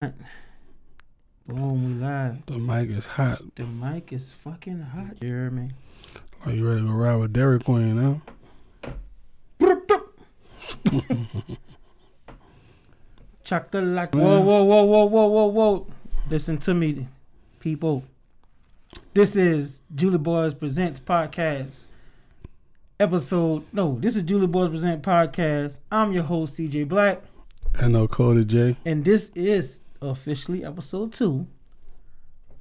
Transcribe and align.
Boom, 0.00 1.84
we 1.84 1.92
live. 2.02 2.46
The 2.46 2.56
mic 2.56 2.88
is 2.88 3.06
hot. 3.06 3.42
The 3.54 3.66
mic 3.66 4.14
is 4.14 4.32
fucking 4.32 4.80
hot, 4.80 5.20
Jeremy. 5.20 5.72
Are 6.46 6.52
you 6.52 6.66
ready 6.66 6.80
to 6.80 6.86
ride 6.86 7.16
with 7.16 7.34
Dairy 7.34 7.60
Queen 7.60 7.96
now? 8.00 8.22
Chocolate. 13.44 14.14
Whoa, 14.14 14.40
whoa, 14.40 14.64
whoa, 14.64 14.84
whoa, 14.84 15.04
whoa, 15.04 15.26
whoa, 15.26 15.46
whoa. 15.48 15.86
Listen 16.30 16.56
to 16.56 16.72
me, 16.72 17.06
people. 17.58 18.02
This 19.12 19.36
is 19.36 19.82
Julie 19.94 20.16
Boys 20.16 20.54
Presents 20.54 20.98
Podcast. 20.98 21.88
Episode, 22.98 23.66
no, 23.70 23.98
this 24.00 24.16
is 24.16 24.22
Julie 24.22 24.46
Boys 24.46 24.70
Present 24.70 25.02
Podcast. 25.02 25.78
I'm 25.92 26.14
your 26.14 26.22
host, 26.22 26.58
CJ 26.58 26.88
Black. 26.88 27.20
And 27.74 27.92
no 27.92 28.08
Cody 28.08 28.46
J. 28.46 28.78
And 28.86 29.04
this 29.04 29.28
is 29.34 29.80
officially 30.02 30.64
episode 30.64 31.12
two 31.12 31.46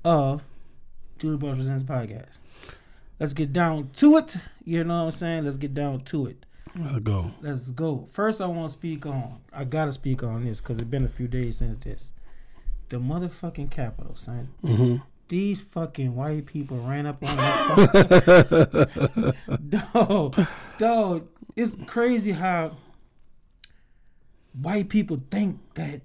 of 0.04 0.44
Julie 1.18 1.38
Boys 1.38 1.56
Presents 1.56 1.84
Podcast. 1.84 2.40
Let's 3.20 3.34
get 3.34 3.52
down 3.52 3.90
to 3.96 4.18
it. 4.18 4.38
You 4.64 4.84
know 4.84 4.98
what 5.00 5.06
I'm 5.06 5.12
saying? 5.12 5.44
Let's 5.46 5.58
get 5.58 5.74
down 5.74 6.02
to 6.06 6.28
it. 6.28 6.46
Let's 6.76 6.98
go. 7.00 7.32
Let's 7.42 7.70
go. 7.72 8.08
First, 8.14 8.40
I 8.42 8.46
want 8.46 8.70
to 8.72 8.78
speak 8.78 9.06
on. 9.06 9.40
I 9.52 9.64
gotta 9.66 9.92
speak 9.92 10.24
on 10.24 10.46
this 10.46 10.62
because 10.62 10.78
it's 10.78 10.88
been 10.90 11.04
a 11.04 11.10
few 11.10 11.28
days 11.28 11.58
since 11.58 11.78
this. 11.78 12.12
The 12.90 12.98
motherfucking 12.98 13.72
Capitol, 13.72 14.16
son. 14.16 14.50
hmm 14.64 14.98
These 15.28 15.62
fucking 15.62 16.16
white 16.16 16.46
people 16.46 16.78
ran 16.78 17.06
up 17.06 17.24
on 17.24 17.36
that. 17.38 19.36
dog, 19.94 20.48
dog. 20.78 21.28
It's 21.56 21.76
crazy 21.88 22.32
how 22.32 22.78
white 24.62 24.90
people 24.90 25.20
think 25.30 25.60
that 25.74 26.02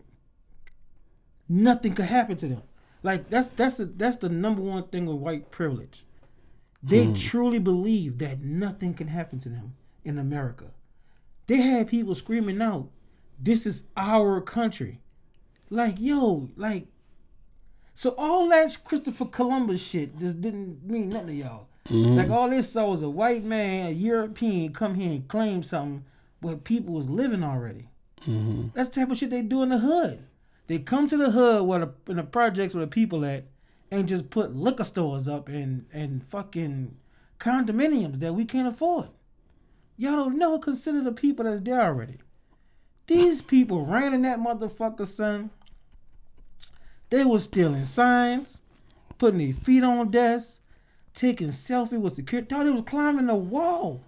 nothing 1.48 1.94
could 1.94 2.06
happen 2.06 2.36
to 2.38 2.48
them. 2.48 2.62
Like 3.02 3.28
that's 3.30 3.48
that's 3.50 3.80
a, 3.80 3.86
that's 3.86 4.16
the 4.16 4.28
number 4.28 4.62
one 4.62 4.84
thing 4.88 5.08
of 5.08 5.16
white 5.16 5.50
privilege. 5.50 6.04
They 6.82 7.12
truly 7.12 7.58
believe 7.58 8.18
that 8.18 8.40
nothing 8.42 8.94
can 8.94 9.08
happen 9.08 9.38
to 9.40 9.48
them 9.48 9.74
in 10.04 10.18
America. 10.18 10.66
They 11.46 11.56
had 11.58 11.88
people 11.88 12.14
screaming 12.14 12.60
out, 12.62 12.90
"This 13.38 13.66
is 13.66 13.84
our 13.96 14.40
country." 14.40 15.00
Like, 15.70 15.96
yo, 15.98 16.50
like 16.56 16.86
so 17.94 18.14
all 18.18 18.48
that 18.48 18.76
Christopher 18.84 19.26
Columbus 19.26 19.82
shit 19.82 20.18
just 20.18 20.40
didn't 20.40 20.84
mean 20.88 21.10
nothing 21.10 21.28
to 21.28 21.34
y'all. 21.34 21.68
Like 22.16 22.30
all 22.30 22.48
this 22.48 22.70
saw 22.72 22.90
was 22.90 23.02
a 23.02 23.10
white 23.10 23.44
man, 23.44 23.86
a 23.86 23.90
European, 23.90 24.72
come 24.72 24.94
here 24.94 25.10
and 25.10 25.28
claim 25.28 25.62
something 25.62 26.04
where 26.40 26.56
people 26.56 26.94
was 26.94 27.08
living 27.08 27.44
already. 27.44 27.88
hmm 28.24 28.68
That's 28.74 28.88
the 28.88 29.00
type 29.00 29.10
of 29.10 29.18
shit 29.18 29.30
they 29.30 29.42
do 29.42 29.62
in 29.62 29.68
the 29.68 29.78
hood. 29.78 30.24
They 30.66 30.78
come 30.78 31.06
to 31.08 31.16
the 31.16 31.30
hood 31.30 31.66
where 31.66 31.80
the 31.80 31.92
in 32.08 32.16
the 32.16 32.22
projects 32.22 32.74
where 32.74 32.84
the 32.84 32.90
people 32.90 33.24
at 33.24 33.44
and 33.90 34.08
just 34.08 34.30
put 34.30 34.56
liquor 34.56 34.84
stores 34.84 35.28
up 35.28 35.48
and 35.48 35.86
and 35.92 36.24
fucking 36.24 36.96
condominiums 37.38 38.20
that 38.20 38.34
we 38.34 38.44
can't 38.44 38.68
afford. 38.68 39.08
Y'all 39.96 40.16
don't 40.16 40.38
never 40.38 40.58
consider 40.58 41.02
the 41.02 41.12
people 41.12 41.44
that's 41.44 41.60
there 41.60 41.80
already. 41.80 42.18
These 43.06 43.42
people 43.42 43.84
ran 43.84 44.14
in 44.14 44.22
that 44.22 44.38
motherfucker, 44.38 45.06
son. 45.06 45.50
They 47.10 47.24
was 47.24 47.44
stealing 47.44 47.84
signs, 47.84 48.60
putting 49.18 49.38
their 49.38 49.52
feet 49.52 49.84
on 49.84 50.10
desks, 50.10 50.58
taking 51.12 51.48
selfie 51.48 52.00
with 52.00 52.14
security. 52.14 52.48
Thought 52.48 52.64
they 52.64 52.70
was 52.70 52.84
climbing 52.86 53.26
the 53.26 53.34
wall. 53.34 54.02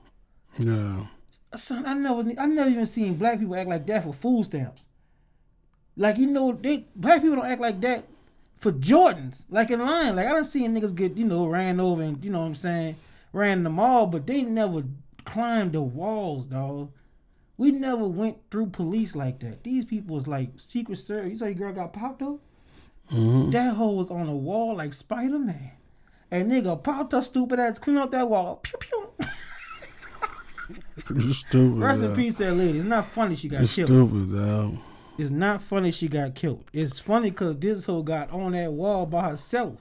Yeah. 0.58 1.06
Son, 1.54 1.86
I 1.86 1.94
never, 1.94 2.24
I 2.38 2.46
never 2.46 2.70
even 2.70 2.86
seen 2.86 3.14
black 3.14 3.38
people 3.38 3.54
act 3.54 3.68
like 3.68 3.86
that 3.86 4.04
for 4.04 4.12
food 4.12 4.46
stamps. 4.46 4.86
Like 5.96 6.18
you 6.18 6.26
know, 6.26 6.52
they 6.52 6.86
black 6.94 7.22
people 7.22 7.36
don't 7.36 7.46
act 7.46 7.60
like 7.60 7.80
that 7.82 8.04
for 8.58 8.72
Jordans. 8.72 9.44
Like 9.48 9.70
in 9.70 9.80
line, 9.80 10.16
like 10.16 10.26
I 10.26 10.32
don't 10.32 10.44
see 10.44 10.66
niggas 10.66 10.94
get 10.94 11.16
you 11.16 11.24
know 11.24 11.46
ran 11.46 11.80
over 11.80 12.02
and 12.02 12.22
you 12.24 12.30
know 12.30 12.40
what 12.40 12.46
I'm 12.46 12.54
saying 12.54 12.96
ran 13.32 13.58
in 13.58 13.64
the 13.64 13.70
mall, 13.70 14.06
but 14.06 14.26
they 14.26 14.42
never 14.42 14.82
climbed 15.24 15.72
the 15.72 15.82
walls, 15.82 16.44
dog. 16.46 16.90
We 17.58 17.70
never 17.70 18.06
went 18.06 18.36
through 18.50 18.66
police 18.68 19.16
like 19.16 19.38
that. 19.40 19.64
These 19.64 19.86
people 19.86 20.14
was 20.14 20.26
like 20.26 20.50
Secret 20.56 20.96
Service. 20.96 21.30
You 21.30 21.36
saw 21.38 21.44
your 21.46 21.54
girl 21.54 21.72
got 21.72 21.92
popped 21.94 22.18
though. 22.20 22.40
hmm 23.08 23.50
That 23.50 23.74
hoe 23.74 23.92
was 23.92 24.10
on 24.10 24.28
a 24.28 24.36
wall 24.36 24.76
like 24.76 24.92
Spider 24.92 25.38
Man. 25.38 25.70
And 26.30 26.50
nigga 26.50 26.82
popped 26.82 27.12
her 27.12 27.22
stupid 27.22 27.60
ass, 27.60 27.78
clean 27.78 27.98
out 27.98 28.10
that 28.10 28.28
wall. 28.28 28.56
Pew 28.56 28.78
pew. 28.80 29.12
Stupid. 31.32 31.78
Rest 31.78 32.02
in 32.02 32.14
peace, 32.14 32.34
that 32.38 32.54
lady. 32.54 32.78
It's 32.78 32.86
not 32.86 33.06
funny 33.06 33.36
she 33.36 33.48
got 33.48 33.62
You 33.62 33.68
killed. 33.68 33.88
stupid, 33.88 34.32
dog. 34.34 34.76
It's 35.18 35.30
not 35.30 35.60
funny 35.60 35.90
she 35.90 36.08
got 36.08 36.34
killed. 36.34 36.64
It's 36.72 37.00
funny 37.00 37.30
because 37.30 37.56
this 37.58 37.86
hoe 37.86 38.02
got 38.02 38.30
on 38.30 38.52
that 38.52 38.72
wall 38.72 39.06
by 39.06 39.30
herself. 39.30 39.80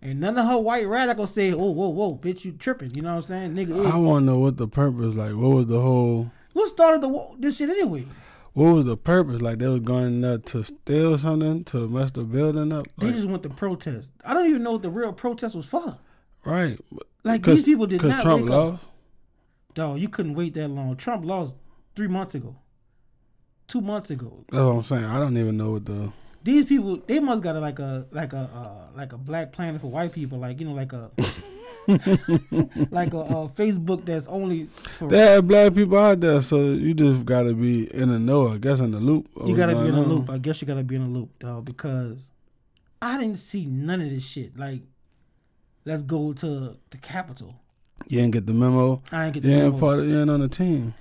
And 0.00 0.18
none 0.18 0.36
of 0.36 0.46
her 0.46 0.58
white 0.58 0.88
radical 0.88 1.28
say, 1.28 1.52
oh, 1.52 1.70
whoa, 1.70 1.88
whoa, 1.90 2.10
bitch, 2.16 2.44
you 2.44 2.50
tripping. 2.50 2.90
You 2.96 3.02
know 3.02 3.10
what 3.10 3.30
I'm 3.30 3.54
saying? 3.54 3.54
Nigga, 3.54 3.86
I 3.88 3.96
want 3.96 4.22
to 4.22 4.26
know 4.26 4.38
what 4.38 4.56
the 4.56 4.66
purpose. 4.66 5.14
Like, 5.14 5.34
what 5.34 5.50
was 5.50 5.66
the 5.68 5.80
whole? 5.80 6.30
What 6.54 6.68
started 6.68 7.00
the 7.02 7.28
this 7.38 7.58
shit 7.58 7.70
anyway? 7.70 8.06
What 8.54 8.74
was 8.74 8.84
the 8.86 8.96
purpose? 8.96 9.40
Like, 9.40 9.58
they 9.58 9.68
was 9.68 9.80
going 9.80 10.20
there 10.20 10.38
to 10.38 10.64
steal 10.64 11.16
something 11.16 11.62
to 11.64 11.88
mess 11.88 12.10
the 12.10 12.24
building 12.24 12.72
up. 12.72 12.86
They 12.98 13.12
just 13.12 13.26
went 13.28 13.44
to 13.44 13.48
protest. 13.48 14.12
I 14.24 14.34
don't 14.34 14.48
even 14.48 14.62
know 14.64 14.72
what 14.72 14.82
the 14.82 14.90
real 14.90 15.12
protest 15.12 15.54
was 15.54 15.66
for. 15.66 15.96
right? 16.44 16.78
Like, 17.22 17.44
these 17.44 17.62
people 17.62 17.86
did 17.86 18.02
not 18.02 18.22
Trump 18.22 18.42
wake 18.42 18.50
up. 18.50 18.58
lost. 18.72 18.86
Dog, 19.74 20.00
you 20.00 20.08
couldn't 20.08 20.34
wait 20.34 20.54
that 20.54 20.68
long. 20.68 20.96
Trump 20.96 21.24
lost 21.24 21.54
three 21.94 22.08
months 22.08 22.34
ago. 22.34 22.56
Two 23.72 23.80
months 23.80 24.10
ago. 24.10 24.44
That's 24.50 24.62
what 24.62 24.70
I'm 24.70 24.82
saying. 24.82 25.04
I 25.06 25.18
don't 25.18 25.34
even 25.38 25.56
know 25.56 25.70
what 25.70 25.86
the. 25.86 26.12
These 26.44 26.66
people, 26.66 26.98
they 27.06 27.20
must 27.20 27.42
got 27.42 27.56
a, 27.56 27.58
like 27.58 27.78
a 27.78 28.04
like 28.10 28.34
a 28.34 28.50
uh, 28.54 28.94
like 28.94 29.14
a 29.14 29.16
BlackPlanet 29.16 29.80
for 29.80 29.86
white 29.86 30.12
people, 30.12 30.38
like 30.38 30.60
you 30.60 30.68
know, 30.68 30.74
like 30.74 30.92
a 30.92 31.10
like 32.90 33.14
a, 33.14 33.20
uh 33.20 33.48
Facebook 33.48 34.04
that's 34.04 34.26
only 34.26 34.66
for 34.98 35.08
They 35.08 35.16
had 35.16 35.48
black 35.48 35.72
people 35.72 35.96
out 35.96 36.20
there, 36.20 36.42
so 36.42 36.58
you 36.58 36.92
just 36.92 37.24
got 37.24 37.44
to 37.44 37.54
be 37.54 37.90
in 37.94 38.10
the 38.10 38.18
know. 38.18 38.52
I 38.52 38.58
guess 38.58 38.80
in 38.80 38.90
the 38.90 39.00
loop. 39.00 39.30
You 39.46 39.56
gotta 39.56 39.74
be 39.74 39.88
in 39.88 39.94
a 39.94 40.02
loop. 40.02 40.28
I 40.28 40.36
guess 40.36 40.60
you 40.60 40.68
gotta 40.68 40.84
be 40.84 40.96
in 40.96 41.02
a 41.02 41.08
loop, 41.08 41.38
dog, 41.38 41.64
because 41.64 42.30
I 43.00 43.16
didn't 43.16 43.38
see 43.38 43.64
none 43.64 44.02
of 44.02 44.10
this 44.10 44.22
shit. 44.22 44.58
Like, 44.58 44.82
let's 45.86 46.02
go 46.02 46.34
to 46.34 46.76
the 46.90 46.98
Capitol. 46.98 47.54
You 48.06 48.18
didn't 48.18 48.32
get 48.32 48.44
the 48.44 48.52
memo. 48.52 49.00
I 49.10 49.24
ain't 49.24 49.32
get 49.32 49.44
the 49.44 49.48
You 49.48 49.54
ain't 49.54 49.64
memo. 49.72 49.78
part 49.80 50.00
of. 50.00 50.06
You 50.06 50.20
ain't 50.20 50.28
on 50.28 50.40
the 50.40 50.48
team. 50.48 50.92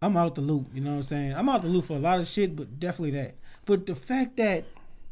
I'm 0.00 0.16
out 0.16 0.34
the 0.36 0.40
loop. 0.40 0.68
You 0.74 0.80
know 0.80 0.90
what 0.90 0.96
I'm 0.96 1.02
saying? 1.02 1.34
I'm 1.34 1.48
out 1.48 1.62
the 1.62 1.68
loop 1.68 1.86
for 1.86 1.96
a 1.96 2.00
lot 2.00 2.20
of 2.20 2.28
shit, 2.28 2.54
but 2.54 2.78
definitely 2.78 3.10
that. 3.12 3.34
But 3.64 3.86
the 3.86 3.94
fact 3.94 4.36
that 4.36 4.64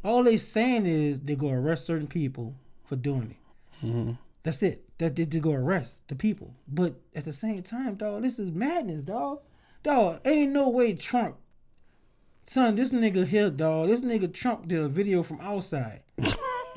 all 0.04 0.22
they 0.22 0.36
saying 0.36 0.86
is 0.86 1.20
they 1.20 1.34
go 1.34 1.50
arrest 1.50 1.86
certain 1.86 2.06
people 2.06 2.54
for 2.84 2.96
doing 2.96 3.32
it. 3.32 3.36
hmm 3.80 4.12
That's 4.44 4.62
it. 4.62 4.84
That 4.98 5.16
they 5.16 5.26
to 5.26 5.40
go 5.40 5.52
arrest 5.52 6.06
the 6.08 6.14
people. 6.14 6.54
But 6.68 6.94
at 7.14 7.24
the 7.24 7.32
same 7.32 7.62
time, 7.62 7.96
dog, 7.96 8.22
this 8.22 8.38
is 8.38 8.52
madness, 8.52 9.02
dog. 9.02 9.40
Dog, 9.82 10.20
ain't 10.24 10.52
no 10.52 10.68
way 10.68 10.94
Trump. 10.94 11.36
Son, 12.44 12.76
this 12.76 12.92
nigga 12.92 13.26
here, 13.26 13.50
dog. 13.50 13.88
This 13.88 14.02
nigga 14.02 14.32
Trump 14.32 14.68
did 14.68 14.80
a 14.80 14.88
video 14.88 15.24
from 15.24 15.40
outside. 15.40 16.02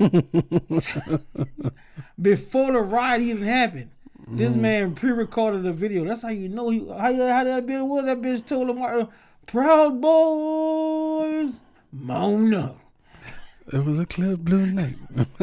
Before 2.20 2.72
the 2.72 2.80
riot 2.80 3.22
even 3.22 3.46
happened. 3.46 3.90
This 4.32 4.54
man 4.54 4.94
pre-recorded 4.94 5.66
a 5.66 5.72
video. 5.72 6.04
That's 6.04 6.22
how 6.22 6.28
you 6.28 6.48
know 6.48 6.70
he 6.70 6.86
how, 6.88 7.12
how 7.12 7.44
that 7.44 7.66
bitch 7.66 7.86
was. 7.86 8.04
That 8.04 8.22
bitch 8.22 8.46
told 8.46 8.70
him, 8.70 8.80
uh, 8.80 9.06
"Proud 9.46 10.00
boys, 10.00 11.58
moan 11.92 12.54
up." 12.54 12.78
It 13.72 13.84
was 13.84 13.98
a 13.98 14.06
clear 14.06 14.36
blue 14.36 14.66
night. 14.66 14.96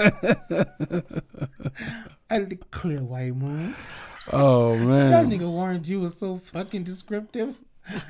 At 2.29 2.49
the 2.49 2.57
clear 2.71 3.03
white 3.03 3.35
moon. 3.35 3.75
oh 4.33 4.75
man, 4.77 5.11
That 5.11 5.25
nigga 5.39 5.49
warned 5.49 5.87
you 5.87 6.01
was 6.01 6.17
so 6.17 6.39
fucking 6.39 6.83
descriptive. 6.83 7.55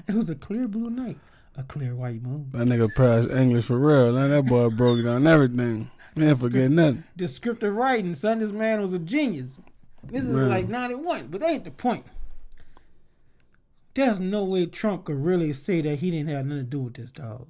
It 0.08 0.14
was 0.16 0.30
a 0.30 0.36
clear 0.36 0.68
blue 0.68 0.90
night, 0.90 1.18
a 1.56 1.64
clear 1.64 1.96
white 1.96 2.22
moon. 2.24 2.50
That 2.52 2.68
nigga 2.68 2.94
passed 2.96 3.30
English 3.30 3.66
for 3.66 3.78
real. 3.78 4.12
Man, 4.12 4.30
that 4.32 4.46
boy 4.46 4.70
broke 4.70 5.04
down 5.04 5.28
everything. 5.28 5.92
Man, 6.16 6.35
forget 6.35 6.72
nothing. 6.72 7.03
Descriptive 7.16 7.76
writing, 7.76 8.16
son. 8.16 8.40
This 8.40 8.52
man 8.52 8.82
was 8.82 8.94
a 8.94 9.00
genius. 9.00 9.59
This 10.12 10.24
is 10.24 10.30
Man. 10.30 10.50
like 10.50 10.68
91, 10.68 11.28
but 11.28 11.42
that 11.42 11.50
ain't 11.50 11.64
the 11.64 11.72
point. 11.72 12.06
There's 13.94 14.20
no 14.20 14.44
way 14.44 14.66
Trump 14.68 15.06
could 15.06 15.24
really 15.24 15.54
say 15.54 15.82
that 15.82 16.00
he 16.00 16.12
didn't 16.12 16.30
have 16.30 16.46
nothing 16.46 16.66
to 16.66 16.70
do 16.70 16.80
with 16.82 16.94
this 16.94 17.12
dog. 17.12 17.48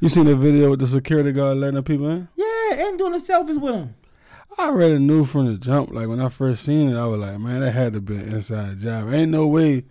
You 0.00 0.08
seen 0.08 0.26
the 0.26 0.34
video 0.36 0.70
with 0.70 0.80
the 0.80 0.86
security 0.86 1.32
guard 1.32 1.56
letting 1.56 1.76
the 1.76 1.82
people 1.82 2.08
in? 2.08 2.28
Yeah, 2.36 2.86
and 2.86 2.98
doing 2.98 3.12
the 3.12 3.18
selfies 3.18 3.60
with 3.60 3.74
him. 3.74 3.94
I 4.58 4.68
already 4.68 4.98
knew 4.98 5.24
from 5.24 5.46
the 5.46 5.58
jump. 5.58 5.92
Like 5.92 6.08
when 6.08 6.20
I 6.20 6.28
first 6.28 6.64
seen 6.64 6.90
it, 6.90 6.98
I 6.98 7.06
was 7.06 7.20
like, 7.20 7.38
man, 7.38 7.60
that 7.60 7.72
had 7.72 7.92
to 7.94 8.00
be 8.00 8.16
an 8.16 8.34
inside 8.34 8.80
job. 8.80 9.12
Ain't 9.12 9.30
no 9.30 9.46
way. 9.46 9.84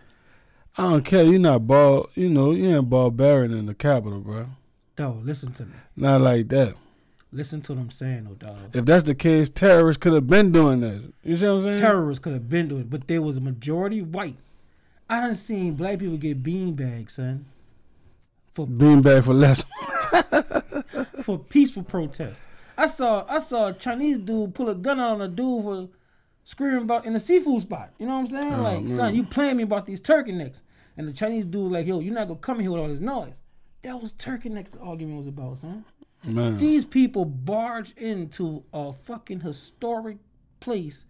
I 0.78 0.84
don't 0.90 1.06
care. 1.06 1.24
You're 1.24 1.40
not 1.40 1.68
ball. 1.68 2.10
You 2.16 2.30
know, 2.30 2.52
you 2.52 2.76
ain't 2.76 2.90
barbarian 2.90 3.54
in 3.54 3.66
the 3.66 3.74
Capitol, 3.74 4.20
bro. 4.20 4.48
Dog, 4.96 5.26
listen 5.26 5.52
to 5.54 5.66
me. 5.66 5.76
Not 5.96 6.22
like 6.22 6.48
that. 6.50 6.76
Listen 7.36 7.60
to 7.64 7.74
what 7.74 7.82
I'm 7.82 7.92
saying, 7.92 8.24
though, 8.24 8.48
dog. 8.48 8.58
If 8.74 8.86
that's 8.86 9.04
the 9.04 9.14
case, 9.14 9.50
terrorists 9.50 10.00
could 10.02 10.14
have 10.14 10.26
been 10.26 10.54
doing 10.54 10.80
that. 10.80 11.12
You 11.22 11.36
see 11.36 11.46
what 11.46 11.56
I'm 11.56 11.62
saying? 11.64 11.82
Terrorists 11.82 12.24
could 12.24 12.32
have 12.32 12.48
been 12.48 12.70
doing 12.70 12.82
it, 12.82 12.90
but 12.90 13.10
there 13.10 13.22
was 13.22 13.36
a 13.36 13.42
majority 13.42 14.02
white. 14.02 14.38
I 15.10 15.20
done 15.20 15.36
seen 15.36 15.74
black 15.76 16.00
people 16.00 16.16
get 16.16 16.42
beanbags, 16.42 17.12
son. 17.12 17.46
For 18.54 18.66
Beanbag 18.66 19.26
for 19.26 19.34
less. 19.34 19.66
for 21.24 21.38
peaceful 21.38 21.84
protests. 21.84 22.46
I 22.78 22.88
saw 22.88 23.26
I 23.28 23.40
saw 23.40 23.68
a 23.68 23.74
Chinese 23.74 24.20
dude 24.20 24.56
pull 24.56 24.70
a 24.70 24.76
gun 24.76 25.02
on 25.02 25.20
a 25.20 25.28
dude 25.28 25.64
for 25.64 25.90
screaming 26.46 26.84
about 26.84 27.06
in 27.06 27.12
the 27.12 27.20
seafood 27.20 27.64
spot. 27.64 27.92
You 28.00 28.08
know 28.08 28.14
what 28.14 28.22
I'm 28.22 28.28
saying? 28.28 28.54
Oh, 28.54 28.62
like, 28.62 28.80
man. 28.84 28.88
son, 28.88 29.14
you 29.14 29.26
playing 29.26 29.58
me 29.58 29.64
about 29.64 29.86
these 29.86 30.00
turkey 30.00 30.32
necks. 30.32 30.64
And 30.96 31.06
the 31.06 31.12
Chinese 31.12 31.46
dude 31.46 31.64
was 31.64 31.72
like, 31.74 31.86
yo, 31.86 32.00
you're 32.00 32.14
not 32.14 32.30
gonna 32.30 32.40
come 32.40 32.62
here 32.62 32.72
with 32.72 32.80
all 32.80 32.88
this 32.88 33.02
noise. 33.02 33.42
That 33.82 34.02
was 34.02 34.14
turkey 34.14 34.48
necks 34.48 34.70
the 34.70 34.80
argument 34.80 35.18
was 35.18 35.28
about, 35.28 35.58
son. 35.58 35.84
Man. 36.28 36.58
These 36.58 36.86
people 36.86 37.26
barge 37.26 37.94
into 37.98 38.64
a 38.74 38.94
fucking 38.94 39.42
historic 39.42 40.18
place 40.60 41.06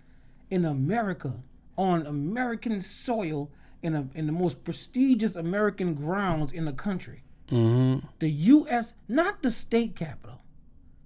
in 0.49 0.65
America 0.65 1.33
on 1.77 2.05
American 2.05 2.81
soil 2.81 3.49
in 3.81 3.95
a, 3.95 4.07
in 4.15 4.25
the 4.25 4.31
most 4.31 4.63
prestigious 4.63 5.35
American 5.35 5.93
grounds 5.93 6.51
in 6.51 6.65
the 6.65 6.73
country. 6.73 7.23
Mm-hmm. 7.49 8.05
The 8.19 8.29
U.S., 8.29 8.93
not 9.07 9.43
the 9.43 9.51
state 9.51 9.95
capital, 9.95 10.41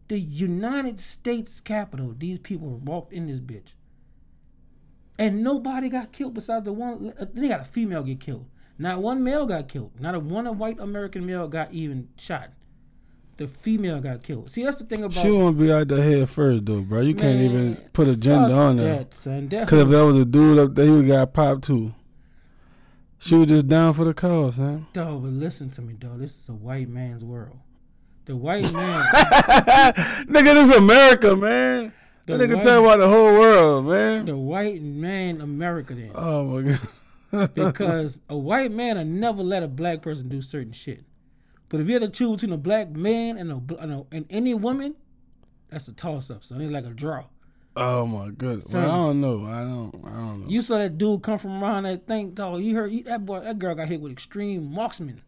the 0.07 0.19
United 0.19 0.99
States 0.99 1.59
capital. 1.59 2.15
These 2.17 2.39
people 2.39 2.77
walked 2.77 3.11
in 3.11 3.27
this 3.27 3.39
bitch, 3.39 3.73
and 5.17 5.43
nobody 5.43 5.89
got 5.89 6.11
killed 6.11 6.33
besides 6.33 6.65
the 6.65 6.73
one. 6.73 7.13
uh, 7.19 7.25
They 7.33 7.49
got 7.49 7.59
a 7.61 7.65
female 7.65 8.03
get 8.03 8.19
killed. 8.19 8.45
Not 8.77 9.01
one 9.01 9.23
male 9.23 9.45
got 9.45 9.67
killed. 9.67 9.91
Not 9.99 10.15
a 10.15 10.19
one 10.19 10.57
white 10.57 10.79
American 10.79 11.25
male 11.25 11.47
got 11.49 11.73
even 11.73 12.07
shot. 12.17 12.51
The 13.39 13.47
female 13.47 14.01
got 14.01 14.21
killed. 14.21 14.51
See, 14.51 14.65
that's 14.65 14.79
the 14.79 14.83
thing 14.85 15.01
about 15.01 15.21
She 15.23 15.31
won't 15.31 15.57
be 15.57 15.71
out 15.71 15.87
there 15.87 16.03
head 16.03 16.29
first 16.29 16.65
though, 16.65 16.81
bro. 16.81 16.99
You 16.99 17.15
can't 17.15 17.39
even 17.39 17.77
put 17.93 18.09
a 18.09 18.17
gender 18.17 18.53
on 18.53 18.75
that, 18.75 19.13
son. 19.13 19.47
That 19.47 19.65
Cause 19.65 19.79
if 19.79 19.87
that 19.87 20.01
was 20.03 20.17
a 20.17 20.25
dude 20.25 20.59
up 20.59 20.75
there, 20.75 20.83
he 20.83 20.91
would 20.91 21.07
got 21.07 21.31
popped 21.33 21.63
too. 21.63 21.93
She 23.17 23.35
was 23.35 23.47
just 23.47 23.69
down 23.69 23.93
for 23.93 24.03
the 24.03 24.13
cause, 24.13 24.57
man. 24.59 24.87
Dog, 24.91 25.23
but 25.23 25.31
listen 25.31 25.69
to 25.69 25.81
me, 25.81 25.93
dog. 25.93 26.19
This 26.19 26.37
is 26.37 26.49
a 26.49 26.53
white 26.53 26.89
man's 26.89 27.23
world. 27.23 27.57
The 28.25 28.35
white 28.35 28.73
man, 28.73 29.03
nigga, 29.05 30.53
this 30.53 30.71
is 30.71 30.75
America, 30.75 31.33
man. 31.37 31.93
The 32.25 32.35
That 32.35 32.49
nigga 32.49 32.55
white- 32.55 32.63
talking 32.63 32.85
about 32.85 32.99
the 32.99 33.07
whole 33.07 33.39
world, 33.39 33.85
man. 33.85 34.25
the 34.25 34.35
white 34.35 34.81
man, 34.81 35.39
America, 35.39 35.95
then. 35.95 36.11
Oh 36.13 36.43
my 36.43 36.77
god. 37.31 37.53
because 37.55 38.19
a 38.27 38.37
white 38.37 38.73
man 38.73 38.97
will 38.97 39.05
never 39.05 39.43
let 39.43 39.63
a 39.63 39.67
black 39.69 40.01
person 40.01 40.27
do 40.27 40.41
certain 40.41 40.73
shit. 40.73 41.05
But 41.69 41.79
if 41.81 41.87
you 41.87 41.93
had 41.93 42.01
to 42.01 42.09
choose 42.09 42.41
between 42.41 42.53
a 42.53 42.57
black 42.57 42.89
man 42.89 43.37
and 43.37 43.51
a, 43.51 43.75
and, 43.81 43.91
a, 43.93 44.05
and 44.11 44.25
any 44.29 44.53
woman, 44.53 44.95
that's 45.69 45.87
a 45.87 45.93
toss 45.93 46.29
up, 46.31 46.43
son. 46.43 46.61
It's 46.61 46.71
like 46.71 46.85
a 46.85 46.89
draw. 46.89 47.25
oh 47.75 48.05
my 48.07 48.29
goodness. 48.31 48.73
Well, 48.73 48.89
I 48.89 48.95
don't 48.95 49.21
know. 49.21 49.45
I 49.45 49.61
don't. 49.61 49.95
I 50.05 50.09
don't 50.09 50.41
know. 50.41 50.47
You 50.49 50.61
saw 50.61 50.79
that 50.79 50.97
dude 50.97 51.21
come 51.21 51.37
from 51.37 51.63
around 51.63 51.83
that 51.83 52.07
thing, 52.07 52.31
dog. 52.31 52.61
You 52.63 52.75
heard 52.75 52.91
you, 52.91 53.03
that 53.03 53.25
boy, 53.25 53.41
that 53.41 53.59
girl 53.59 53.75
got 53.75 53.87
hit 53.87 54.01
with 54.01 54.11
extreme 54.11 54.73
marksman, 54.73 55.21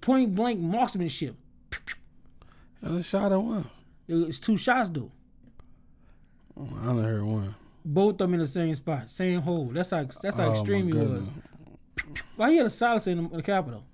point 0.00 0.34
blank 0.36 0.60
marksmanship. 0.60 1.34
I 2.82 2.88
just 2.96 3.08
shot 3.10 3.32
at 3.32 3.42
once. 3.42 3.66
It 4.08 4.14
was 4.14 4.38
two 4.40 4.56
shots, 4.56 4.88
though. 4.88 5.10
I 6.56 6.84
done 6.86 7.02
heard 7.02 7.24
one. 7.24 7.54
Both 7.84 8.12
of 8.14 8.18
them 8.18 8.34
in 8.34 8.40
the 8.40 8.46
same 8.46 8.74
spot, 8.74 9.10
same 9.10 9.40
hole. 9.40 9.66
That's 9.72 9.90
how 9.90 10.04
that's 10.22 10.36
how 10.36 10.48
Oh, 10.48 10.52
extreme 10.52 10.86
he 10.86 10.92
was. 10.94 11.22
Why 12.36 12.50
he 12.50 12.56
had 12.58 12.66
a 12.66 12.70
silencer 12.70 13.10
in 13.10 13.18
the, 13.18 13.24
in 13.30 13.36
the 13.38 13.42
Capitol? 13.42 13.84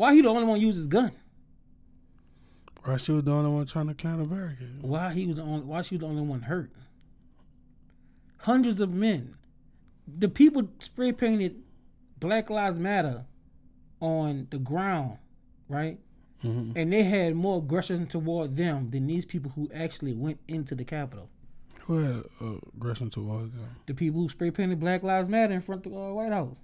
Why 0.00 0.14
he 0.14 0.22
the 0.22 0.30
only 0.30 0.44
one 0.44 0.58
use 0.58 0.76
his 0.76 0.86
gun? 0.86 1.12
Why 2.84 2.96
she 2.96 3.12
was 3.12 3.22
the 3.24 3.32
only 3.32 3.50
one 3.50 3.66
trying 3.66 3.88
to 3.88 3.92
climb 3.92 4.16
the 4.16 4.24
barricade? 4.24 4.80
Why 4.80 5.12
he 5.12 5.26
was 5.26 5.36
the 5.36 5.42
only? 5.42 5.66
Why 5.66 5.82
she 5.82 5.96
was 5.96 6.00
the 6.00 6.06
only 6.06 6.22
one 6.22 6.40
hurt? 6.40 6.70
Hundreds 8.38 8.80
of 8.80 8.94
men. 8.94 9.34
The 10.08 10.30
people 10.30 10.70
spray 10.78 11.12
painted 11.12 11.62
Black 12.18 12.48
Lives 12.48 12.78
Matter 12.78 13.26
on 14.00 14.46
the 14.48 14.56
ground, 14.56 15.18
right? 15.68 16.00
Mhm. 16.42 16.72
And 16.76 16.90
they 16.90 17.02
had 17.02 17.34
more 17.36 17.58
aggression 17.58 18.06
toward 18.06 18.56
them 18.56 18.88
than 18.88 19.06
these 19.06 19.26
people 19.26 19.50
who 19.50 19.70
actually 19.74 20.14
went 20.14 20.40
into 20.48 20.74
the 20.74 20.84
Capitol. 20.84 21.28
Who 21.82 21.98
had 21.98 22.24
uh, 22.40 22.54
aggression 22.74 23.10
toward 23.10 23.52
them? 23.52 23.68
The 23.84 23.92
people 23.92 24.22
who 24.22 24.30
spray 24.30 24.50
painted 24.50 24.80
Black 24.80 25.02
Lives 25.02 25.28
Matter 25.28 25.52
in 25.52 25.60
front 25.60 25.84
of 25.84 25.92
the 25.92 25.98
uh, 25.98 26.14
White 26.14 26.32
House. 26.32 26.58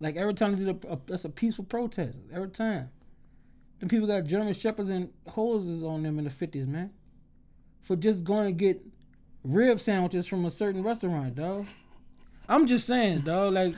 Like 0.00 0.16
every 0.16 0.34
time 0.34 0.56
they 0.56 0.64
did 0.64 0.84
a, 0.84 0.92
a 0.92 0.98
that's 1.06 1.24
a 1.24 1.30
peaceful 1.30 1.64
protest. 1.64 2.18
Every 2.32 2.48
time. 2.48 2.90
The 3.78 3.86
people 3.86 4.06
got 4.06 4.24
German 4.24 4.54
shepherds 4.54 4.88
and 4.88 5.10
hoses 5.26 5.82
on 5.82 6.02
them 6.02 6.18
in 6.18 6.24
the 6.24 6.30
fifties, 6.30 6.66
man. 6.66 6.90
For 7.82 7.94
just 7.94 8.24
going 8.24 8.46
to 8.46 8.52
get 8.52 8.80
rib 9.44 9.80
sandwiches 9.80 10.26
from 10.26 10.44
a 10.44 10.50
certain 10.50 10.82
restaurant, 10.82 11.34
dog. 11.34 11.66
I'm 12.48 12.66
just 12.66 12.86
saying, 12.86 13.20
dog. 13.20 13.54
Like 13.54 13.74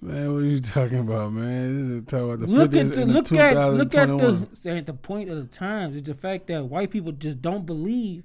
Man, 0.00 0.34
what 0.34 0.42
are 0.42 0.46
you 0.46 0.60
talking 0.60 0.98
about, 0.98 1.32
man? 1.32 1.88
This 1.88 2.02
is 2.02 2.06
talking 2.06 2.32
about 2.32 2.40
the 2.40 2.46
look 2.46 2.70
50s 2.70 2.88
at 2.88 2.94
the 2.94 3.06
look 3.06 3.32
at 3.32 3.72
look 3.72 3.94
at 3.94 4.08
the 4.08 4.48
saying 4.52 4.84
the 4.84 4.92
point 4.92 5.30
of 5.30 5.38
the 5.38 5.56
times 5.56 5.96
is 5.96 6.02
the 6.02 6.14
fact 6.14 6.48
that 6.48 6.66
white 6.66 6.90
people 6.90 7.12
just 7.12 7.40
don't 7.40 7.64
believe 7.64 8.24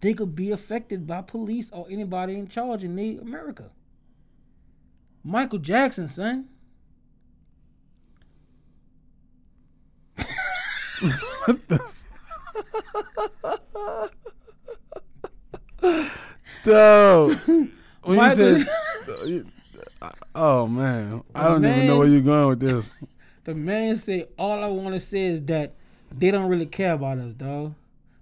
they 0.00 0.12
could 0.12 0.34
be 0.34 0.50
affected 0.50 1.06
by 1.06 1.22
police 1.22 1.70
or 1.72 1.86
anybody 1.88 2.34
in 2.34 2.46
charge 2.46 2.84
in 2.84 2.94
the 2.94 3.18
America. 3.18 3.70
Michael 5.24 5.58
Jackson, 5.58 6.08
son. 6.08 6.48
Dog. 16.64 17.38
When 18.02 18.18
you 18.18 18.30
said, 18.30 18.66
uh, 20.02 20.10
oh 20.34 20.66
man, 20.66 21.22
I 21.34 21.48
don't 21.48 21.64
even 21.64 21.86
know 21.86 21.98
where 21.98 22.08
you're 22.08 22.20
going 22.20 22.48
with 22.48 22.60
this. 22.60 22.90
The 23.44 23.54
man 23.54 23.96
said, 23.98 24.28
"All 24.38 24.62
I 24.62 24.66
want 24.68 24.94
to 24.94 25.00
say 25.00 25.26
is 25.26 25.42
that 25.44 25.74
they 26.16 26.30
don't 26.30 26.48
really 26.48 26.66
care 26.66 26.92
about 26.94 27.18
us, 27.18 27.34
dog. 27.34 27.74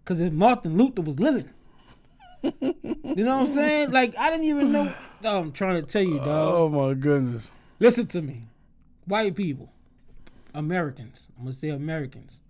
Cause 0.04 0.20
if 0.20 0.32
Martin 0.32 0.76
Luther 0.76 1.02
was 1.02 1.18
living, 1.18 1.50
you 2.42 2.52
know 2.62 3.38
what 3.38 3.40
I'm 3.40 3.46
saying? 3.46 3.90
Like 3.90 4.16
I 4.18 4.30
didn't 4.30 4.46
even 4.46 4.72
know. 4.72 4.84
Dog, 4.84 4.94
oh, 5.24 5.40
I'm 5.40 5.52
trying 5.52 5.80
to 5.80 5.86
tell 5.86 6.02
you, 6.02 6.18
dog. 6.18 6.28
Oh 6.28 6.68
my 6.68 6.94
goodness. 6.94 7.50
Listen 7.80 8.06
to 8.08 8.22
me, 8.22 8.42
white 9.06 9.34
people, 9.34 9.72
Americans. 10.54 11.30
I'm 11.36 11.44
gonna 11.44 11.52
say 11.52 11.70
Americans. 11.70 12.40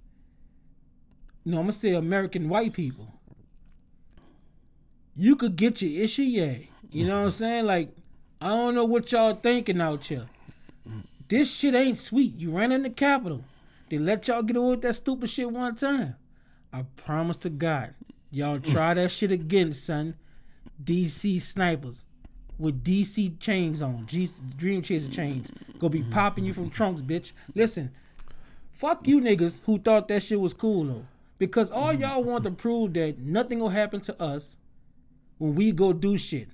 No, 1.46 1.58
I'm 1.58 1.62
gonna 1.62 1.72
say 1.72 1.94
American 1.94 2.48
white 2.48 2.72
people. 2.74 3.14
You 5.14 5.36
could 5.36 5.56
get 5.56 5.80
your 5.80 6.02
issue, 6.02 6.22
yeah. 6.24 6.56
You 6.90 7.06
know 7.06 7.20
what 7.20 7.24
I'm 7.26 7.30
saying? 7.30 7.64
Like, 7.64 7.90
I 8.40 8.48
don't 8.48 8.74
know 8.74 8.84
what 8.84 9.10
y'all 9.12 9.34
thinking 9.34 9.80
out 9.80 10.04
here. 10.04 10.26
This 11.28 11.50
shit 11.50 11.74
ain't 11.74 11.98
sweet. 11.98 12.34
You 12.36 12.50
ran 12.50 12.72
in 12.72 12.82
the 12.82 12.90
Capitol. 12.90 13.44
They 13.88 13.96
let 13.96 14.28
y'all 14.28 14.42
get 14.42 14.56
away 14.56 14.70
with 14.70 14.82
that 14.82 14.94
stupid 14.94 15.30
shit 15.30 15.50
one 15.50 15.74
time. 15.76 16.16
I 16.72 16.82
promise 16.96 17.36
to 17.38 17.50
God, 17.50 17.94
y'all 18.30 18.58
try 18.60 18.94
that 18.94 19.10
shit 19.10 19.30
again, 19.30 19.72
son. 19.72 20.16
DC 20.82 21.40
snipers 21.40 22.04
with 22.58 22.82
DC 22.82 23.38
chains 23.38 23.80
on, 23.82 24.06
G- 24.06 24.28
Dream 24.56 24.82
Chaser 24.82 25.10
chains, 25.10 25.50
gonna 25.78 25.90
be 25.90 26.02
popping 26.02 26.44
you 26.44 26.52
from 26.52 26.70
trunks, 26.70 27.02
bitch. 27.02 27.32
Listen, 27.54 27.90
fuck 28.72 29.06
you 29.06 29.20
niggas 29.20 29.60
who 29.64 29.78
thought 29.78 30.08
that 30.08 30.22
shit 30.22 30.40
was 30.40 30.52
cool 30.52 30.84
though, 30.84 31.04
because 31.38 31.70
all 31.70 31.92
y'all 31.92 32.24
want 32.24 32.44
to 32.44 32.50
prove 32.50 32.94
that 32.94 33.18
nothing 33.18 33.58
will 33.58 33.68
happen 33.68 34.00
to 34.00 34.22
us 34.22 34.56
when 35.38 35.54
we 35.54 35.72
go 35.72 35.92
do 35.92 36.16
shit. 36.16 36.48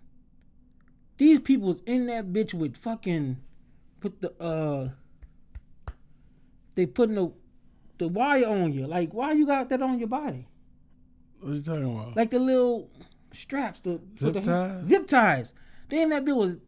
These 1.19 1.41
people 1.41 1.69
was 1.69 1.83
in 1.87 2.07
that 2.07 2.33
bitch 2.33 2.53
with 2.55 2.77
fucking 2.77 3.39
put 4.01 4.21
the 4.21 4.33
uh 4.43 4.89
they 6.75 6.87
putting 6.87 7.15
the 7.15 7.33
the 7.99 8.09
wire 8.09 8.47
on 8.49 8.73
you. 8.73 8.87
Like 8.87 9.12
why 9.12 9.33
you 9.33 9.47
got 9.47 9.69
that 9.69 9.83
on 9.83 9.99
your 9.99 10.09
body? 10.09 10.49
What 11.41 11.53
you 11.53 11.62
talking 11.62 11.85
about? 11.85 12.17
Like 12.17 12.31
the 12.31 12.39
little 12.39 12.91
straps, 13.33 13.81
the 13.81 14.01
Zip 14.19 14.35
the, 14.35 14.41
ties? 14.41 14.85
Zip 14.85 15.07
ties. 15.07 15.55
Then 15.89 16.11
that 16.11 16.25
bitch 16.25 16.37
was 16.37 16.59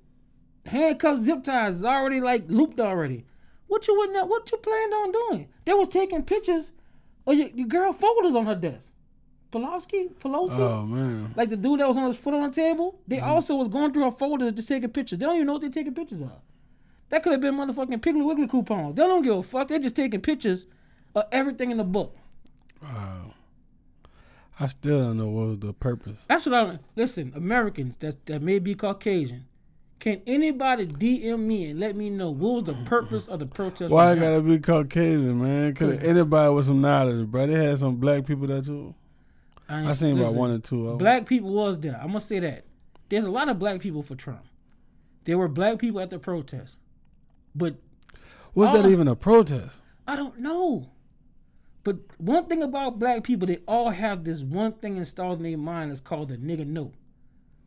handcuffed 0.66 1.22
zip 1.22 1.42
ties 1.42 1.84
already 1.84 2.20
like 2.20 2.44
looped 2.48 2.80
already. 2.80 3.24
What 3.66 3.88
you 3.88 3.96
wouldn't 3.96 4.28
what 4.28 4.50
you 4.52 4.58
planned 4.58 4.92
on 4.92 5.12
doing? 5.12 5.48
They 5.64 5.72
was 5.72 5.88
taking 5.88 6.22
pictures 6.22 6.72
Oh, 7.26 7.32
of 7.32 7.38
your, 7.38 7.48
your 7.48 7.68
girl 7.68 7.92
folders 7.92 8.34
on 8.34 8.46
her 8.46 8.54
desk. 8.54 8.90
Pelosi, 9.50 10.12
Pelosi, 10.14 10.58
oh 10.58 10.84
man. 10.84 11.32
like 11.36 11.48
the 11.48 11.56
dude 11.56 11.78
that 11.78 11.86
was 11.86 11.96
on 11.96 12.08
his 12.08 12.18
foot 12.18 12.34
on 12.34 12.50
the 12.50 12.54
table. 12.54 12.98
They 13.06 13.18
mm-hmm. 13.18 13.28
also 13.28 13.54
was 13.54 13.68
going 13.68 13.92
through 13.92 14.04
her 14.04 14.10
folders 14.10 14.52
to 14.52 14.66
take 14.66 14.82
a 14.82 14.88
picture. 14.88 15.16
They 15.16 15.24
don't 15.24 15.36
even 15.36 15.46
know 15.46 15.52
what 15.54 15.62
they're 15.62 15.70
taking 15.70 15.94
pictures 15.94 16.20
of. 16.20 16.32
That 17.10 17.22
could 17.22 17.32
have 17.32 17.40
been 17.40 17.54
motherfucking 17.54 18.00
Piggly 18.00 18.24
Wiggly 18.24 18.48
coupons. 18.48 18.96
They 18.96 19.04
don't 19.04 19.22
give 19.22 19.36
a 19.36 19.42
fuck. 19.42 19.68
They're 19.68 19.78
just 19.78 19.94
taking 19.94 20.20
pictures 20.20 20.66
of 21.14 21.24
everything 21.30 21.70
in 21.70 21.76
the 21.76 21.84
book. 21.84 22.16
Wow. 22.82 23.34
I 24.58 24.68
still 24.68 25.04
don't 25.04 25.18
know 25.18 25.28
what 25.28 25.46
was 25.46 25.58
the 25.60 25.72
purpose. 25.72 26.18
That's 26.28 26.46
what 26.46 26.54
I 26.54 26.64
don't 26.64 26.80
listen. 26.96 27.32
Americans 27.36 27.96
that 27.98 28.26
that 28.26 28.42
may 28.42 28.58
be 28.58 28.74
Caucasian. 28.74 29.46
Can 30.00 30.20
anybody 30.26 30.86
DM 30.86 31.40
me 31.40 31.70
and 31.70 31.80
let 31.80 31.96
me 31.96 32.10
know 32.10 32.30
what 32.30 32.54
was 32.54 32.64
the 32.64 32.74
purpose 32.84 33.26
of 33.26 33.38
the 33.38 33.46
protest? 33.46 33.90
Why 33.90 34.12
I 34.12 34.14
gotta 34.16 34.42
be 34.42 34.58
Caucasian, 34.58 35.40
man? 35.40 35.74
Cause 35.74 35.98
anybody 36.02 36.52
with 36.52 36.66
some 36.66 36.80
knowledge, 36.82 37.26
bro? 37.28 37.46
They 37.46 37.54
had 37.64 37.78
some 37.78 37.96
black 37.96 38.26
people 38.26 38.46
there 38.46 38.60
too. 38.60 38.94
ain't- 39.70 39.88
I 39.88 39.94
seen 39.94 40.18
about 40.18 40.34
one 40.34 40.50
or 40.50 40.58
two. 40.58 40.86
of 40.88 40.92
'em. 40.92 40.98
Black 40.98 41.26
people 41.26 41.50
was 41.54 41.78
there. 41.80 41.98
I'm 41.98 42.08
gonna 42.08 42.20
say 42.20 42.38
that. 42.40 42.64
There's 43.08 43.24
a 43.24 43.30
lot 43.30 43.48
of 43.48 43.58
black 43.58 43.80
people 43.80 44.02
for 44.02 44.14
Trump. 44.14 44.44
There 45.24 45.38
were 45.38 45.48
black 45.48 45.78
people 45.78 46.00
at 46.00 46.10
the 46.10 46.18
protest, 46.18 46.76
but 47.54 47.76
Was 48.54 48.70
that 48.72 48.86
even 48.90 49.08
a 49.08 49.16
protest? 49.16 49.78
I 50.06 50.16
don't 50.16 50.38
know. 50.38 50.90
But 51.82 51.96
one 52.18 52.44
thing 52.46 52.62
about 52.62 52.98
black 52.98 53.24
people, 53.24 53.46
they 53.46 53.58
all 53.66 53.88
have 53.90 54.24
this 54.24 54.42
one 54.42 54.72
thing 54.72 54.96
installed 54.98 55.38
in 55.38 55.44
their 55.44 55.56
mind 55.58 55.90
that's 55.90 56.00
called 56.00 56.28
the 56.28 56.36
nigga 56.36 56.66
know. 56.66 56.92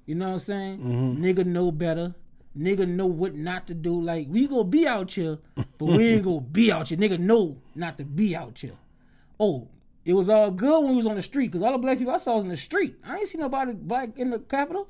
You 0.07 0.15
know 0.15 0.27
what 0.27 0.33
I'm 0.33 0.39
saying? 0.39 0.79
Mhm. 0.79 1.17
Nigga 1.19 1.45
know 1.45 1.71
better. 1.71 2.15
Nigga 2.57 2.87
know 2.87 3.05
what 3.05 3.35
not 3.35 3.67
to 3.67 3.75
do. 3.75 4.01
Like 4.01 4.27
we 4.29 4.47
gonna 4.47 4.63
be 4.63 4.87
out 4.87 5.11
here, 5.11 5.37
but 5.55 5.85
we 5.85 6.07
ain't 6.07 6.23
gonna 6.23 6.41
be 6.41 6.71
out 6.71 6.87
here. 6.89 6.97
Nigga 6.97 7.19
know 7.19 7.57
not 7.75 7.97
to 7.99 8.05
be 8.05 8.35
out 8.35 8.57
here. 8.57 8.77
Oh, 9.39 9.67
it 10.05 10.13
was 10.13 10.29
all 10.29 10.49
good 10.49 10.81
when 10.81 10.91
we 10.91 10.95
was 10.95 11.05
on 11.05 11.17
the 11.17 11.21
street 11.21 11.51
because 11.51 11.61
all 11.61 11.73
the 11.73 11.77
black 11.77 11.99
people 11.99 12.13
I 12.13 12.17
saw 12.17 12.35
was 12.37 12.45
in 12.45 12.49
the 12.49 12.57
street. 12.57 12.95
I 13.05 13.17
ain't 13.17 13.27
see 13.27 13.37
nobody 13.37 13.73
black 13.73 14.17
in 14.17 14.31
the 14.31 14.39
Capitol. 14.39 14.87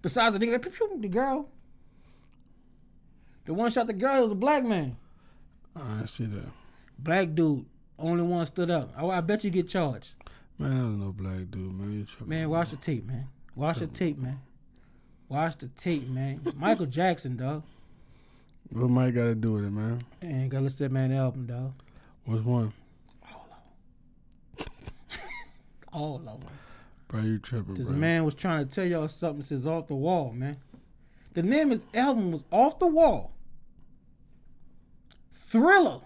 Besides 0.00 0.38
the 0.38 0.46
nigga, 0.46 0.62
pew, 0.62 0.98
the 1.00 1.08
girl, 1.08 1.48
the 3.44 3.52
one 3.54 3.70
shot 3.70 3.86
the 3.88 3.92
girl 3.92 4.22
was 4.22 4.32
a 4.32 4.36
black 4.36 4.64
man. 4.64 4.96
I 5.76 6.04
see 6.06 6.26
that. 6.26 6.48
Black 6.98 7.34
dude, 7.34 7.66
only 7.98 8.22
one 8.22 8.46
stood 8.46 8.70
up. 8.70 8.92
I, 8.96 9.04
I 9.06 9.20
bet 9.20 9.42
you 9.44 9.50
get 9.50 9.68
charged. 9.68 10.10
Man, 10.58 10.72
I 10.72 10.76
don't 10.76 11.00
know 11.00 11.12
black 11.12 11.50
dude, 11.50 11.72
man. 11.74 12.06
Man, 12.24 12.48
watch 12.48 12.70
the 12.70 12.76
tape, 12.76 13.06
man. 13.06 13.26
Watch 13.54 13.78
the 13.78 13.86
tape, 13.86 14.18
man. 14.18 14.40
Watch 15.28 15.56
the 15.58 15.68
tape, 15.68 16.08
man. 16.08 16.40
Michael 16.56 16.86
Jackson, 16.86 17.36
dog. 17.36 17.62
What 18.70 18.88
Mike 18.90 19.14
got 19.14 19.24
to 19.24 19.34
do 19.34 19.52
with 19.52 19.64
it, 19.64 19.70
man? 19.70 20.00
And 20.22 20.50
gotta 20.50 20.64
listen 20.64 20.78
to 20.78 20.82
that 20.84 20.92
man 20.92 21.12
album, 21.12 21.46
dog. 21.46 21.72
What's 22.24 22.42
one? 22.42 22.72
All 25.92 26.16
of 26.16 26.24
them. 26.24 26.40
Bro, 27.08 27.20
you 27.22 27.38
tripping, 27.38 27.74
This 27.74 27.88
bro. 27.88 27.96
man 27.96 28.24
was 28.24 28.34
trying 28.34 28.66
to 28.66 28.74
tell 28.74 28.86
y'all 28.86 29.08
something 29.08 29.42
says 29.42 29.66
off 29.66 29.88
the 29.88 29.94
wall, 29.94 30.32
man. 30.32 30.56
The 31.34 31.42
name 31.42 31.70
of 31.70 31.78
his 31.78 31.86
album 31.94 32.32
was 32.32 32.44
Off 32.50 32.78
the 32.78 32.86
Wall. 32.86 33.32
Thriller. 35.34 36.00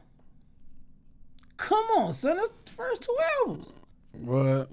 Come 1.56 1.84
on, 1.96 2.12
son. 2.14 2.36
That's 2.36 2.50
the 2.64 2.70
first 2.72 3.02
two 3.02 3.16
albums. 3.40 3.72
What? 4.12 4.68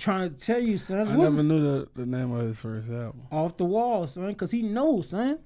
Trying 0.00 0.32
to 0.32 0.36
tell 0.38 0.58
you, 0.58 0.78
son. 0.78 1.08
I 1.08 1.16
never 1.16 1.42
knew 1.42 1.60
the, 1.60 1.88
the 1.94 2.06
name 2.06 2.32
of 2.32 2.46
his 2.46 2.58
first 2.58 2.88
album. 2.88 3.20
off 3.30 3.58
the 3.58 3.66
wall, 3.66 4.06
son, 4.06 4.28
because 4.28 4.50
he 4.50 4.62
knows, 4.62 5.10
son. 5.10 5.38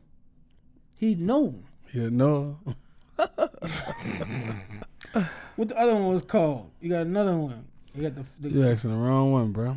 He 0.96 1.16
know. 1.16 1.56
Yeah, 1.92 2.08
no. 2.10 2.58
What 5.56 5.68
the 5.68 5.78
other 5.78 5.94
one 5.94 6.06
was 6.06 6.22
called? 6.22 6.70
You 6.80 6.90
got 6.90 7.02
another 7.02 7.36
one. 7.36 7.64
You 7.94 8.02
got 8.02 8.16
the, 8.16 8.24
the 8.40 8.48
You 8.48 8.68
asking 8.68 8.90
the 8.90 8.96
wrong 8.96 9.30
one, 9.30 9.52
bro. 9.52 9.76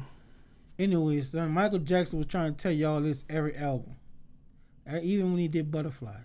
Anyway, 0.80 1.22
son, 1.22 1.52
Michael 1.52 1.80
Jackson 1.80 2.18
was 2.18 2.28
trying 2.28 2.56
to 2.56 2.58
tell 2.60 2.72
y'all 2.72 3.00
this 3.02 3.24
every 3.30 3.56
album. 3.56 3.96
Even 5.02 5.32
when 5.32 5.40
he 5.40 5.48
did 5.48 5.70
Butterflies. 5.70 6.16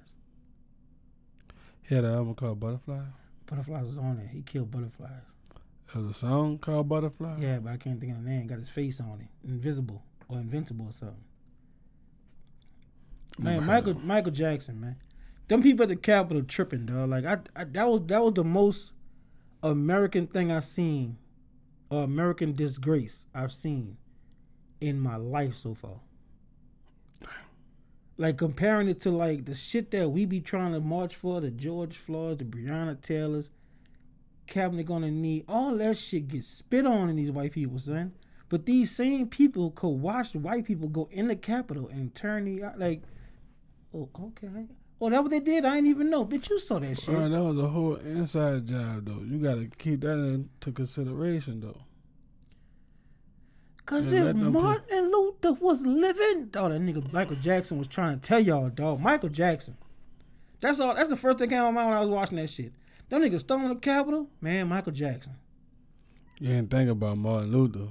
He 1.82 1.94
had 1.94 2.04
an 2.04 2.14
album 2.14 2.34
called 2.34 2.60
Butterfly. 2.60 3.02
Butterflies 3.46 3.86
was 3.88 3.98
on 3.98 4.18
it. 4.18 4.28
He 4.32 4.40
killed 4.40 4.70
butterflies. 4.70 5.10
There 5.92 6.02
was 6.02 6.10
a 6.10 6.18
song 6.18 6.58
called 6.58 6.88
Butterfly. 6.88 7.36
Yeah, 7.40 7.58
but 7.58 7.72
I 7.72 7.76
can't 7.76 8.00
think 8.00 8.12
of 8.12 8.24
the 8.24 8.30
name. 8.30 8.46
Got 8.46 8.60
his 8.60 8.70
face 8.70 9.00
on 9.00 9.20
it. 9.20 9.48
Invisible 9.48 10.02
or 10.28 10.38
Invincible 10.38 10.86
or 10.86 10.92
something. 10.92 11.24
Man, 13.38 13.64
Michael. 13.64 13.94
Michael 13.94 14.32
Jackson, 14.32 14.80
man. 14.80 14.96
Them 15.48 15.62
people 15.62 15.82
at 15.82 15.90
the 15.90 15.96
Capitol 15.96 16.42
tripping, 16.42 16.86
dog. 16.86 17.10
Like 17.10 17.24
I, 17.24 17.38
I 17.54 17.64
that 17.64 17.86
was 17.86 18.02
that 18.06 18.22
was 18.22 18.34
the 18.34 18.44
most 18.44 18.92
American 19.62 20.26
thing 20.26 20.50
I've 20.50 20.64
seen, 20.64 21.18
or 21.90 22.04
American 22.04 22.54
disgrace 22.54 23.26
I've 23.34 23.52
seen 23.52 23.96
in 24.80 24.98
my 24.98 25.16
life 25.16 25.54
so 25.54 25.74
far. 25.74 26.00
Like 28.18 28.38
comparing 28.38 28.88
it 28.88 29.00
to 29.00 29.10
like 29.10 29.44
the 29.44 29.54
shit 29.54 29.90
that 29.90 30.08
we 30.08 30.26
be 30.26 30.40
trying 30.40 30.72
to 30.72 30.80
march 30.80 31.16
for, 31.16 31.40
the 31.40 31.50
George 31.50 31.96
Floyds, 31.96 32.38
the 32.38 32.44
Breonna 32.44 33.00
Taylors, 33.00 33.50
cabinet 34.52 34.84
gonna 34.84 35.10
need 35.10 35.44
all 35.48 35.74
that 35.78 35.96
shit 35.96 36.28
gets 36.28 36.46
spit 36.46 36.86
on 36.86 37.08
in 37.08 37.16
these 37.16 37.30
white 37.30 37.52
people, 37.52 37.78
son. 37.78 38.12
But 38.50 38.66
these 38.66 38.90
same 38.90 39.28
people 39.28 39.70
could 39.70 39.88
watch 39.88 40.32
the 40.32 40.38
white 40.38 40.66
people 40.66 40.88
go 40.88 41.08
in 41.10 41.28
the 41.28 41.36
Capitol 41.36 41.88
and 41.88 42.14
turn 42.14 42.44
the 42.44 42.64
uh, 42.64 42.72
like, 42.76 43.02
oh 43.94 44.10
okay, 44.14 44.66
oh 45.00 45.08
that 45.08 45.22
what 45.22 45.30
they 45.30 45.40
did? 45.40 45.64
I 45.64 45.76
didn't 45.76 45.88
even 45.88 46.10
know. 46.10 46.26
Bitch, 46.26 46.50
you 46.50 46.58
saw 46.58 46.78
that 46.78 47.00
shit. 47.00 47.14
That 47.14 47.42
was 47.42 47.58
a 47.58 47.66
whole 47.66 47.94
inside 47.96 48.66
job, 48.66 49.06
though. 49.06 49.24
You 49.24 49.38
got 49.38 49.54
to 49.54 49.70
keep 49.78 50.02
that 50.02 50.18
into 50.18 50.70
consideration, 50.70 51.60
though. 51.60 51.80
Cause 53.86 54.12
Yeah, 54.12 54.28
if 54.28 54.36
Martin 54.36 55.10
Luther 55.10 55.54
was 55.54 55.84
living, 55.84 56.46
dog, 56.50 56.72
that 56.72 56.80
nigga 56.82 57.10
Michael 57.10 57.36
Jackson 57.36 57.78
was 57.78 57.88
trying 57.88 58.20
to 58.20 58.20
tell 58.20 58.38
y'all, 58.38 58.68
dog. 58.68 59.00
Michael 59.00 59.30
Jackson. 59.30 59.78
That's 60.60 60.78
all. 60.78 60.94
That's 60.94 61.08
the 61.08 61.16
first 61.16 61.38
thing 61.38 61.48
came 61.48 61.58
to 61.58 61.64
my 61.64 61.70
mind 61.70 61.88
when 61.88 61.96
I 61.96 62.00
was 62.00 62.10
watching 62.10 62.36
that 62.36 62.50
shit. 62.50 62.72
Them 63.12 63.20
niggas 63.20 63.40
storming 63.40 63.68
the 63.68 63.74
Capitol, 63.74 64.26
man. 64.40 64.68
Michael 64.68 64.90
Jackson. 64.90 65.34
You 66.40 66.48
didn't 66.48 66.70
think 66.70 66.88
about 66.88 67.18
Martin 67.18 67.52
Luther. 67.52 67.88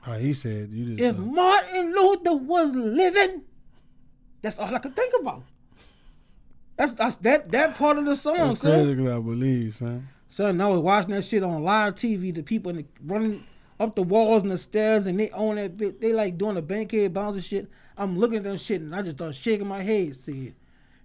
How 0.00 0.12
he 0.12 0.32
said, 0.32 0.70
you 0.70 0.94
just. 0.94 1.00
If 1.00 1.18
uh, 1.18 1.22
Martin 1.22 1.92
Luther 1.92 2.36
was 2.36 2.72
living, 2.72 3.42
that's 4.40 4.60
all 4.60 4.72
I 4.72 4.78
could 4.78 4.94
think 4.94 5.12
about. 5.20 5.42
That's 6.76 6.92
that's 6.92 7.16
that 7.16 7.50
that 7.50 7.74
part 7.74 7.98
of 7.98 8.04
the 8.04 8.14
song, 8.14 8.36
that's 8.36 8.60
son. 8.60 8.94
crazy 8.94 9.10
I 9.10 9.18
believe, 9.18 9.74
son. 9.74 10.08
Son, 10.28 10.60
I 10.60 10.68
was 10.68 10.78
watching 10.78 11.10
that 11.14 11.24
shit 11.24 11.42
on 11.42 11.64
live 11.64 11.96
TV. 11.96 12.32
The 12.32 12.44
people 12.44 12.72
the, 12.72 12.84
running 13.04 13.44
up 13.80 13.96
the 13.96 14.02
walls 14.02 14.44
and 14.44 14.52
the 14.52 14.58
stairs, 14.58 15.06
and 15.06 15.18
they 15.18 15.30
own 15.30 15.56
that 15.56 15.76
bit. 15.76 16.00
They 16.00 16.12
like 16.12 16.38
doing 16.38 16.54
the 16.54 16.62
bankhead 16.62 17.12
bounce 17.12 17.34
and 17.34 17.44
shit. 17.44 17.68
I'm 17.98 18.16
looking 18.16 18.36
at 18.36 18.44
them 18.44 18.56
shit, 18.56 18.82
and 18.82 18.94
I 18.94 19.02
just 19.02 19.16
start 19.16 19.34
shaking 19.34 19.66
my 19.66 19.82
head. 19.82 20.14
Said, 20.14 20.54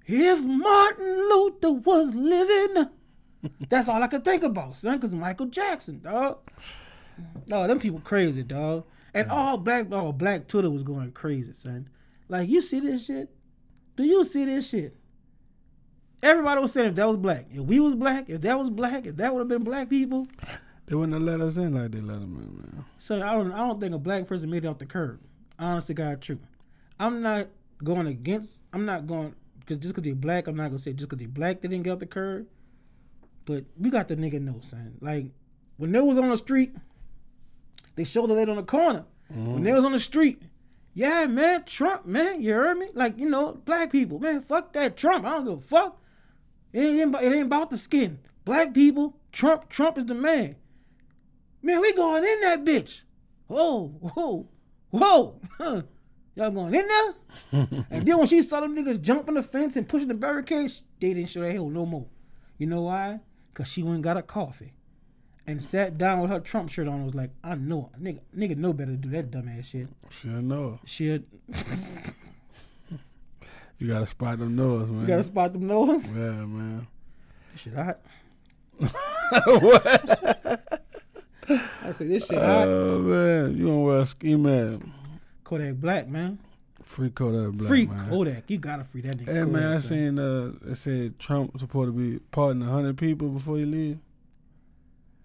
"If 0.06 0.44
Martin 0.44 1.18
Luther 1.18 1.72
was 1.72 2.14
living," 2.14 2.90
that's 3.70 3.90
all 3.90 4.02
I 4.02 4.08
could 4.08 4.24
think 4.24 4.44
about, 4.44 4.76
son. 4.76 5.00
Cause 5.00 5.14
Michael 5.14 5.48
Jackson, 5.48 6.02
dog. 6.02 6.40
No, 7.48 7.64
oh, 7.64 7.68
them 7.68 7.80
people 7.80 8.00
crazy, 8.00 8.44
dog. 8.44 8.86
And 9.14 9.32
all 9.32 9.58
black, 9.58 9.92
all 9.92 10.12
black 10.12 10.48
Twitter 10.48 10.70
was 10.70 10.84
going 10.84 11.12
crazy, 11.14 11.54
son. 11.54 11.90
Like, 12.28 12.50
you 12.50 12.62
see 12.62 12.80
this 12.80 13.06
shit? 13.06 13.30
Do 13.96 14.04
you 14.04 14.24
see 14.26 14.46
this 14.46 14.70
shit? 14.70 14.96
Everybody 16.22 16.60
was 16.60 16.72
saying 16.74 16.88
if 16.88 16.96
that 16.96 17.08
was 17.08 17.18
black, 17.18 17.46
if 17.52 17.62
we 17.62 17.80
was 17.80 17.96
black, 17.96 18.30
if 18.30 18.42
that 18.42 18.58
was 18.58 18.70
black, 18.70 19.06
if 19.06 19.16
that 19.18 19.34
would 19.34 19.40
have 19.40 19.48
been 19.48 19.64
black 19.64 19.90
people. 19.90 20.28
They 20.88 20.96
wouldn't 20.96 21.14
have 21.14 21.24
let 21.24 21.42
us 21.42 21.58
in 21.58 21.74
like 21.74 21.92
they 21.92 22.02
let 22.02 22.20
them 22.20 22.36
in, 22.36 22.58
man. 22.58 22.86
So 23.00 23.16
I 23.16 23.34
don't, 23.34 23.52
I 23.52 23.60
don't 23.60 23.80
think 23.80 23.94
a 23.94 24.00
black 24.00 24.28
person 24.28 24.50
made 24.50 24.66
it 24.66 24.68
off 24.68 24.78
the 24.78 24.86
curb. 24.86 25.20
Honest 25.58 25.88
to 25.88 25.94
God, 25.94 26.22
true. 26.22 26.40
I'm 27.00 27.22
not 27.22 27.48
going 27.84 28.08
against. 28.08 28.60
I'm 28.74 28.86
not 28.86 29.08
going 29.08 29.34
because 29.60 29.78
just 29.78 29.94
because 29.94 30.04
they're 30.04 30.16
black, 30.16 30.48
I'm 30.48 30.56
not 30.56 30.68
gonna 30.68 30.80
say 30.80 30.94
just 30.94 31.10
because 31.10 31.20
they're 31.20 31.28
black 31.28 31.62
they 31.62 31.68
didn't 31.68 31.84
get 31.84 31.92
off 31.92 32.00
the 32.00 32.06
curb. 32.06 32.48
But 33.46 33.66
we 33.78 33.90
got 33.90 34.08
the 34.08 34.16
nigga 34.16 34.42
know, 34.42 34.60
son. 34.62 34.98
Like 35.02 35.28
when 35.78 35.92
they 35.92 36.00
was 36.00 36.18
on 36.18 36.30
the 36.30 36.38
street, 36.38 36.76
they 37.96 38.04
showed 38.04 38.28
the 38.28 38.34
lady 38.34 38.52
on 38.52 38.58
the 38.58 38.64
corner. 38.64 39.06
When 39.30 39.64
they 39.64 39.74
was 39.74 39.84
on 39.84 39.92
the 39.92 40.00
street, 40.00 40.42
yeah, 40.94 41.26
man, 41.26 41.64
Trump, 41.66 42.06
man, 42.06 42.42
you 42.42 42.54
heard 42.54 42.78
me? 42.78 42.90
Like 42.94 43.18
you 43.18 43.30
know, 43.30 43.54
black 43.66 43.92
people, 43.92 44.20
man, 44.20 44.42
fuck 44.42 44.74
that 44.74 44.98
Trump. 44.98 45.26
I 45.26 45.32
don't 45.32 45.46
give 45.46 45.58
a 45.58 45.62
fuck. 45.62 46.02
It 46.74 46.82
ain't, 46.82 47.16
it 47.16 47.34
ain't 47.34 47.46
about 47.46 47.70
the 47.70 47.78
skin. 47.78 48.20
Black 48.44 48.74
people, 48.74 49.18
Trump, 49.32 49.70
Trump 49.70 49.98
is 49.98 50.06
the 50.06 50.14
man. 50.14 50.56
Man, 51.62 51.82
we 51.82 51.94
going 51.94 52.24
in 52.24 52.42
that 52.42 52.64
bitch. 52.64 53.02
Whoa, 53.48 53.88
whoa, 53.88 54.48
whoa. 54.92 55.40
Huh. 55.58 55.82
Y'all 56.36 56.52
going 56.52 56.76
in 56.76 56.86
there? 56.86 57.68
and 57.90 58.06
then 58.06 58.18
when 58.18 58.28
she 58.28 58.42
saw 58.42 58.60
them 58.60 58.76
niggas 58.76 59.02
jumping 59.02 59.36
the 59.36 59.44
fence 59.44 59.78
and 59.78 59.88
pushing 59.88 60.10
the 60.10 60.14
barricades, 60.14 60.84
they 61.00 61.14
didn't 61.14 61.30
show 61.30 61.40
that 61.40 61.54
hell 61.54 61.70
no 61.70 61.86
more. 61.86 62.06
You 62.58 62.68
know 62.68 62.82
why? 62.82 63.22
Because 63.56 63.72
she 63.72 63.84
went 63.84 63.96
and 63.96 64.04
got 64.04 64.18
a 64.18 64.22
coffee 64.22 64.74
and 65.48 65.64
sat 65.64 65.98
down 65.98 66.20
with 66.20 66.30
her 66.30 66.42
Trump 66.42 66.70
shirt 66.70 66.90
on 66.90 66.96
and 66.96 67.06
was 67.06 67.16
like, 67.16 67.30
I 67.42 67.56
know, 67.56 67.90
nigga, 67.98 68.20
nigga 68.38 68.58
know 68.58 68.74
better 68.74 68.92
to 68.92 68.98
do 68.98 69.10
that 69.12 69.32
dumbass 69.32 69.66
shit. 69.66 69.88
Sure 70.10 70.42
know. 70.42 70.80
Shit. 70.86 71.24
You 73.78 73.90
gotta 73.90 74.06
spot 74.06 74.40
them 74.40 74.56
nose, 74.56 74.90
man. 74.90 75.02
You 75.02 75.08
gotta 75.08 75.24
spot 75.24 75.52
them 75.52 75.68
nose. 75.68 76.08
Yeah, 76.16 76.32
man. 76.32 76.88
This 77.52 77.62
shit 77.62 77.74
hot. 77.74 78.00
what? 79.46 80.82
I 81.84 81.92
say 81.92 82.08
this 82.08 82.26
shit 82.26 82.38
hot. 82.38 82.68
Oh 82.68 83.00
man, 83.00 83.58
you 83.58 83.66
gonna 83.66 83.80
wear 83.82 84.00
a 84.00 84.06
ski 84.06 84.38
mask? 84.38 84.80
Kodak 85.44 85.76
Black, 85.76 86.08
man. 86.08 86.40
Free 86.86 87.10
Kodak 87.10 87.54
Black, 87.54 87.68
free 87.68 87.88
man. 87.88 88.10
Kodak. 88.10 88.44
You 88.48 88.58
gotta 88.60 88.84
free 88.84 89.02
that 89.02 89.18
nigga. 89.18 89.34
Hey 89.34 89.44
man, 89.44 89.64
I 89.64 89.76
Kodak, 89.76 89.84
seen 89.84 90.20
uh, 90.20 90.52
it 90.72 90.76
said 90.76 91.20
Trump 91.20 91.58
supposed 91.60 91.90
to 91.90 91.92
be 91.92 92.20
pardoning 92.32 92.68
hundred 92.68 92.98
people 92.98 93.30
before 93.30 93.58
he 93.58 93.66
leave. 93.66 93.98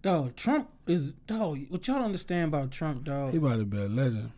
Dog, 0.03 0.35
Trump 0.37 0.69
is 0.87 1.13
dog. 1.27 1.67
What 1.69 1.87
y'all 1.87 1.97
don't 1.97 2.07
understand 2.07 2.49
about 2.49 2.71
Trump, 2.71 3.05
dog? 3.05 3.33
He 3.33 3.37
about 3.37 3.59
to 3.59 3.67
be 3.67 3.77
a 3.77 3.89
legend. 3.89 4.33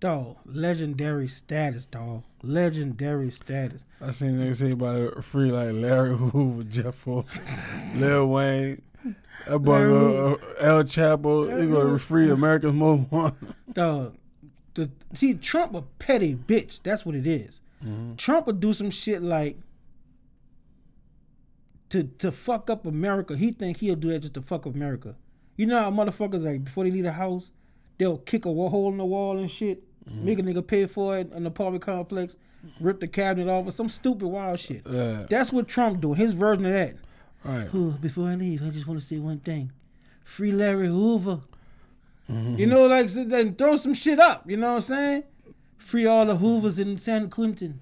Dog, 0.00 0.36
legendary 0.44 1.28
status, 1.28 1.86
dog. 1.86 2.22
Legendary 2.42 3.30
status. 3.30 3.86
I 4.02 4.10
seen 4.10 4.32
niggas 4.36 4.56
say 4.58 4.72
about 4.72 5.24
free 5.24 5.50
like 5.50 5.72
Larry 5.72 6.14
Hoover, 6.16 6.64
Jeff 6.64 6.94
Fort, 6.96 7.26
Lil 7.96 8.26
Wayne. 8.28 8.82
That 9.46 9.58
boy 9.60 9.74
uh, 9.74 10.36
El 10.60 10.84
Chapo. 10.84 11.60
He 11.60 11.66
gonna 11.70 11.98
free 11.98 12.30
America's 12.30 12.74
Most 12.74 13.10
Wanted. 13.10 13.54
Dog, 13.72 14.14
the 14.74 14.90
see 15.12 15.34
Trump 15.34 15.74
a 15.74 15.82
petty 15.82 16.34
bitch. 16.34 16.80
That's 16.82 17.06
what 17.06 17.14
it 17.14 17.26
is. 17.26 17.60
Mm-hmm. 17.84 18.16
Trump 18.16 18.46
would 18.46 18.60
do 18.60 18.72
some 18.72 18.90
shit 18.90 19.22
like 19.22 19.56
to 21.90 22.04
to 22.18 22.32
fuck 22.32 22.70
up 22.70 22.86
America. 22.86 23.36
He 23.36 23.52
think 23.52 23.78
he'll 23.78 23.96
do 23.96 24.10
that 24.10 24.20
just 24.20 24.34
to 24.34 24.42
fuck 24.42 24.66
up 24.66 24.74
America. 24.74 25.14
You 25.56 25.66
know 25.66 25.78
how 25.78 25.90
motherfuckers 25.90 26.44
like 26.44 26.64
before 26.64 26.84
they 26.84 26.90
leave 26.90 27.04
the 27.04 27.12
house, 27.12 27.50
they'll 27.98 28.18
kick 28.18 28.46
a 28.46 28.52
hole 28.52 28.90
in 28.90 28.98
the 28.98 29.04
wall 29.04 29.38
and 29.38 29.50
shit, 29.50 29.82
make 30.06 30.38
a 30.38 30.42
nigga 30.42 30.66
pay 30.66 30.86
for 30.86 31.18
it 31.18 31.30
in 31.30 31.36
an 31.38 31.46
apartment 31.46 31.84
complex, 31.84 32.34
rip 32.80 33.00
the 33.00 33.06
cabinet 33.06 33.48
off 33.48 33.66
or 33.66 33.70
some 33.70 33.88
stupid 33.88 34.26
wild 34.26 34.58
shit. 34.58 34.82
Yeah. 34.90 35.26
That's 35.30 35.52
what 35.52 35.68
Trump 35.68 36.00
doing. 36.00 36.16
His 36.16 36.34
version 36.34 36.66
of 36.66 36.72
that. 36.72 36.96
Right. 37.44 37.68
Oh, 37.74 37.96
before 38.00 38.28
I 38.28 38.34
leave, 38.34 38.66
I 38.66 38.70
just 38.70 38.86
want 38.86 38.98
to 38.98 39.06
say 39.06 39.18
one 39.18 39.38
thing: 39.38 39.70
free 40.24 40.50
Larry 40.50 40.88
Hoover. 40.88 41.40
Mm-hmm. 42.30 42.58
You 42.58 42.66
know, 42.66 42.86
like 42.86 43.08
so 43.08 43.24
then 43.24 43.54
throw 43.54 43.76
some 43.76 43.94
shit 43.94 44.18
up. 44.18 44.48
You 44.48 44.56
know 44.56 44.68
what 44.68 44.74
I'm 44.76 44.80
saying? 44.80 45.24
Free 45.78 46.06
all 46.06 46.24
the 46.26 46.36
Hoovers 46.36 46.78
in 46.78 46.96
San 46.96 47.28
Quentin. 47.28 47.80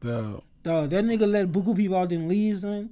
The, 0.00 0.40
Dog, 0.62 0.90
that 0.90 1.04
nigga 1.04 1.30
let 1.30 1.50
buku 1.50 1.76
people 1.76 1.96
out 1.96 2.12
and 2.12 2.28
leave, 2.28 2.60
son. 2.60 2.90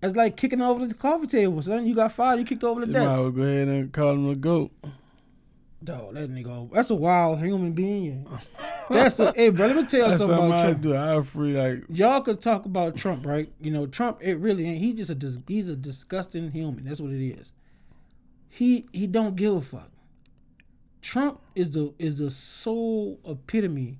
That's 0.00 0.14
like 0.14 0.36
kicking 0.36 0.60
over 0.60 0.86
the 0.86 0.94
coffee 0.94 1.26
table, 1.26 1.60
son. 1.62 1.86
You 1.86 1.94
got 1.94 2.12
fired, 2.12 2.38
you 2.38 2.44
kicked 2.44 2.64
over 2.64 2.80
the 2.80 2.86
you 2.86 2.92
desk. 2.92 3.08
well 3.08 3.30
go 3.30 3.42
ahead 3.42 3.68
and 3.68 3.92
call 3.92 4.12
him 4.12 4.30
a 4.30 4.34
goat. 4.34 4.70
Dog, 5.82 6.14
that 6.14 6.30
nigga, 6.30 6.70
that's 6.72 6.90
a 6.90 6.94
wild 6.94 7.38
human 7.40 7.72
being. 7.72 8.26
That's 8.88 9.18
a, 9.18 9.32
hey, 9.34 9.48
bro, 9.48 9.66
let 9.66 9.74
me 9.74 9.84
tell 9.84 9.98
you 10.00 10.06
That's 10.10 10.18
something 10.18 10.36
something 10.36 10.46
about 10.46 10.60
I 10.60 10.68
Trump. 10.68 10.80
do. 10.80 10.96
I 10.96 11.22
free 11.22 11.60
like 11.60 11.84
Y'all 11.88 12.20
could 12.20 12.40
talk 12.40 12.66
about 12.66 12.94
Trump, 12.94 13.26
right? 13.26 13.50
You 13.60 13.72
know, 13.72 13.86
Trump, 13.88 14.18
it 14.20 14.36
really 14.36 14.64
ain't. 14.64 14.78
He 14.78 14.92
just 14.92 15.10
a 15.10 15.16
dis, 15.16 15.38
he's 15.48 15.66
a 15.66 15.74
disgusting 15.74 16.52
human. 16.52 16.84
That's 16.84 17.00
what 17.00 17.10
it 17.10 17.20
is. 17.20 17.52
He 18.56 18.86
he 18.90 19.06
don't 19.06 19.36
give 19.36 19.54
a 19.54 19.60
fuck. 19.60 19.90
Trump 21.02 21.42
is 21.54 21.72
the 21.72 21.92
is 21.98 22.16
the 22.16 22.30
sole 22.30 23.20
epitome, 23.26 23.98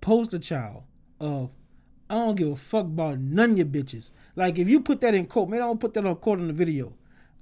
poster 0.00 0.38
child 0.38 0.84
of 1.20 1.50
I 2.08 2.14
don't 2.14 2.36
give 2.36 2.48
a 2.48 2.56
fuck 2.56 2.86
about 2.86 3.18
none 3.18 3.50
of 3.50 3.58
your 3.58 3.66
bitches. 3.66 4.12
Like 4.34 4.58
if 4.58 4.66
you 4.66 4.80
put 4.80 5.02
that 5.02 5.14
in 5.14 5.26
quote, 5.26 5.50
maybe 5.50 5.60
I 5.60 5.66
don't 5.66 5.78
put 5.78 5.92
that 5.92 6.06
on 6.06 6.16
quote 6.16 6.38
in 6.38 6.46
the 6.46 6.54
video. 6.54 6.94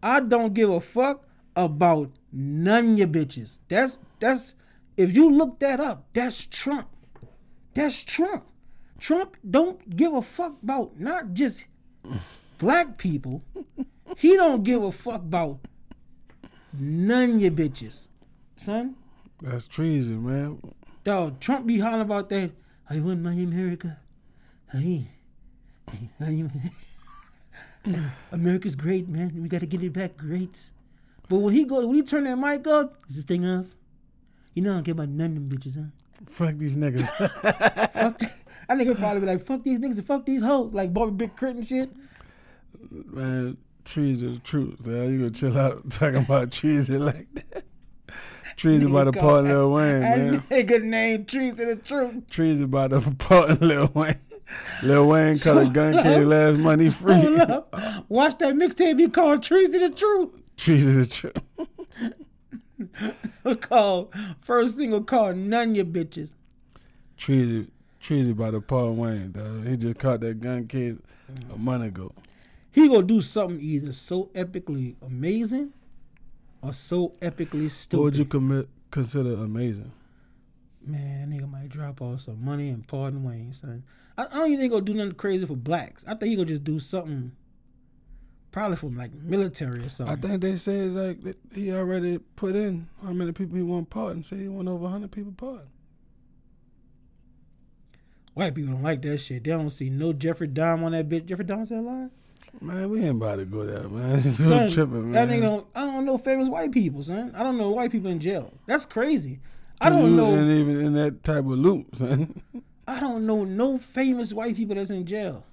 I 0.03 0.19
don't 0.19 0.53
give 0.53 0.71
a 0.71 0.81
fuck 0.81 1.25
about 1.55 2.11
none 2.33 2.95
of 2.95 2.99
your 2.99 3.07
bitches. 3.07 3.61
That's 3.69 4.01
that's 4.19 4.55
if 4.97 5.15
you 5.15 5.31
look 5.31 5.61
that 5.61 5.79
up, 5.79 6.09
that's 6.15 6.47
Trump. 6.47 6.89
That's 7.75 8.03
Trump. 8.03 8.45
Trump 8.99 9.37
don't 9.49 9.97
give 9.97 10.15
a 10.15 10.23
fuck 10.23 10.61
about 10.65 10.99
not 10.99 11.33
just 11.33 11.65
black 12.59 12.99
people. 12.99 13.45
He 14.17 14.35
don't 14.35 14.65
give 14.65 14.83
a 14.83 14.91
fuck 14.91 15.21
about 15.21 15.61
none 16.73 17.31
of 17.33 17.43
your 17.43 17.51
bitches, 17.51 18.09
son. 18.57 18.97
that's 19.41 19.67
treason, 19.67 20.25
man. 20.27 20.61
Dog, 21.05 21.41
Trump 21.41 21.67
be 21.67 21.79
hollering 21.79 22.03
about 22.03 22.29
that. 22.31 22.51
I 22.89 23.01
want 23.01 23.21
my 23.21 23.33
America. 23.33 23.99
I, 24.73 25.07
I, 26.21 26.51
America's 28.33 28.75
great, 28.75 29.09
man. 29.09 29.43
We 29.43 29.49
got 29.49 29.61
to 29.61 29.67
get 29.67 29.83
it 29.83 29.93
back 29.93 30.17
great. 30.17 30.71
But 31.29 31.39
when 31.39 31.55
he 31.55 31.65
go, 31.65 31.87
when 31.87 31.97
he 31.97 32.03
turn 32.03 32.25
that 32.25 32.37
mic 32.37 32.67
up, 32.67 32.97
is 33.09 33.17
this 33.17 33.25
thing 33.25 33.47
off? 33.47 33.67
You 34.55 34.63
know 34.63 34.73
I 34.73 34.75
don't 34.75 34.85
care 34.85 34.93
about 34.93 35.09
none 35.09 35.37
of 35.37 35.49
them 35.49 35.59
bitches, 35.59 35.77
huh? 35.77 35.91
Fuck 36.29 36.57
these 36.57 36.77
niggas. 36.77 37.09
Fuck 37.93 38.19
that. 38.19 38.33
I 38.69 38.77
think 38.77 38.89
he'll 38.89 38.97
probably 38.97 39.21
be 39.21 39.27
like, 39.27 39.45
fuck 39.45 39.63
these 39.63 39.79
niggas 39.79 39.99
and 39.99 40.07
fuck 40.07 40.25
these 40.25 40.43
hoes, 40.43 40.73
like 40.73 40.95
Bobby 40.95 41.27
Big 41.27 41.33
and 41.43 41.67
shit. 41.67 41.91
man, 42.91 43.57
trees 43.85 44.23
are 44.23 44.31
the 44.31 44.39
truth. 44.39 44.85
So 44.85 44.91
you 44.91 45.19
gonna 45.19 45.31
chill 45.31 45.59
out 45.59 45.91
talking 45.91 46.25
about 46.25 46.51
treason 46.53 47.05
like 47.05 47.27
that. 47.35 47.65
Trees 48.57 48.85
about 48.85 49.05
to 49.05 49.13
part 49.13 49.45
Lil 49.45 49.71
Wayne, 49.73 50.01
That 50.01 50.19
man. 50.19 50.41
nigga 50.43 50.83
named 50.83 51.27
Trees 51.27 51.55
to 51.55 51.65
the 51.65 51.77
Truth. 51.77 52.29
Trees 52.29 52.61
about 52.61 52.91
to 52.91 53.01
part 53.13 53.61
Lil 53.63 53.91
Wayne. 53.95 54.19
Lil 54.83 55.09
Wayne 55.09 55.39
cut 55.39 55.67
a 55.67 55.71
gun 55.71 55.95
case 56.03 56.27
last 56.27 56.59
money 56.59 56.91
free. 56.91 57.15
Watch 58.11 58.37
that 58.39 58.55
mixtape 58.55 59.01
you 59.01 59.09
called 59.09 59.43
Trees 59.43 59.71
to 59.71 59.79
the 59.79 59.91
Truth. 59.91 60.31
Trees 60.59 60.87
is 60.87 60.97
the 60.97 61.07
truth. 61.07 61.39
called 63.61 64.13
first 64.43 64.77
single 64.77 65.03
called 65.03 65.37
None 65.37 65.75
Your 65.75 65.87
Bitches. 65.87 66.35
Trees, 67.17 67.69
trees 68.01 68.29
about 68.29 68.51
to 68.51 68.61
part 68.61 68.93
Wayne. 68.93 69.33
Dog. 69.33 69.67
He 69.67 69.77
just 69.79 69.99
caught 69.99 70.21
that 70.21 70.41
gun 70.41 70.67
case 70.67 70.97
a 71.53 71.57
month 71.57 71.85
ago. 71.85 72.13
He 72.73 72.89
gonna 72.89 73.03
do 73.03 73.21
something 73.21 73.61
either 73.61 73.93
so 73.93 74.31
epically 74.35 74.97
amazing 75.03 75.73
or 76.63 76.73
so 76.73 77.15
epically 77.21 77.71
stupid. 77.71 77.99
What 77.99 78.05
would 78.05 78.17
you 78.17 78.25
commit, 78.25 78.69
consider 78.91 79.35
amazing? 79.35 79.93
Man, 80.85 81.31
nigga 81.31 81.49
might 81.49 81.69
drop 81.69 82.01
off 82.01 82.23
some 82.23 82.45
money 82.45 82.71
and 82.71 82.87
pardon 82.89 83.23
Wayne, 83.23 83.53
son. 83.53 83.85
I, 84.17 84.25
I 84.25 84.29
don't 84.29 84.47
even 84.47 84.59
think 84.59 84.63
he 84.63 84.69
gonna 84.69 84.85
do 84.85 84.95
nothing 84.95 85.13
crazy 85.13 85.47
for 85.47 85.55
blacks. 85.55 86.03
I 86.07 86.15
think 86.15 86.31
he 86.31 86.37
gonna 86.37 86.49
just 86.49 86.65
do 86.65 86.79
something 86.81 87.33
probably 88.53 88.77
from 88.77 88.97
like 88.97 89.13
military 89.15 89.85
or 89.85 89.89
something. 89.91 90.17
I 90.17 90.21
think 90.21 90.41
they 90.41 90.57
said 90.57 90.91
like 90.93 91.23
that 91.23 91.39
he 91.55 91.73
already 91.73 92.19
put 92.37 92.57
in 92.57 92.89
how 93.03 93.13
many 93.13 93.33
people 93.33 93.57
he 93.57 93.63
want 93.63 93.91
pardon. 93.91 94.25
Say 94.25 94.39
he 94.39 94.49
want 94.49 94.69
over 94.69 94.89
hundred 94.89 95.13
people 95.13 95.35
pardon. 95.37 95.69
White 98.35 98.55
people 98.55 98.73
don't 98.73 98.83
like 98.83 99.03
that 99.03 99.19
shit. 99.19 99.45
They 99.45 99.51
don't 99.51 99.69
see 99.69 99.91
no 99.91 100.15
Jeffrey 100.15 100.49
Dahmer 100.49 100.85
on 100.85 100.93
that 100.93 101.09
bitch. 101.09 101.27
Jeffrey 101.27 101.45
Dahmer 101.45 101.67
still 101.67 101.81
alive? 101.81 102.11
Man, 102.61 102.91
we 102.91 103.01
ain't 103.01 103.11
about 103.23 103.37
to 103.37 103.45
go 103.45 103.65
there, 103.65 103.89
man. 103.89 104.17
It's 104.17 104.37
so 104.37 104.45
Son, 104.45 104.71
tripping, 104.71 105.13
That 105.13 105.29
man. 105.29 105.41
nigga 105.41 105.43
don't, 105.43 105.67
I 105.75 105.87
don't 105.87 106.05
know 106.05 106.19
famous 106.19 106.49
white 106.49 106.71
people, 106.73 107.03
son. 107.03 107.33
I 107.35 107.43
don't 107.43 107.59
know 107.59 107.71
white 107.71 107.91
people 107.91 108.11
in 108.11 108.21
jail. 108.21 108.53
That's 108.67 108.85
crazy. 108.85 109.41
I 109.81 109.89
don't 109.91 110.11
You 110.11 110.17
know. 110.17 110.37
ain't 110.37 110.51
even 110.51 110.81
in 110.81 110.93
that 110.95 111.25
type 111.25 111.45
of 111.45 111.59
loop, 111.59 111.97
son. 111.97 112.43
I 112.89 113.01
don't 113.01 113.27
know 113.27 113.45
no 113.45 113.79
famous 113.79 114.33
white 114.33 114.57
people 114.57 114.75
that's 114.75 114.91
in 114.91 115.07
jail. 115.07 115.45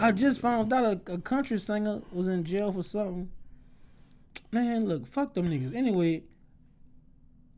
I 0.00 0.08
oh, 0.08 0.12
just 0.12 0.40
found 0.40 0.72
out 0.72 0.84
a, 1.08 1.12
a 1.14 1.18
country 1.18 1.58
singer 1.58 2.02
was 2.12 2.26
in 2.26 2.44
jail 2.44 2.72
for 2.72 2.82
something. 2.82 3.30
Man, 4.52 4.86
look, 4.86 5.06
fuck 5.06 5.32
them 5.34 5.48
niggas. 5.48 5.74
Anyway, 5.74 6.22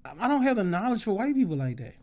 I 0.04 0.12
I 0.20 0.28
don't 0.28 0.42
have 0.42 0.56
the 0.56 0.64
knowledge 0.64 1.04
for 1.04 1.12
white 1.12 1.34
people 1.34 1.56
like 1.56 1.78
that. 1.78 1.94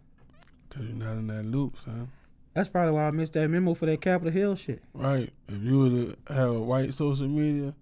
Cause 0.69 0.83
you're 0.83 0.95
not 0.95 1.13
in 1.13 1.27
that 1.27 1.45
loop, 1.45 1.77
son. 1.77 2.09
That's 2.55 2.69
probably 2.69 2.93
why 2.93 3.05
I 3.05 3.11
missed 3.11 3.33
that 3.33 3.49
memo 3.49 3.73
for 3.73 3.85
that 3.85 3.99
Capitol 3.99 4.31
Hill 4.31 4.55
shit. 4.55 4.81
Right. 4.93 5.29
If 5.49 5.61
you 5.61 5.79
would 5.79 5.91
have 6.29 6.37
had 6.37 6.47
a 6.47 6.53
white 6.53 6.93
social 6.93 7.27
media, 7.27 7.75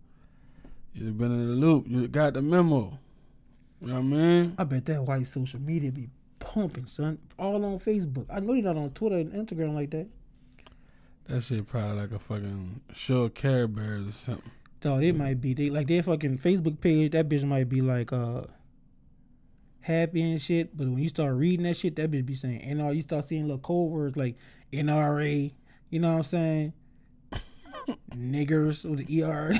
you'd 0.93 1.05
have 1.05 1.17
been 1.17 1.31
in 1.31 1.47
the 1.47 1.53
loop. 1.53 1.85
You'd 1.87 2.01
have 2.01 2.11
got 2.11 2.33
the 2.33 2.41
memo. 2.41 2.97
You 3.79 3.87
know 3.89 3.93
what 3.93 3.99
I 3.99 4.01
mean? 4.01 4.55
I 4.57 4.63
bet 4.63 4.85
that 4.85 5.03
white 5.03 5.27
social 5.27 5.59
media 5.59 5.91
be 5.91 6.09
pumping, 6.39 6.87
son. 6.87 7.19
All 7.37 7.63
on 7.63 7.77
Facebook. 7.79 8.25
I 8.31 8.39
know 8.39 8.53
you're 8.53 8.63
not 8.63 8.77
on 8.77 8.89
Twitter 8.89 9.17
and 9.17 9.31
Instagram 9.31 9.75
like 9.75 9.91
that. 9.91 10.07
That 11.27 11.41
shit 11.43 11.67
probably 11.67 12.01
like 12.01 12.11
a 12.11 12.19
fucking 12.19 12.81
show 12.93 13.23
of 13.23 13.35
Care 13.35 13.67
Bears 13.67 14.07
or 14.07 14.11
something. 14.11 14.51
Dog, 14.81 15.03
it 15.03 15.15
might 15.15 15.39
be 15.39 15.53
they 15.53 15.69
like 15.69 15.87
their 15.87 16.01
fucking 16.01 16.39
Facebook 16.39 16.81
page. 16.81 17.11
That 17.11 17.29
bitch 17.29 17.43
might 17.43 17.69
be 17.69 17.81
like 17.81 18.11
uh 18.11 18.41
happy 19.81 20.31
and 20.31 20.41
shit. 20.41 20.75
But 20.75 20.87
when 20.87 20.97
you 20.97 21.09
start 21.09 21.35
reading 21.35 21.65
that 21.65 21.77
shit, 21.77 21.95
that 21.97 22.09
bitch 22.09 22.25
be 22.25 22.35
saying 22.35 22.61
and 22.63 22.81
all 22.81 22.93
You 22.93 23.01
start 23.01 23.25
seeing 23.25 23.43
little 23.43 23.59
code 23.59 23.91
words 23.91 24.17
like 24.17 24.35
NRA. 24.73 25.51
You 25.89 25.99
know 25.99 26.11
what 26.11 26.17
I'm 26.17 26.23
saying? 26.23 26.73
Niggers 28.15 28.89
with 28.89 29.05
the 29.05 29.23
ER. 29.23 29.53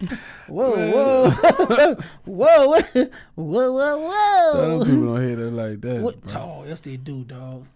whoa, 0.48 0.70
whoa, 0.92 1.30
whoa, 1.30 1.96
whoa, 2.24 3.08
whoa, 3.34 4.52
Some 4.52 4.78
whoa. 4.78 4.84
people 4.84 5.14
don't 5.14 5.22
hear 5.26 5.36
that 5.36 5.50
like 5.50 5.80
that. 5.82 6.02
What? 6.02 6.20
bro. 6.20 6.40
Oh, 6.40 6.64
yes, 6.66 6.80
they 6.80 6.96
do, 6.96 7.24
dog. 7.24 7.66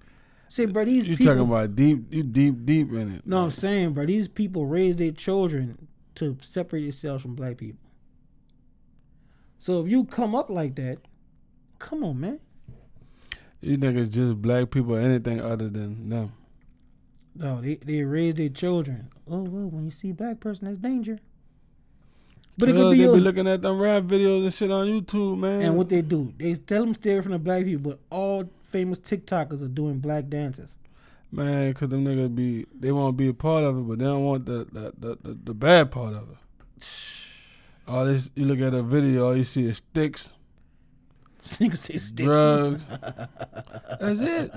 Say, 0.48 0.66
bro, 0.66 0.84
these 0.84 1.08
You 1.08 1.16
people. 1.16 1.34
talking 1.34 1.48
about 1.48 1.74
deep? 1.74 2.12
You 2.12 2.22
deep, 2.22 2.64
deep 2.66 2.92
in 2.92 3.14
it. 3.16 3.26
No, 3.26 3.44
I'm 3.44 3.50
saying, 3.50 3.92
bro, 3.94 4.04
these 4.06 4.28
people 4.28 4.66
raise 4.66 4.96
their 4.96 5.12
children 5.12 5.88
to 6.16 6.36
separate 6.42 6.82
themselves 6.82 7.22
from 7.22 7.34
black 7.34 7.56
people. 7.56 7.80
So 9.58 9.80
if 9.80 9.88
you 9.88 10.04
come 10.04 10.34
up 10.34 10.50
like 10.50 10.74
that, 10.74 10.98
come 11.78 12.04
on, 12.04 12.20
man. 12.20 12.40
You 13.60 13.76
think 13.76 13.96
it's 13.96 14.08
just 14.08 14.42
black 14.42 14.70
people 14.70 14.96
anything 14.96 15.40
other 15.40 15.68
than 15.68 16.08
them? 16.08 16.32
No, 17.34 17.60
they, 17.60 17.76
they 17.76 18.04
raise 18.04 18.34
their 18.34 18.48
children. 18.48 19.08
Oh, 19.28 19.42
well, 19.42 19.68
when 19.68 19.84
you 19.84 19.90
see 19.90 20.10
a 20.10 20.14
black 20.14 20.40
person, 20.40 20.66
that's 20.66 20.78
danger. 20.78 21.18
But 22.58 22.68
it 22.68 22.72
could 22.72 22.90
be 22.92 22.98
they 22.98 23.04
your, 23.04 23.14
be 23.14 23.20
looking 23.20 23.48
at 23.48 23.62
them 23.62 23.78
rap 23.78 24.02
videos 24.04 24.42
and 24.42 24.52
shit 24.52 24.70
on 24.70 24.86
YouTube, 24.86 25.38
man. 25.38 25.62
and 25.62 25.76
what 25.76 25.88
they 25.88 26.02
do, 26.02 26.32
they 26.36 26.54
tell 26.54 26.84
them 26.84 26.94
stay 26.94 27.18
from 27.20 27.32
the 27.32 27.38
black 27.38 27.64
people, 27.64 27.92
but 27.92 27.98
all 28.10 28.48
famous 28.62 28.98
TikTokers 28.98 29.62
are 29.62 29.68
doing 29.68 29.98
black 29.98 30.28
dances. 30.28 30.76
man, 31.30 31.72
cause 31.72 31.88
them 31.88 32.04
niggas 32.04 32.34
be 32.34 32.66
they 32.78 32.92
want 32.92 33.16
to 33.16 33.22
be 33.22 33.28
a 33.28 33.34
part 33.34 33.64
of 33.64 33.78
it, 33.78 33.80
but 33.80 33.98
they 33.98 34.04
don't 34.04 34.22
want 34.22 34.44
the 34.44 34.66
the, 34.70 34.92
the, 34.98 35.18
the, 35.22 35.38
the 35.44 35.54
bad 35.54 35.90
part 35.90 36.12
of 36.12 36.28
it. 36.30 36.86
All 37.88 38.04
this, 38.04 38.30
you 38.36 38.44
look 38.44 38.60
at 38.60 38.74
a 38.74 38.82
video, 38.82 39.26
all 39.26 39.36
you 39.36 39.42
see 39.42 39.66
is 39.66 39.78
sticks, 39.78 40.34
Niggas 41.42 41.78
say 41.78 41.96
sticks. 41.98 42.22
drugs. 42.22 42.84
That's 44.00 44.20
it. 44.20 44.52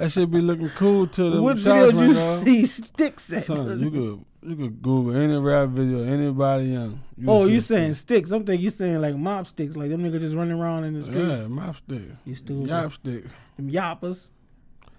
That 0.00 0.10
should 0.10 0.30
be 0.30 0.40
looking 0.40 0.70
cool 0.70 1.06
to 1.06 1.30
the 1.30 1.42
What 1.42 1.56
videos 1.56 1.98
ring 1.98 2.10
you 2.10 2.64
see 2.64 2.66
sticks 2.66 3.32
at? 3.32 3.44
Son, 3.44 3.80
you 3.80 3.90
could 3.90 4.24
you 4.50 4.56
could 4.56 4.82
Google 4.82 5.16
any 5.16 5.36
rap 5.36 5.68
video, 5.68 6.04
anybody 6.04 6.66
young. 6.66 7.00
You 7.16 7.28
oh, 7.28 7.46
you 7.46 7.60
saying 7.60 7.94
stick. 7.94 8.18
sticks? 8.18 8.30
I'm 8.30 8.44
thinking 8.44 8.62
you 8.62 8.70
saying 8.70 9.00
like 9.00 9.16
mop 9.16 9.46
sticks, 9.46 9.76
like 9.76 9.90
them 9.90 10.02
niggas 10.02 10.20
just 10.20 10.36
running 10.36 10.58
around 10.58 10.84
in 10.84 10.94
the 10.94 11.02
street. 11.02 11.26
Yeah, 11.26 11.48
mop 11.48 11.76
stick, 11.76 12.02
You 12.24 12.34
stupid. 12.34 12.68
yap 12.68 12.92
stick. 12.92 13.24
Them 13.56 13.70
yappers. 13.70 14.30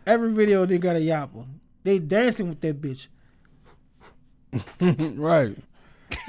Every 0.06 0.32
video 0.34 0.66
they 0.66 0.78
got 0.78 0.96
a 0.96 1.00
yapper. 1.00 1.46
They 1.84 2.00
dancing 2.00 2.50
with 2.50 2.62
that 2.62 2.82
bitch. 2.82 3.08
right. 5.18 5.56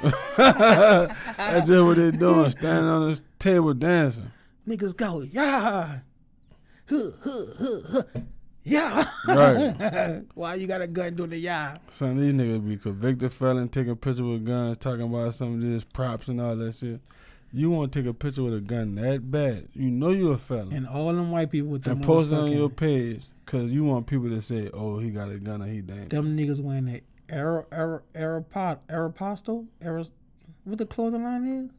That's 0.37 1.67
just 1.67 1.83
what 1.83 1.97
they 1.97 2.11
doing, 2.11 2.51
standing 2.51 2.85
on 2.85 3.09
this 3.09 3.21
table 3.39 3.73
dancing. 3.73 4.31
Niggas 4.67 4.95
go, 4.95 5.21
yeah. 5.21 5.99
Huh, 6.89 7.09
huh, 7.23 7.45
huh, 7.59 7.81
huh. 7.91 8.03
Yeah. 8.63 9.03
Right. 9.27 10.23
Why 10.35 10.55
you 10.55 10.67
got 10.67 10.81
a 10.81 10.87
gun 10.87 11.15
doing 11.15 11.31
the 11.31 11.37
yeah? 11.37 11.77
Son, 11.91 12.17
these 12.17 12.33
niggas 12.33 12.67
be 12.67 12.77
convicted 12.77 13.31
felon, 13.31 13.69
taking 13.69 13.95
picture 13.95 14.23
with 14.23 14.45
guns, 14.45 14.77
talking 14.77 15.01
about 15.03 15.33
some 15.35 15.55
of 15.55 15.61
this 15.61 15.83
props 15.83 16.27
and 16.27 16.39
all 16.39 16.55
that 16.55 16.75
shit. 16.75 16.99
You 17.53 17.69
want 17.71 17.91
to 17.91 17.99
take 18.01 18.09
a 18.09 18.13
picture 18.13 18.43
with 18.43 18.53
a 18.55 18.61
gun 18.61 18.95
that 18.95 19.29
bad? 19.29 19.67
You 19.73 19.89
know 19.89 20.09
you 20.09 20.29
a 20.31 20.37
felon. 20.37 20.71
And 20.73 20.87
all 20.87 21.07
them 21.13 21.31
white 21.31 21.51
people 21.51 21.69
with 21.69 21.83
them 21.83 21.97
and 21.97 22.03
post 22.05 22.31
it 22.31 22.35
on 22.37 22.51
your 22.51 22.69
page 22.69 23.25
because 23.45 23.71
you 23.71 23.83
want 23.83 24.07
people 24.07 24.29
to 24.29 24.41
say, 24.41 24.69
"Oh, 24.73 24.99
he 24.99 25.09
got 25.09 25.29
a 25.29 25.37
gun 25.37 25.61
and 25.61 25.71
he 25.71 25.81
dangerous." 25.81 26.09
them 26.09 26.37
niggas 26.37 26.61
wearing 26.61 26.85
the 26.85 27.01
Aero 27.29 27.65
Aero 27.71 28.01
Aeropod 28.13 28.77
Aeropostale 28.89 29.65
Aero 29.81 30.05
what 30.63 30.77
the 30.77 30.85
clothing 30.85 31.23
line 31.23 31.47
is? 31.47 31.69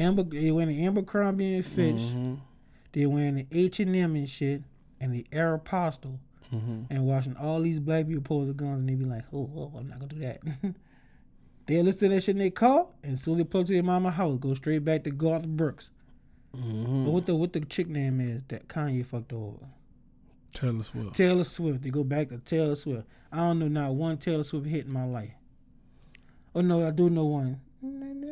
Amber 0.00 0.22
they 0.22 0.50
wearing 0.52 0.74
the 0.76 0.86
Abercrombie 0.86 1.56
and 1.56 1.66
Fitch. 1.66 1.96
Mhm, 1.96 2.38
They 2.92 3.04
wearing 3.06 3.34
the 3.34 3.46
H 3.52 3.80
and 3.80 3.94
M 3.94 4.14
and 4.16 4.28
shit 4.28 4.62
and 5.00 5.12
the 5.12 5.26
Aeropostale 5.32 6.18
mhm. 6.52 6.86
and 6.90 7.06
watching 7.06 7.36
all 7.36 7.60
these 7.60 7.78
black 7.78 8.06
people 8.06 8.22
pull 8.22 8.46
the 8.46 8.52
guns 8.52 8.80
and 8.80 8.88
they 8.88 8.94
be 8.94 9.04
like, 9.04 9.24
oh, 9.32 9.50
oh 9.56 9.72
I'm 9.78 9.88
not 9.88 9.98
gonna 9.98 10.14
do 10.14 10.20
that. 10.20 10.40
they 11.66 11.82
listen 11.82 12.08
to 12.08 12.14
that 12.16 12.22
shit 12.22 12.34
in 12.34 12.38
their 12.38 12.50
car 12.50 12.86
and 13.02 13.14
as 13.14 13.22
soon 13.22 13.34
as 13.34 13.38
they 13.38 13.44
plug 13.44 13.66
to 13.66 13.72
their 13.72 13.82
mama 13.82 14.10
house, 14.10 14.38
go 14.40 14.54
straight 14.54 14.84
back 14.84 15.04
to 15.04 15.10
Garth 15.10 15.46
Brooks. 15.46 15.90
Mhm. 16.56 17.04
But 17.04 17.10
what 17.10 17.26
the 17.26 17.34
what 17.34 17.52
the 17.52 17.60
chick 17.60 17.88
name 17.88 18.20
is 18.20 18.42
that 18.48 18.68
Kanye 18.68 19.04
fucked 19.04 19.32
over? 19.32 19.66
Taylor 20.54 20.82
Swift. 20.82 21.14
Taylor 21.14 21.44
Swift. 21.44 21.82
They 21.82 21.90
go 21.90 22.04
back 22.04 22.30
to 22.30 22.38
Taylor 22.38 22.74
Swift. 22.74 23.06
I 23.30 23.36
don't 23.36 23.58
know 23.58 23.68
not 23.68 23.94
one 23.94 24.16
Taylor 24.16 24.44
Swift 24.44 24.66
hit 24.66 24.86
in 24.86 24.92
my 24.92 25.04
life. 25.04 25.32
Oh 26.54 26.62
no, 26.62 26.86
I 26.86 26.90
do 26.90 27.10
know 27.10 27.26
one. 27.26 27.60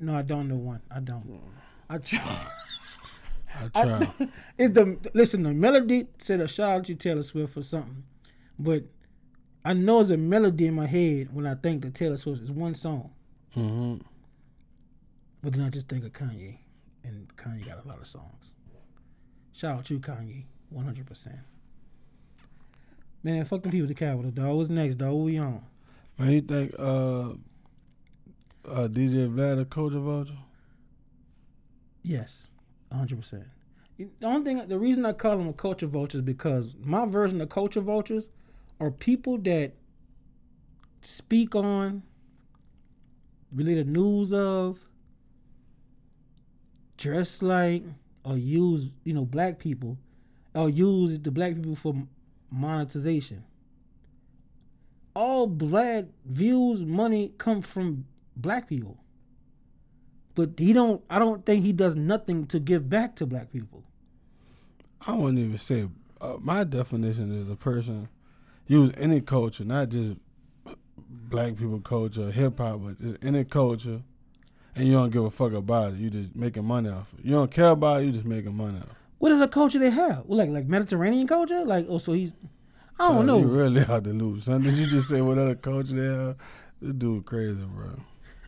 No, 0.00 0.14
I 0.14 0.22
don't 0.22 0.46
know 0.46 0.54
one. 0.54 0.80
I 0.92 1.00
don't. 1.00 1.40
I 1.90 1.98
try. 1.98 2.46
I 3.74 3.82
try. 3.84 4.12
It's 4.58 4.74
the 4.74 4.98
listen. 5.14 5.42
The 5.42 5.54
melody 5.54 6.06
said 6.18 6.40
a 6.40 6.48
shout 6.48 6.70
out 6.70 6.84
to 6.86 6.94
Taylor 6.94 7.22
Swift 7.22 7.54
for 7.54 7.62
something, 7.62 8.04
but 8.58 8.84
I 9.64 9.72
know 9.74 10.00
it's 10.00 10.10
a 10.10 10.16
melody 10.16 10.66
in 10.66 10.74
my 10.74 10.86
head 10.86 11.32
when 11.34 11.46
I 11.46 11.54
think 11.54 11.82
that 11.82 11.94
Taylor 11.94 12.16
Swift 12.16 12.42
is 12.42 12.50
one 12.50 12.74
song, 12.74 13.10
hmm 13.54 13.96
but 15.42 15.52
then 15.52 15.64
I 15.64 15.70
just 15.70 15.88
think 15.88 16.04
of 16.04 16.12
Kanye, 16.12 16.58
and 17.04 17.28
Kanye 17.36 17.64
got 17.64 17.84
a 17.84 17.88
lot 17.88 18.00
of 18.00 18.08
songs. 18.08 18.52
Shout 19.52 19.78
out 19.78 19.84
to 19.86 20.00
Kanye, 20.00 20.44
one 20.70 20.84
hundred 20.84 21.06
percent. 21.06 21.38
Man, 23.22 23.44
fuck 23.44 23.62
them 23.62 23.72
people 23.72 23.84
at 23.84 23.88
the 23.88 23.94
Capitol, 23.94 24.30
dog. 24.30 24.56
What's 24.56 24.70
next, 24.70 24.96
dog? 24.96 25.12
What 25.12 25.24
we 25.24 25.38
on? 25.38 25.62
Man, 26.18 26.30
you 26.32 26.40
think 26.40 26.74
uh, 26.78 27.30
uh, 28.68 28.88
DJ 28.88 29.28
Vlad 29.32 29.60
a 29.60 29.64
culture 29.64 29.98
vulture? 30.00 30.34
Yes, 32.02 32.48
hundred 32.92 33.18
percent. 33.18 33.44
The 33.98 34.26
only 34.26 34.44
thing, 34.44 34.68
the 34.68 34.78
reason 34.78 35.04
I 35.04 35.12
call 35.12 35.36
them 35.36 35.48
a 35.48 35.52
culture 35.52 35.86
vulture 35.86 36.18
is 36.18 36.22
because 36.22 36.76
my 36.80 37.04
version 37.06 37.40
of 37.40 37.48
culture 37.48 37.80
vultures 37.80 38.28
are 38.78 38.92
people 38.92 39.38
that 39.38 39.72
speak 41.02 41.56
on, 41.56 42.02
relay 43.52 43.74
the 43.74 43.84
news 43.84 44.32
of, 44.32 44.78
dress 46.96 47.42
like, 47.42 47.82
or 48.24 48.36
use 48.36 48.90
you 49.04 49.14
know 49.14 49.24
black 49.24 49.58
people, 49.58 49.98
or 50.54 50.70
use 50.70 51.18
the 51.18 51.30
black 51.30 51.56
people 51.56 51.74
for 51.74 51.94
monetization. 52.52 53.44
All 55.14 55.48
black 55.48 56.04
views, 56.24 56.82
money 56.82 57.32
come 57.36 57.62
from 57.62 58.06
black 58.36 58.68
people 58.68 58.96
but 60.38 60.50
he 60.56 60.72
don't 60.72 61.02
i 61.10 61.18
don't 61.18 61.44
think 61.46 61.64
he 61.64 61.72
does 61.72 61.94
nothing 61.96 62.46
to 62.46 62.58
give 62.70 62.82
back 62.88 63.14
to 63.16 63.26
black 63.26 63.50
people 63.52 63.82
I 65.06 65.14
wouldn't 65.14 65.38
even 65.38 65.58
say. 65.58 65.86
Uh, 66.20 66.36
my 66.40 66.64
definition 66.64 67.26
is 67.40 67.48
a 67.48 67.54
person 67.54 68.08
use 68.66 68.90
any 68.96 69.20
culture, 69.20 69.64
not 69.64 69.90
just 69.90 70.16
black 71.08 71.56
people 71.56 71.80
culture, 71.80 72.30
hip 72.30 72.58
hop, 72.58 72.80
but 72.84 72.98
just 72.98 73.16
any 73.22 73.44
culture, 73.44 74.02
and 74.74 74.86
you 74.86 74.92
don't 74.92 75.10
give 75.10 75.24
a 75.24 75.30
fuck 75.30 75.52
about 75.52 75.92
it. 75.94 75.98
You 76.00 76.10
just 76.10 76.34
making 76.34 76.64
money 76.64 76.88
off 76.88 77.12
it. 77.16 77.24
You 77.24 77.32
don't 77.32 77.50
care 77.50 77.70
about 77.70 78.02
it. 78.02 78.06
You 78.06 78.12
just 78.12 78.24
making 78.24 78.54
money 78.56 78.78
off. 78.78 78.84
it. 78.90 78.96
what 79.18 79.30
other 79.32 79.46
culture 79.48 79.78
they 79.78 79.90
have 79.90 80.24
well, 80.26 80.38
like 80.38 80.50
like 80.50 80.66
mediterranean 80.66 81.26
culture 81.26 81.64
like 81.64 81.86
oh 81.88 81.98
so 81.98 82.12
he's 82.12 82.32
i 82.98 83.08
don't 83.08 83.18
Uh, 83.18 83.22
know 83.30 83.38
You 83.38 83.46
really 83.46 83.80
out 83.88 84.02
to 84.04 84.12
lose, 84.12 84.44
son. 84.44 84.62
Did 84.62 84.74
you 84.74 84.86
just 84.86 85.08
say 85.08 85.20
what 85.20 85.38
other 85.38 85.54
culture 85.54 85.94
they 85.94 86.10
have? 86.24 86.36
This 86.82 86.94
dude 86.94 87.24
crazy, 87.24 87.62
bro. 87.76 87.90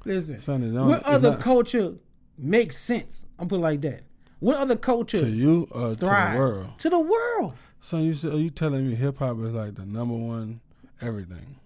Listen 0.04 0.38
Son 0.38 0.62
is 0.62 0.74
on. 0.74 0.88
what 0.88 1.02
other 1.04 1.30
not- 1.32 1.40
culture 1.40 1.94
makes 2.38 2.76
sense 2.76 3.26
i'm 3.38 3.48
put 3.48 3.56
it 3.56 3.58
like 3.58 3.80
that 3.82 4.02
what 4.38 4.56
other 4.56 4.76
culture 4.76 5.18
to 5.18 5.28
you 5.28 5.68
or 5.72 5.90
to 5.94 6.06
the 6.06 6.34
world? 6.36 6.78
to 6.78 6.88
the 6.88 6.98
world 6.98 7.54
Son, 7.82 8.02
you 8.02 8.14
are 8.30 8.36
you 8.36 8.50
telling 8.50 8.86
me 8.88 8.94
hip 8.94 9.18
hop 9.18 9.38
is 9.42 9.52
like 9.52 9.74
the 9.74 9.84
number 9.86 10.14
one 10.14 10.60
everything? 11.00 11.56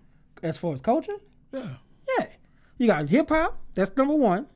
as 0.42 0.56
far 0.58 0.72
as 0.72 0.80
culture 0.80 1.16
Yeah. 1.52 1.68
yeah 2.18 2.26
you 2.78 2.86
got 2.88 3.08
hip-hop 3.08 3.56
that's 3.74 3.96
number 3.96 4.14
one 4.14 4.46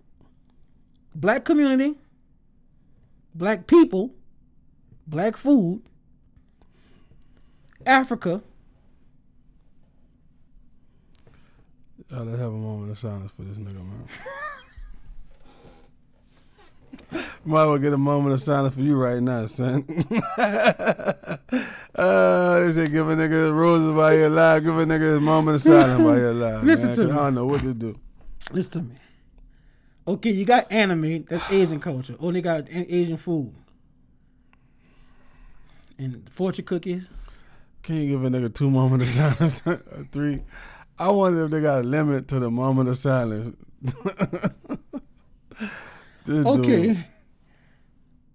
black 1.14 1.45
community 1.45 1.95
black 3.35 3.67
people 3.69 4.12
black 5.07 5.37
food 5.37 5.83
africa 7.87 8.43
Uh, 12.11 12.25
let's 12.25 12.38
have 12.38 12.49
a 12.49 12.57
moment 12.57 12.90
of 12.90 12.99
silence 12.99 13.33
for 13.33 13.42
this 13.42 13.59
nigga, 13.59 13.75
man. 13.75 14.07
Might 17.44 17.66
well 17.66 17.79
get 17.79 17.92
a 17.92 17.99
moment 17.99 18.35
of 18.35 18.42
silence 18.42 18.75
for 18.75 18.81
you 18.83 18.97
right 18.97 19.23
now, 19.23 19.47
son. 19.47 19.85
uh, 20.38 21.37
they 22.61 22.73
say 22.73 22.88
give 22.88 23.09
a 23.09 23.14
nigga 23.16 23.44
his 23.47 23.51
roses 23.51 23.92
while 23.94 24.12
you're 24.14 24.27
alive. 24.27 24.64
Give 24.64 24.79
a 24.79 24.85
nigga 24.85 25.12
his 25.14 25.21
moment 25.21 25.55
of 25.57 25.62
silence 25.62 26.03
while 26.03 26.16
you're 26.18 26.31
alive. 26.31 26.64
Listen 26.64 26.88
man, 26.88 26.97
to 26.97 27.03
'cause 27.05 27.12
me. 27.12 27.18
I 27.18 27.23
don't 27.25 27.35
know 27.35 27.47
what 27.47 27.61
to 27.62 27.75
do. 27.75 27.99
Listen 28.53 28.73
to 28.73 28.83
me. 28.88 28.94
Okay, 30.07 30.31
you 30.31 30.44
got 30.44 30.71
anime. 30.73 31.25
That's 31.25 31.51
Asian 31.51 31.81
culture. 31.81 32.16
Only 32.21 32.40
got 32.42 32.68
a- 32.68 32.94
Asian 32.94 33.16
food. 33.18 33.53
And 35.99 36.29
fortune 36.31 36.64
cookies. 36.64 37.09
Can't 37.83 38.09
give 38.09 38.25
a 38.25 38.29
nigga 38.29 38.55
two 38.55 38.71
moments 38.71 39.07
of 39.07 39.11
silence? 39.37 39.62
Or 39.66 39.77
Three. 40.12 40.42
I 40.99 41.11
wonder 41.11 41.45
if 41.45 41.51
they 41.51 41.61
got 41.61 41.81
a 41.81 41.83
limit 41.83 42.29
to 42.29 42.39
the 42.39 42.51
moment 42.51 42.89
of 42.89 42.99
silence. 42.99 43.57
Okay. 46.29 46.87
dude. 46.89 47.05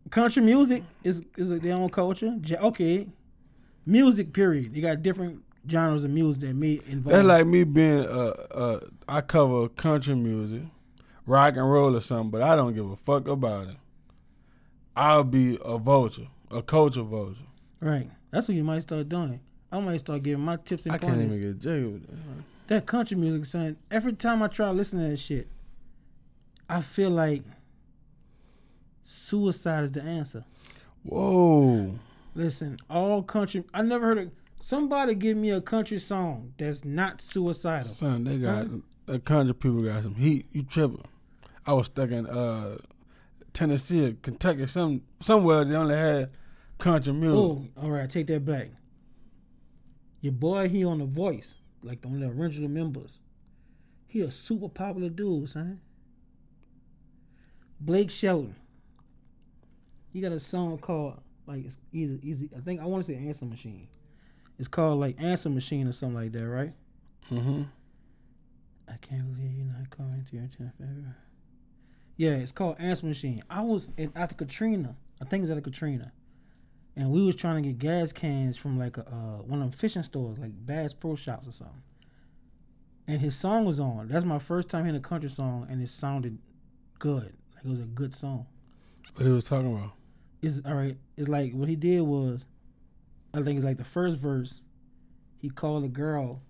Country 0.09 0.41
music 0.43 0.83
is 1.03 1.23
is 1.37 1.59
their 1.59 1.75
own 1.75 1.89
culture. 1.89 2.39
Okay. 2.51 3.07
Music, 3.85 4.33
period. 4.33 4.73
They 4.73 4.81
got 4.81 5.03
different 5.03 5.43
genres 5.69 6.03
of 6.03 6.11
music 6.11 6.41
that 6.41 6.55
may 6.55 6.79
involve. 6.87 7.13
That's 7.15 7.27
like 7.27 7.45
me 7.45 7.63
being 7.63 7.99
uh 7.99 8.33
uh 8.51 8.79
I 9.07 9.21
cover 9.21 9.69
country 9.69 10.15
music, 10.15 10.63
rock 11.25 11.55
and 11.55 11.69
roll 11.71 11.95
or 11.95 12.01
something, 12.01 12.31
but 12.31 12.41
I 12.41 12.55
don't 12.55 12.73
give 12.73 12.89
a 12.89 12.95
fuck 12.95 13.27
about 13.27 13.67
it. 13.67 13.77
I'll 14.95 15.23
be 15.23 15.57
a 15.63 15.77
vulture, 15.77 16.27
a 16.51 16.61
culture 16.61 17.01
vulture. 17.03 17.41
right. 17.79 18.09
That's 18.31 18.47
what 18.47 18.57
you 18.57 18.63
might 18.63 18.79
start 18.79 19.09
doing. 19.09 19.39
I 19.71 19.79
might 19.79 19.97
start 19.97 20.23
giving 20.23 20.43
my 20.43 20.55
tips 20.55 20.85
and 20.87 20.95
I 20.95 20.97
can't 20.97 21.21
even 21.21 21.39
get 21.39 21.59
jiggy 21.59 21.85
with 21.85 22.07
that. 22.07 22.17
That 22.67 22.85
country 22.85 23.17
music, 23.17 23.45
son. 23.45 23.77
Every 23.91 24.13
time 24.13 24.41
I 24.41 24.47
try 24.47 24.67
to 24.67 24.73
listen 24.73 24.99
to 24.99 25.09
that 25.09 25.17
shit, 25.17 25.47
I 26.69 26.81
feel 26.81 27.09
like 27.09 27.43
suicide 29.03 29.85
is 29.85 29.91
the 29.91 30.01
answer. 30.01 30.45
Whoa. 31.03 31.95
Listen, 32.35 32.77
all 32.89 33.21
country. 33.21 33.63
I 33.73 33.81
never 33.81 34.05
heard 34.07 34.17
of 34.17 34.31
somebody 34.59 35.13
give 35.15 35.37
me 35.37 35.51
a 35.51 35.61
country 35.61 35.99
song 35.99 36.53
that's 36.57 36.83
not 36.85 37.21
suicidal. 37.21 37.91
Son, 37.91 38.23
they 38.23 38.37
got 38.37 38.67
the 39.05 39.19
country 39.19 39.53
people 39.53 39.83
got 39.83 40.03
some 40.03 40.15
heat. 40.15 40.47
You 40.51 40.63
tripping. 40.63 41.03
I 41.65 41.73
was 41.73 41.87
stuck 41.87 42.11
in 42.11 42.25
uh 42.25 42.77
Tennessee 43.53 44.07
or 44.07 44.13
Kentucky, 44.13 44.65
some 44.67 45.03
somewhere 45.19 45.63
they 45.63 45.75
only 45.75 45.95
had 45.95 46.31
country 46.79 47.13
music. 47.13 47.37
Oh, 47.37 47.67
all 47.81 47.91
right, 47.91 48.09
take 48.09 48.27
that 48.27 48.45
back. 48.45 48.69
Your 50.21 50.33
boy, 50.33 50.69
he 50.69 50.85
on 50.85 50.99
the 50.99 51.05
Voice, 51.05 51.55
like 51.83 52.01
the 52.01 52.07
one 52.07 52.21
of 52.21 52.35
the 52.35 52.41
original 52.41 52.69
members. 52.69 53.19
He 54.07 54.21
a 54.21 54.31
super 54.31 54.69
popular 54.69 55.09
dude, 55.09 55.49
son. 55.49 55.81
Blake 57.79 58.11
Shelton. 58.11 58.55
He 60.11 60.21
got 60.21 60.31
a 60.31 60.39
song 60.39 60.77
called 60.77 61.19
like 61.47 61.65
it's 61.65 61.77
either 61.91 62.19
easy. 62.21 62.49
I 62.55 62.61
think 62.61 62.81
I 62.81 62.85
want 62.85 63.05
to 63.05 63.11
say 63.11 63.17
Answer 63.17 63.45
Machine. 63.45 63.87
It's 64.59 64.67
called 64.67 64.99
like 64.99 65.21
Answer 65.21 65.49
Machine 65.49 65.87
or 65.87 65.91
something 65.91 66.15
like 66.15 66.31
that, 66.31 66.47
right? 66.47 66.73
Mm-hmm. 67.31 67.63
I 68.87 68.97
can't 68.97 69.33
believe 69.33 69.51
you're 69.53 69.65
not 69.65 69.89
coming 69.89 70.23
to 70.29 70.35
your 70.35 70.45
10th 70.45 70.73
February. 70.77 71.15
Yeah, 72.17 72.31
it's 72.31 72.51
called 72.51 72.75
Answer 72.79 73.07
Machine. 73.07 73.43
I 73.49 73.61
was 73.61 73.89
in 73.97 74.11
after 74.15 74.35
Katrina. 74.35 74.95
I 75.21 75.25
think 75.25 75.43
it's 75.43 75.51
after 75.51 75.61
Katrina. 75.61 76.11
And 76.95 77.09
we 77.11 77.23
was 77.23 77.35
trying 77.35 77.63
to 77.63 77.69
get 77.69 77.79
gas 77.79 78.11
cans 78.11 78.55
from 78.57 78.77
like 78.77 78.97
a 78.97 79.01
uh, 79.07 79.41
one 79.41 79.61
of 79.61 79.71
them 79.71 79.71
fishing 79.71 80.03
stores, 80.03 80.37
like 80.37 80.51
Bass 80.65 80.93
Pro 80.93 81.15
Shops 81.15 81.47
or 81.47 81.51
something. 81.51 81.81
and 83.07 83.19
his 83.19 83.35
song 83.35 83.65
was 83.65 83.79
on. 83.79 84.07
That's 84.07 84.25
my 84.25 84.39
first 84.39 84.69
time 84.69 84.85
hearing 84.85 84.95
a 84.97 85.01
country 85.01 85.29
song, 85.29 85.67
and 85.69 85.81
it 85.81 85.89
sounded 85.89 86.37
good. 86.99 87.33
Like 87.55 87.65
it 87.65 87.69
was 87.69 87.79
a 87.79 87.85
good 87.85 88.13
song. 88.15 88.45
What 89.15 89.25
he 89.25 89.31
was 89.31 89.45
talking 89.45 89.73
about? 89.75 89.91
It's 90.41 90.59
all 90.65 90.75
right. 90.75 90.97
It's 91.17 91.27
like 91.29 91.51
what 91.53 91.67
he 91.67 91.75
did 91.75 92.01
was, 92.01 92.45
I 93.33 93.41
think 93.41 93.57
it's 93.57 93.65
like 93.65 93.77
the 93.77 93.83
first 93.83 94.17
verse. 94.19 94.61
He 95.39 95.49
called 95.49 95.83
a 95.83 95.89
girl 95.89 96.41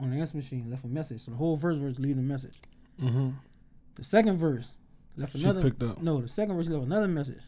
on 0.00 0.10
the 0.10 0.16
answer 0.16 0.36
machine, 0.36 0.68
left 0.70 0.84
a 0.84 0.88
message. 0.88 1.20
So 1.20 1.30
the 1.32 1.36
whole 1.36 1.56
first 1.56 1.78
verse 1.80 1.98
leaving 1.98 2.18
a 2.24 2.26
message. 2.26 2.56
Mm-hmm. 3.00 3.30
The 3.94 4.04
second 4.04 4.38
verse 4.38 4.72
left 5.16 5.36
She 5.36 5.44
another. 5.44 5.62
picked 5.62 5.82
up. 5.82 6.00
No, 6.02 6.20
the 6.20 6.28
second 6.28 6.56
verse 6.56 6.68
left 6.68 6.86
another 6.86 7.06
message. 7.08 7.42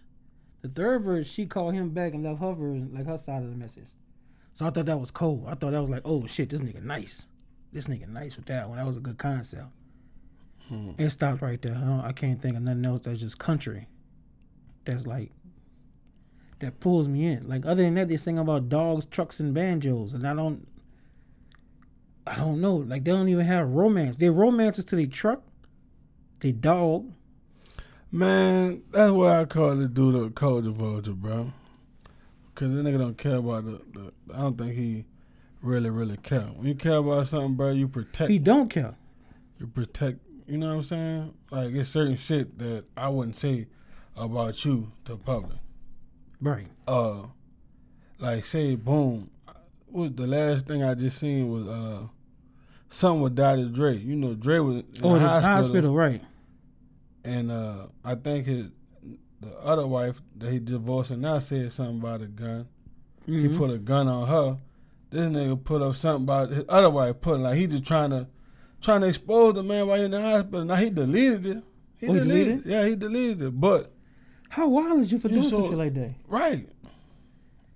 The 0.64 0.70
third 0.70 1.03
verse, 1.03 1.27
she 1.27 1.44
called 1.44 1.74
him 1.74 1.90
back 1.90 2.14
and 2.14 2.24
left 2.24 2.40
her 2.40 2.55
version, 2.55 2.90
like 2.94 3.05
her 3.05 3.18
side 3.18 3.42
of 3.42 3.50
the 3.50 3.55
message. 3.55 3.85
So 4.55 4.64
I 4.64 4.70
thought 4.70 4.87
that 4.87 4.98
was 4.98 5.11
cool. 5.11 5.44
I 5.46 5.55
thought 5.55 5.72
that 5.72 5.81
was 5.83 5.90
like, 5.90 6.00
oh 6.07 6.27
shit, 6.27 6.48
this 6.48 6.62
nigga 6.62 6.83
nice. 6.83 7.29
This 7.70 7.87
nigga 7.87 8.09
nice 8.09 8.37
with 8.37 8.46
that 8.46 8.66
one. 8.66 8.79
That 8.79 8.87
was 8.87 8.96
a 8.96 9.00
good 9.00 9.18
concept. 9.18 9.66
Hmm. 10.70 10.92
It 10.96 11.11
stopped 11.11 11.42
right 11.42 11.61
there. 11.61 11.77
I, 11.77 12.09
I 12.09 12.12
can't 12.12 12.40
think 12.40 12.57
of 12.57 12.62
nothing 12.62 12.87
else 12.87 13.03
that's 13.03 13.20
just 13.20 13.38
country. 13.38 13.87
That's 14.87 15.07
like 15.07 15.33
that 16.61 16.81
pulls 16.81 17.09
me 17.09 17.27
in. 17.27 17.46
Like 17.46 17.66
other 17.66 17.83
than 17.83 17.96
that, 17.96 18.09
they 18.09 18.16
sing 18.16 18.38
about 18.38 18.70
dogs, 18.70 19.05
trucks, 19.05 19.40
and 19.40 19.53
banjos, 19.53 20.14
and 20.14 20.27
I 20.27 20.33
don't. 20.33 20.66
I 22.27 22.37
don't 22.37 22.62
know. 22.62 22.77
Like 22.77 23.05
they 23.05 23.11
don't 23.11 23.29
even 23.29 23.44
have 23.44 23.68
romance. 23.68 24.16
Their 24.16 24.33
romance 24.33 24.79
is 24.79 24.87
to 24.87 24.96
the 24.96 25.07
truck, 25.07 25.42
the 26.40 26.53
dog, 26.53 27.12
Man, 28.14 28.85
that's 28.92 29.11
why 29.11 29.40
I 29.40 29.44
call 29.44 29.74
the 29.74 29.88
dude 29.88 30.14
a 30.14 30.31
culture 30.31 30.70
vulture, 30.70 31.14
bro. 31.14 31.53
Cause 32.55 32.68
the 32.70 32.81
nigga 32.81 32.96
don't 32.96 33.18
care 33.18 33.35
about 33.35 33.64
the, 33.64 33.81
the. 33.92 34.12
I 34.33 34.38
don't 34.42 34.57
think 34.57 34.74
he 34.77 35.05
really, 35.61 35.90
really 35.90 36.16
care. 36.18 36.42
When 36.42 36.68
you 36.68 36.77
care 36.77 36.98
about 36.98 37.27
something, 37.27 37.55
bro, 37.55 37.72
you 37.72 37.88
protect. 37.88 38.31
he 38.31 38.38
don't 38.38 38.68
care. 38.70 38.94
you 39.59 39.66
protect. 39.66 40.20
You 40.46 40.59
know 40.59 40.68
what 40.68 40.74
I'm 40.77 40.85
saying? 40.85 41.35
Like 41.50 41.72
it's 41.74 41.88
certain 41.88 42.16
shit 42.16 42.57
that 42.61 42.85
I 42.96 43.09
wouldn't 43.09 43.35
say 43.35 43.66
about 44.16 44.64
you 44.64 44.92
to 45.07 45.16
public. 45.16 45.59
Right. 46.40 46.68
Uh, 46.87 47.22
like 48.20 48.44
say, 48.44 48.77
boom. 48.77 49.29
What 49.87 50.03
was 50.03 50.12
the 50.12 50.29
last 50.29 50.68
thing 50.68 50.85
I 50.85 50.94
just 50.94 51.18
seen 51.18 51.50
was 51.50 51.66
uh, 51.66 52.03
something 52.90 53.22
with 53.22 53.35
Dr. 53.35 53.70
Dre. 53.70 53.96
You 53.98 54.14
know, 54.14 54.35
Dre 54.35 54.61
was 54.61 54.77
in 54.77 54.85
Oh, 55.03 55.14
the, 55.14 55.18
the 55.18 55.29
hospital, 55.29 55.57
hospital, 55.57 55.94
right. 55.96 56.22
And 57.24 57.50
uh, 57.50 57.87
I 58.04 58.14
think 58.14 58.46
his 58.46 58.66
the 59.40 59.50
other 59.60 59.87
wife 59.87 60.20
that 60.38 60.50
he 60.52 60.58
divorced 60.58 61.10
and 61.10 61.20
now 61.22 61.38
said 61.38 61.70
something 61.72 61.98
about 61.98 62.22
a 62.22 62.26
gun. 62.26 62.66
He 63.26 63.48
Mhm. 63.48 63.56
put 63.58 63.70
a 63.70 63.78
gun 63.78 64.08
on 64.08 64.26
her. 64.28 64.58
This 65.10 65.26
nigga 65.26 65.62
put 65.62 65.82
up 65.82 65.94
something 65.96 66.24
about 66.24 66.50
his 66.50 66.64
other 66.68 66.90
wife 66.90 67.20
putting 67.20 67.42
like 67.42 67.56
he 67.58 67.66
just 67.66 67.84
trying 67.84 68.10
to 68.10 68.26
trying 68.80 69.00
to 69.02 69.06
expose 69.08 69.54
the 69.54 69.62
man 69.62 69.87
while 69.87 69.98
he 69.98 70.04
in 70.04 70.10
the 70.10 70.20
hospital. 70.20 70.64
Now 70.64 70.74
he 70.76 70.90
deleted 70.90 71.46
it. 71.46 71.62
He 71.96 72.08
Oh, 72.08 72.12
he 72.12 72.20
deleted, 72.20 72.58
it. 72.60 72.66
Yeah, 72.66 72.87
he 72.87 72.96
deleted 72.96 73.42
it. 73.42 73.60
But 73.60 73.92
How 74.50 74.68
wild 74.68 75.00
is 75.00 75.10
you 75.12 75.18
for 75.18 75.28
doing 75.28 75.42
some 75.42 75.64
shit 75.68 75.78
like 75.78 75.94
that? 75.94 76.14
right. 76.28 76.68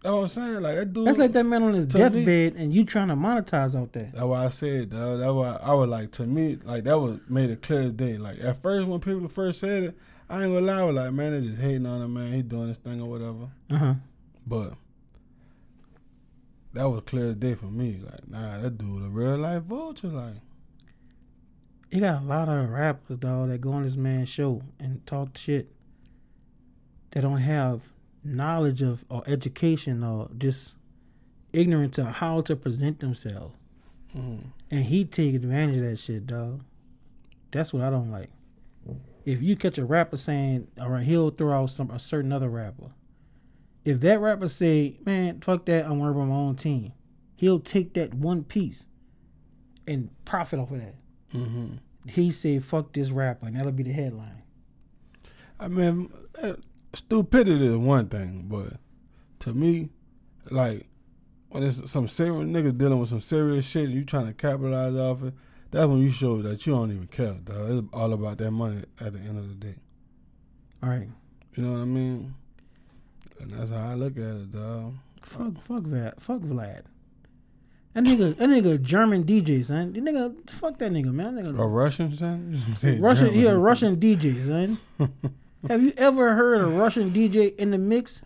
That's 0.02 0.12
what 0.12 0.22
I'm 0.22 0.28
saying. 0.28 0.61
Like 0.62 0.76
that 0.76 0.92
dude. 0.92 1.06
That's 1.06 1.18
like 1.18 1.32
that 1.32 1.44
man 1.44 1.62
on 1.62 1.74
his 1.74 1.87
deathbed 1.87 2.54
and 2.54 2.72
you 2.72 2.84
trying 2.84 3.08
to 3.08 3.16
monetize 3.16 3.74
out 3.74 3.92
there. 3.92 4.11
That's 4.12 4.24
why 4.24 4.44
I 4.44 4.48
said, 4.48 4.90
dog. 4.90 5.18
That's 5.18 5.32
why 5.32 5.58
I 5.61 5.74
was 5.74 5.88
like, 5.88 6.12
to 6.12 6.26
me, 6.26 6.58
like 6.64 6.84
that 6.84 6.98
was 6.98 7.18
made 7.28 7.50
it 7.50 7.62
clear 7.62 7.82
as 7.82 7.92
day. 7.94 8.16
Like 8.16 8.38
at 8.40 8.62
first, 8.62 8.87
when 8.87 9.00
people 9.00 9.28
first 9.28 9.61
said 9.61 9.82
it, 9.82 9.98
I 10.30 10.44
ain't 10.44 10.54
gonna 10.54 10.61
lie, 10.66 10.80
I 10.80 10.84
was 10.84 10.94
like, 10.94 11.12
man, 11.12 11.32
they 11.32 11.48
just 11.48 11.61
hating 11.61 11.87
on 11.87 12.02
him, 12.02 12.14
man. 12.14 12.32
He 12.32 12.42
doing 12.42 12.68
his 12.68 12.78
thing 12.78 13.00
or 13.00 13.08
whatever. 13.08 13.48
Uh 13.70 13.76
huh. 13.76 13.94
But 14.46 14.74
that 16.74 16.88
was 16.88 17.02
clear 17.04 17.30
as 17.30 17.37
day 17.37 17.54
for 17.54 17.66
me. 17.66 18.00
Like, 18.00 18.28
nah, 18.28 18.58
that 18.58 18.78
dude 18.78 19.02
a 19.02 19.08
real 19.08 19.37
life 19.38 19.62
vulture. 19.64 20.08
Like, 20.08 20.37
You 21.90 22.00
got 22.00 22.22
a 22.22 22.24
lot 22.24 22.48
of 22.48 22.70
rappers, 22.70 23.16
dog, 23.16 23.48
that 23.48 23.61
go 23.61 23.72
on 23.72 23.82
this 23.82 23.96
man's 23.96 24.28
show 24.28 24.62
and 24.78 25.04
talk 25.06 25.37
shit. 25.37 25.68
They 27.11 27.20
don't 27.20 27.38
have 27.38 27.82
knowledge 28.28 28.82
of 28.82 29.04
or 29.10 29.22
education 29.26 30.02
or 30.04 30.28
just 30.38 30.74
ignorance 31.52 31.98
of 31.98 32.06
how 32.06 32.40
to 32.42 32.54
present 32.56 33.00
themselves. 33.00 33.54
mm, 34.16 34.40
And 34.70 34.84
he 34.84 35.04
take 35.04 35.34
advantage 35.34 35.76
of 35.76 35.82
that 35.84 35.98
shit, 35.98 36.26
dog. 36.26 36.62
That's 37.50 37.72
what 37.72 37.82
I 37.82 37.90
don't 37.90 38.10
like. 38.10 38.28
If 39.24 39.42
you 39.42 39.56
catch 39.56 39.76
a 39.78 39.84
rapper 39.84 40.16
saying, 40.16 40.68
all 40.80 40.88
right, 40.90 41.02
he'll 41.04 41.30
throw 41.30 41.52
out 41.62 41.70
some 41.70 41.90
a 41.90 41.98
certain 41.98 42.32
other 42.32 42.48
rapper. 42.48 42.90
If 43.84 44.00
that 44.00 44.20
rapper 44.20 44.48
say, 44.48 44.98
man, 45.04 45.40
fuck 45.40 45.64
that, 45.66 45.84
I'm 45.86 45.98
working 45.98 46.20
on 46.22 46.28
my 46.28 46.34
own 46.34 46.56
team, 46.56 46.92
he'll 47.36 47.60
take 47.60 47.94
that 47.94 48.14
one 48.14 48.44
piece 48.44 48.86
and 49.86 50.10
profit 50.24 50.58
off 50.60 50.70
of 50.70 50.80
that. 50.80 50.94
hmm 51.32 51.74
He 52.06 52.30
say, 52.30 52.58
fuck 52.58 52.92
this 52.92 53.10
rapper, 53.10 53.46
and 53.46 53.56
that'll 53.56 53.72
be 53.72 53.82
the 53.82 53.92
headline. 53.92 54.42
I 55.60 55.68
mean, 55.68 56.10
eh, 56.42 56.54
stupidity 56.94 57.66
is 57.66 57.77
one 57.77 58.09
thing, 58.09 58.46
but 58.48 58.74
to 59.40 59.55
me, 59.55 59.90
like 60.51 60.87
when 61.51 61.62
it's 61.62 61.90
some 61.90 62.09
serious 62.09 62.48
niggas 62.48 62.77
dealing 62.77 62.98
with 62.98 63.09
some 63.09 63.20
serious 63.20 63.64
shit, 63.64 63.85
and 63.85 63.94
you 63.94 64.05
trying 64.05 64.27
to 64.27 64.35
capitalize 64.35 64.94
off 64.94 65.22
it. 65.22 65.35
That's 65.70 65.87
when 65.87 65.98
you 65.98 66.11
show 66.11 66.40
that 66.42 66.66
you 66.66 66.72
don't 66.72 66.90
even 66.90 67.09
care. 67.09 67.33
Dog. 67.33 67.70
It's 67.70 67.88
all 67.92 68.12
about 68.14 68.38
that 68.38 68.51
money 68.51 68.85
at 69.01 69.12
the 69.12 69.18
end 69.18 69.38
of 69.38 69.48
the 69.48 69.55
day. 69.55 69.74
All 70.83 70.88
right. 70.88 71.09
You 71.55 71.62
know 71.62 71.72
what 71.72 71.81
I 71.81 71.85
mean? 71.85 72.35
And 73.40 73.53
that's 73.53 73.70
how 73.70 73.90
I 73.90 73.94
look 73.94 74.16
at 74.16 74.22
it, 74.22 74.51
dog. 74.51 74.94
Fuck, 75.22 75.61
fuck 75.64 75.83
that, 75.87 76.20
fuck 76.20 76.40
Vlad. 76.40 76.85
That 77.94 78.05
nigga, 78.05 78.37
that 78.37 78.48
nigga, 78.48 78.81
German 78.81 79.24
DJ, 79.24 79.64
son. 79.64 79.92
That 79.92 80.05
nigga, 80.05 80.51
fuck 80.51 80.79
that 80.79 80.92
nigga, 80.92 81.12
man. 81.12 81.37
That 81.37 81.48
A 81.48 81.66
Russian, 81.66 82.14
son? 82.14 82.62
Russian, 83.01 83.33
he 83.33 83.44
a 83.46 83.57
Russian 83.57 83.96
DJ, 83.96 84.44
son. 84.46 84.79
Have 85.66 85.83
you 85.83 85.92
ever 85.97 86.35
heard 86.35 86.61
a 86.61 86.66
Russian 86.66 87.11
DJ 87.11 87.55
in 87.57 87.73
the 87.73 87.79
mix? 87.79 88.23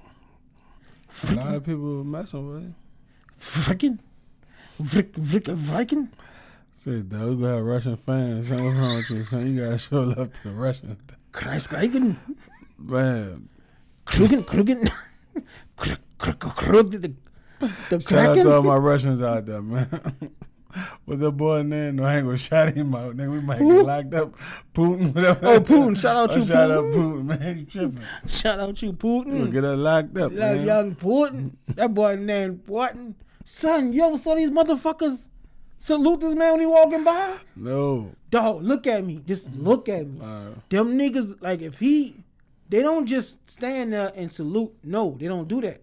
A 1.30 1.34
lot 1.34 1.54
of 1.54 1.64
people 1.64 2.04
messing 2.04 2.52
with 2.52 2.64
it. 2.64 2.72
Frickin', 3.38 3.98
frick, 4.84 5.14
frick, 5.16 5.46
Viking. 5.46 6.10
Say, 6.72 7.00
dog, 7.00 7.38
we 7.38 7.46
have 7.46 7.62
Russian 7.62 7.96
fans. 7.96 8.50
What's 8.50 8.62
wrong 8.62 8.96
with 8.96 9.10
you, 9.10 9.24
son? 9.24 9.54
You 9.54 9.64
gotta 9.64 9.78
show 9.78 10.02
love 10.02 10.32
to 10.32 10.42
the 10.44 10.50
Russians. 10.50 10.98
Kreisgeigen, 11.32 12.16
Man, 12.78 13.48
Krugen, 14.06 14.42
Krugen, 14.44 14.90
Krug, 15.76 15.98
Krug, 16.18 16.38
Krug, 16.38 16.90
the, 16.90 17.14
the 17.88 18.00
shout 18.00 18.38
out 18.38 18.42
to 18.42 18.54
all 18.56 18.62
my 18.62 18.76
Russians 18.76 19.22
out 19.22 19.46
there, 19.46 19.62
man. 19.62 19.88
What's 21.04 21.20
that 21.20 21.32
boy 21.32 21.62
name? 21.62 21.96
No, 21.96 22.04
I 22.04 22.16
ain't 22.16 22.24
gonna 22.26 22.38
shout 22.38 22.74
him 22.74 22.94
out. 22.94 23.16
Nigga, 23.16 23.30
we 23.32 23.40
might 23.40 23.58
Who? 23.58 23.76
get 23.78 23.86
locked 23.86 24.14
up. 24.14 24.34
Putin, 24.74 25.14
whatever. 25.14 25.40
Oh, 25.46 25.60
Putin. 25.60 25.98
Shout 26.00 26.16
out 26.16 26.30
Oh, 26.32 26.36
you, 26.36 26.44
shout 26.46 26.70
out 26.70 26.84
Putin. 26.84 27.22
Putin, 27.24 27.40
man. 27.40 27.58
You 27.58 27.64
tripping. 27.66 27.98
Shout 28.26 28.60
out 28.60 28.82
you, 28.82 28.88
You 28.88 28.94
gonna 29.24 29.50
get 29.50 29.64
us 29.64 29.78
locked 29.78 30.16
up, 30.18 30.32
man. 30.32 30.64
young 30.66 30.94
Putin. 30.94 31.52
That 31.68 31.92
boy 31.92 32.16
named 32.16 32.64
Putin. 32.66 33.14
Son, 33.44 33.92
you 33.92 34.04
ever 34.04 34.16
saw 34.16 34.34
these 34.34 34.50
motherfuckers 34.50 35.26
salute 35.78 36.20
this 36.20 36.34
man 36.34 36.52
when 36.52 36.60
he 36.60 36.66
walking 36.66 37.02
by? 37.04 37.34
No. 37.56 38.12
Dog, 38.30 38.62
look 38.62 38.86
at 38.86 39.04
me. 39.04 39.20
Just 39.26 39.52
look 39.54 39.88
at 39.88 40.06
me. 40.06 40.20
Uh, 40.22 40.50
Them 40.68 40.96
niggas, 40.96 41.36
like 41.42 41.60
if 41.60 41.78
he, 41.80 42.14
they 42.68 42.80
don't 42.82 43.04
just 43.04 43.50
stand 43.50 43.92
there 43.92 44.12
and 44.14 44.30
salute. 44.32 44.72
No, 44.84 45.16
they 45.20 45.26
don't 45.26 45.46
do 45.48 45.60
that. 45.60 45.80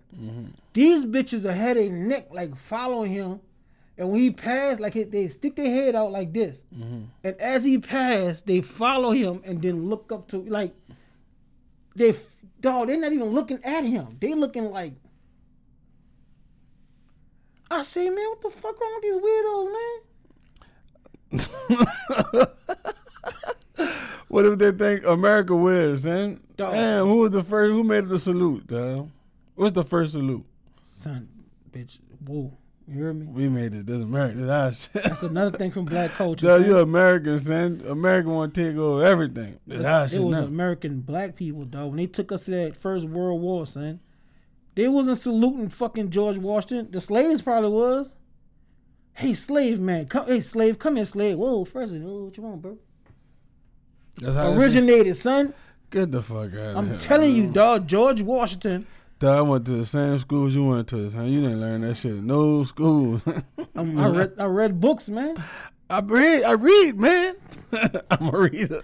These 0.73 1.05
bitches 1.05 1.45
are 1.45 1.51
had 1.51 1.77
their 1.77 1.89
neck 1.91 2.27
like 2.33 2.55
following 2.55 3.11
him, 3.11 3.41
and 3.99 4.09
when 4.09 4.21
he 4.21 4.31
passed, 4.31 4.79
like 4.79 4.93
they 4.93 5.27
stick 5.27 5.57
their 5.57 5.69
head 5.69 5.93
out 5.93 6.13
like 6.13 6.31
this, 6.31 6.63
mm-hmm. 6.73 7.01
and 7.21 7.41
as 7.41 7.65
he 7.65 7.77
passed, 7.77 8.47
they 8.47 8.61
follow 8.61 9.11
him 9.11 9.41
and 9.43 9.61
then 9.61 9.89
look 9.89 10.13
up 10.13 10.29
to 10.29 10.37
like 10.43 10.73
they 11.95 12.15
dog. 12.61 12.87
They're 12.87 12.97
not 12.97 13.11
even 13.11 13.27
looking 13.27 13.61
at 13.61 13.83
him. 13.83 14.15
They 14.21 14.33
looking 14.33 14.71
like. 14.71 14.93
I 17.69 17.83
say, 17.83 18.09
man, 18.09 18.29
what 18.29 18.41
the 18.41 18.49
fuck 18.49 18.79
wrong 18.79 18.93
with 18.95 19.03
these 19.03 19.17
weirdos, 19.21 19.73
man? 19.73 19.99
what 24.29 24.45
if 24.45 24.57
they 24.57 24.71
think 24.71 25.05
America 25.05 25.53
wins, 25.55 26.05
man? 26.05 26.39
Dog. 26.55 26.73
Damn, 26.73 27.05
who 27.05 27.17
was 27.17 27.29
the 27.31 27.43
first? 27.43 27.71
Who 27.71 27.83
made 27.83 28.07
the 28.07 28.17
salute, 28.17 28.65
dog? 28.65 29.11
What's 29.55 29.73
the 29.73 29.83
first 29.83 30.13
salute? 30.13 30.45
Son, 30.85 31.27
bitch, 31.71 31.99
whoa, 32.25 32.57
you 32.89 32.95
hear 32.95 33.13
me? 33.13 33.25
We 33.27 33.49
made 33.49 33.73
it. 33.73 33.85
This 33.85 34.01
America. 34.01 34.73
Shit. 34.73 34.93
That's 35.03 35.21
another 35.23 35.57
thing 35.57 35.71
from 35.71 35.85
black 35.85 36.11
culture. 36.11 36.45
Son. 36.45 36.65
you 36.65 36.79
American, 36.79 37.39
son. 37.39 37.83
America 37.87 38.29
want 38.29 38.53
to 38.53 38.63
take 38.69 38.77
over 38.77 39.03
everything. 39.03 39.59
It's 39.67 39.85
our 39.85 40.05
it 40.05 40.19
was 40.19 40.39
now. 40.39 40.43
American 40.45 41.01
black 41.01 41.35
people, 41.35 41.65
dog. 41.65 41.89
When 41.89 41.97
they 41.97 42.07
took 42.07 42.31
us 42.31 42.45
to 42.45 42.51
that 42.51 42.75
first 42.75 43.05
World 43.05 43.41
War, 43.41 43.67
son, 43.67 43.99
they 44.75 44.87
wasn't 44.87 45.19
saluting 45.19 45.69
fucking 45.69 46.09
George 46.09 46.37
Washington. 46.37 46.89
The 46.91 47.01
slaves 47.01 47.41
probably 47.41 47.69
was. 47.69 48.09
Hey, 49.13 49.33
slave 49.33 49.79
man, 49.79 50.07
come. 50.07 50.27
Hey, 50.27 50.41
slave, 50.41 50.79
come 50.79 50.95
here, 50.95 51.05
slave. 51.05 51.37
Whoa, 51.37 51.65
president. 51.65 52.05
Oh, 52.09 52.25
what 52.25 52.37
you 52.37 52.43
want, 52.43 52.61
bro? 52.61 52.77
That's 54.15 54.35
how 54.35 54.53
Originated, 54.53 55.15
son. 55.17 55.53
Get 55.91 56.11
the 56.11 56.21
fuck 56.21 56.53
out 56.53 56.55
of 56.55 56.77
I'm 56.77 56.97
telling 56.97 57.33
you, 57.35 57.47
dog. 57.47 57.87
George 57.87 58.21
Washington. 58.21 58.85
Dog, 59.19 59.37
I 59.37 59.41
went 59.41 59.65
to 59.67 59.73
the 59.73 59.85
same 59.85 60.17
schools 60.19 60.55
you 60.55 60.63
went 60.65 60.87
to, 60.89 61.09
son. 61.09 61.27
You 61.27 61.41
didn't 61.41 61.59
learn 61.59 61.81
that 61.81 61.95
shit. 61.95 62.13
in 62.13 62.27
No 62.27 62.63
schools. 62.63 63.23
Um, 63.75 63.99
I 63.99 64.07
read, 64.09 64.33
I 64.39 64.45
read 64.45 64.79
books, 64.79 65.09
man. 65.09 65.35
I 65.89 65.99
read. 66.01 66.43
I 66.43 66.51
read, 66.53 66.97
man. 66.97 67.35
I'm 68.11 68.33
a 68.33 68.39
reader. 68.39 68.81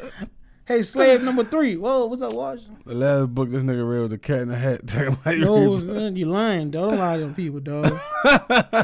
Hey, 0.66 0.82
slave 0.82 1.22
number 1.22 1.44
three. 1.44 1.78
Whoa, 1.78 2.08
what's 2.08 2.22
up, 2.22 2.34
Washington? 2.34 2.78
The 2.86 2.96
last 2.96 3.34
book 3.36 3.50
this 3.52 3.62
nigga 3.64 3.88
read 3.88 4.02
was 4.02 4.10
the 4.10 4.18
Cat 4.18 4.42
in 4.42 4.48
the 4.50 4.58
Hat. 4.58 4.88
Talking 4.88 5.14
about 5.14 5.36
you 5.38 5.46
No, 5.46 5.80
son, 5.80 6.16
you 6.16 6.26
lying, 6.26 6.72
dog. 6.72 6.90
Don't 6.90 7.00
lie 7.00 7.18
to 7.18 7.24
them 7.24 7.36
people, 7.36 7.60
dog. 7.60 7.86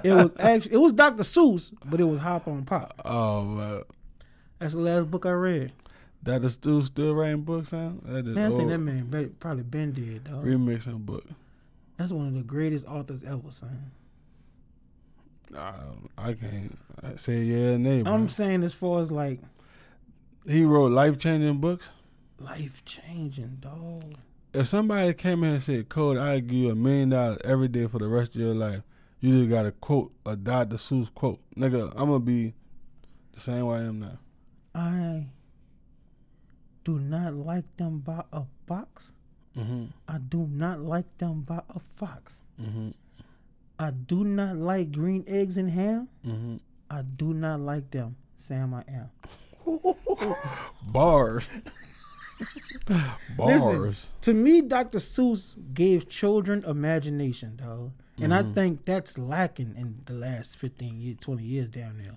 it 0.03 0.11
was 0.13 0.33
actually 0.39 0.73
it 0.75 0.77
was 0.77 0.93
Dr. 0.93 1.23
Seuss, 1.23 1.73
but 1.85 1.99
it 1.99 2.03
was 2.05 2.19
Hop 2.19 2.47
on 2.47 2.63
Pop. 2.65 2.93
Oh 3.03 3.43
man, 3.43 3.81
That's 4.59 4.73
the 4.73 4.79
last 4.79 5.09
book 5.09 5.25
I 5.25 5.31
read. 5.31 5.71
that 6.23 6.43
is 6.43 6.53
still 6.53 7.15
writing 7.15 7.41
books, 7.41 7.71
huh? 7.71 7.89
That 8.03 8.27
is 8.27 8.35
Man, 8.35 8.53
I 8.53 8.55
think 8.57 8.69
that 8.69 8.77
man 8.77 9.35
probably 9.39 9.63
been 9.63 9.91
dead, 9.91 10.23
dog. 10.25 10.45
remixing 10.45 10.99
book. 11.05 11.25
That's 12.01 12.13
one 12.13 12.25
of 12.25 12.33
the 12.33 12.41
greatest 12.41 12.87
authors 12.87 13.23
ever, 13.23 13.51
son. 13.51 13.91
Nah, 15.51 15.73
I 16.17 16.33
can't 16.33 16.75
say 17.17 17.43
yeah 17.43 17.77
nay. 17.77 18.01
I'm 18.03 18.27
saying 18.27 18.63
as 18.63 18.73
far 18.73 19.01
as 19.01 19.11
like 19.11 19.39
He 20.47 20.63
wrote 20.63 20.91
life 20.91 21.19
changing 21.19 21.59
books. 21.59 21.91
life 22.39 22.83
changing, 22.85 23.57
dog. 23.59 24.15
If 24.51 24.65
somebody 24.67 25.13
came 25.13 25.43
in 25.43 25.53
and 25.53 25.63
said, 25.63 25.89
"Code, 25.89 26.17
I 26.17 26.39
give 26.39 26.53
you 26.57 26.69
a 26.71 26.75
million 26.75 27.09
dollars 27.09 27.37
every 27.45 27.67
day 27.67 27.85
for 27.85 27.99
the 27.99 28.07
rest 28.07 28.33
of 28.33 28.41
your 28.41 28.55
life," 28.55 28.81
you 29.19 29.31
just 29.33 29.51
got 29.51 29.61
to 29.61 29.71
quote 29.71 30.11
a 30.25 30.35
Dr. 30.35 30.77
Seuss 30.77 31.13
quote, 31.13 31.39
nigga. 31.55 31.91
I'm 31.91 32.07
gonna 32.07 32.19
be 32.19 32.55
the 33.33 33.41
same 33.41 33.67
way 33.67 33.77
I 33.77 33.83
am 33.83 33.99
now. 33.99 34.17
I 34.73 35.27
do 36.83 36.97
not 36.97 37.35
like 37.35 37.77
them 37.77 37.99
by 37.99 38.23
a 38.33 38.45
box. 38.65 39.11
Mm-hmm. 39.57 39.85
I 40.07 40.17
do 40.17 40.47
not 40.51 40.79
like 40.79 41.17
them 41.17 41.41
by 41.41 41.61
a 41.69 41.79
fox. 41.95 42.39
Mm-hmm. 42.61 42.89
I 43.79 43.91
do 43.91 44.23
not 44.23 44.57
like 44.57 44.91
green 44.91 45.23
eggs 45.27 45.57
and 45.57 45.69
ham. 45.69 46.07
Mm-hmm. 46.25 46.57
I 46.89 47.01
do 47.01 47.33
not 47.33 47.59
like 47.59 47.89
them. 47.91 48.15
Sam, 48.37 48.73
I 48.73 48.83
am. 48.87 49.09
Bars. 50.91 51.47
Bars. 53.37 54.09
To 54.21 54.33
me, 54.33 54.61
Dr. 54.61 54.99
Seuss 54.99 55.55
gave 55.73 56.09
children 56.09 56.63
imagination, 56.65 57.55
dog. 57.55 57.91
And 58.21 58.35
I 58.35 58.43
think 58.43 58.85
that's 58.85 59.17
lacking 59.17 59.73
in 59.75 60.01
the 60.05 60.13
last 60.13 60.57
15 60.57 60.99
years, 60.99 61.17
20 61.21 61.43
years 61.43 61.67
down 61.67 61.97
there. 61.97 62.15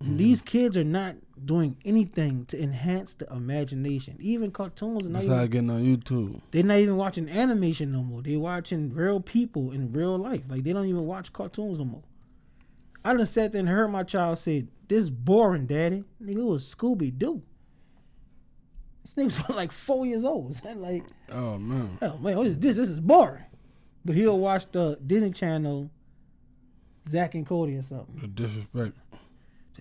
And 0.00 0.18
These 0.18 0.40
kids 0.40 0.76
are 0.78 0.84
not 0.84 1.16
doing 1.44 1.76
anything 1.84 2.46
to 2.46 2.62
enhance 2.62 3.12
the 3.14 3.26
imagination. 3.32 4.16
Even 4.18 4.50
cartoons, 4.50 5.04
are 5.06 5.10
not 5.10 5.20
Besides 5.20 5.30
even, 5.54 5.66
getting 5.66 5.70
on 5.70 5.84
YouTube. 5.84 6.40
they're 6.50 6.62
not 6.64 6.78
even 6.78 6.96
watching 6.96 7.28
animation 7.28 7.92
no 7.92 8.02
more. 8.02 8.22
They're 8.22 8.38
watching 8.38 8.94
real 8.94 9.20
people 9.20 9.72
in 9.72 9.92
real 9.92 10.16
life. 10.16 10.42
Like 10.48 10.64
they 10.64 10.72
don't 10.72 10.86
even 10.86 11.04
watch 11.04 11.32
cartoons 11.32 11.78
no 11.78 11.84
more. 11.84 12.02
I 13.04 13.14
done 13.14 13.24
sat 13.26 13.52
there 13.52 13.60
and 13.60 13.68
heard 13.68 13.88
my 13.88 14.02
child 14.02 14.38
say, 14.38 14.66
"This 14.88 15.04
is 15.04 15.10
boring, 15.10 15.66
daddy." 15.66 16.04
Nigga, 16.22 16.38
it 16.38 16.44
was 16.44 16.74
Scooby 16.74 17.16
Doo. 17.16 17.42
This 19.02 19.14
nigga's 19.14 19.48
like 19.56 19.72
four 19.72 20.06
years 20.06 20.24
old. 20.24 20.54
son. 20.56 20.78
Like, 20.80 21.04
Oh 21.30 21.58
man. 21.58 21.98
oh 22.02 22.16
man, 22.18 22.36
what 22.38 22.46
is 22.46 22.58
this? 22.58 22.76
This 22.76 22.88
is 22.88 23.00
boring. 23.00 23.44
But 24.04 24.16
he'll 24.16 24.38
watch 24.38 24.70
the 24.72 24.98
Disney 25.06 25.30
Channel, 25.30 25.90
Zack 27.08 27.34
and 27.34 27.46
Cody 27.46 27.76
or 27.76 27.82
something. 27.82 28.18
The 28.20 28.28
disrespect. 28.28 28.96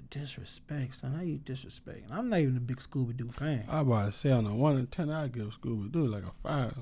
The 0.09 0.19
disrespect, 0.19 0.95
son. 0.95 1.13
How 1.13 1.21
you 1.21 1.37
disrespect? 1.37 2.05
I'm 2.11 2.29
not 2.29 2.39
even 2.39 2.57
a 2.57 2.61
big 2.61 2.77
Scooby 2.79 3.15
Doo 3.15 3.27
fan. 3.27 3.65
I 3.69 3.81
about 3.81 4.05
to 4.05 4.11
say 4.11 4.31
on 4.31 4.45
a 4.45 4.55
one 4.55 4.77
in 4.77 4.87
ten, 4.87 5.09
I 5.09 5.27
give 5.27 5.57
Scooby 5.59 5.91
Doo 5.91 6.07
like 6.07 6.23
a 6.23 6.31
five. 6.41 6.77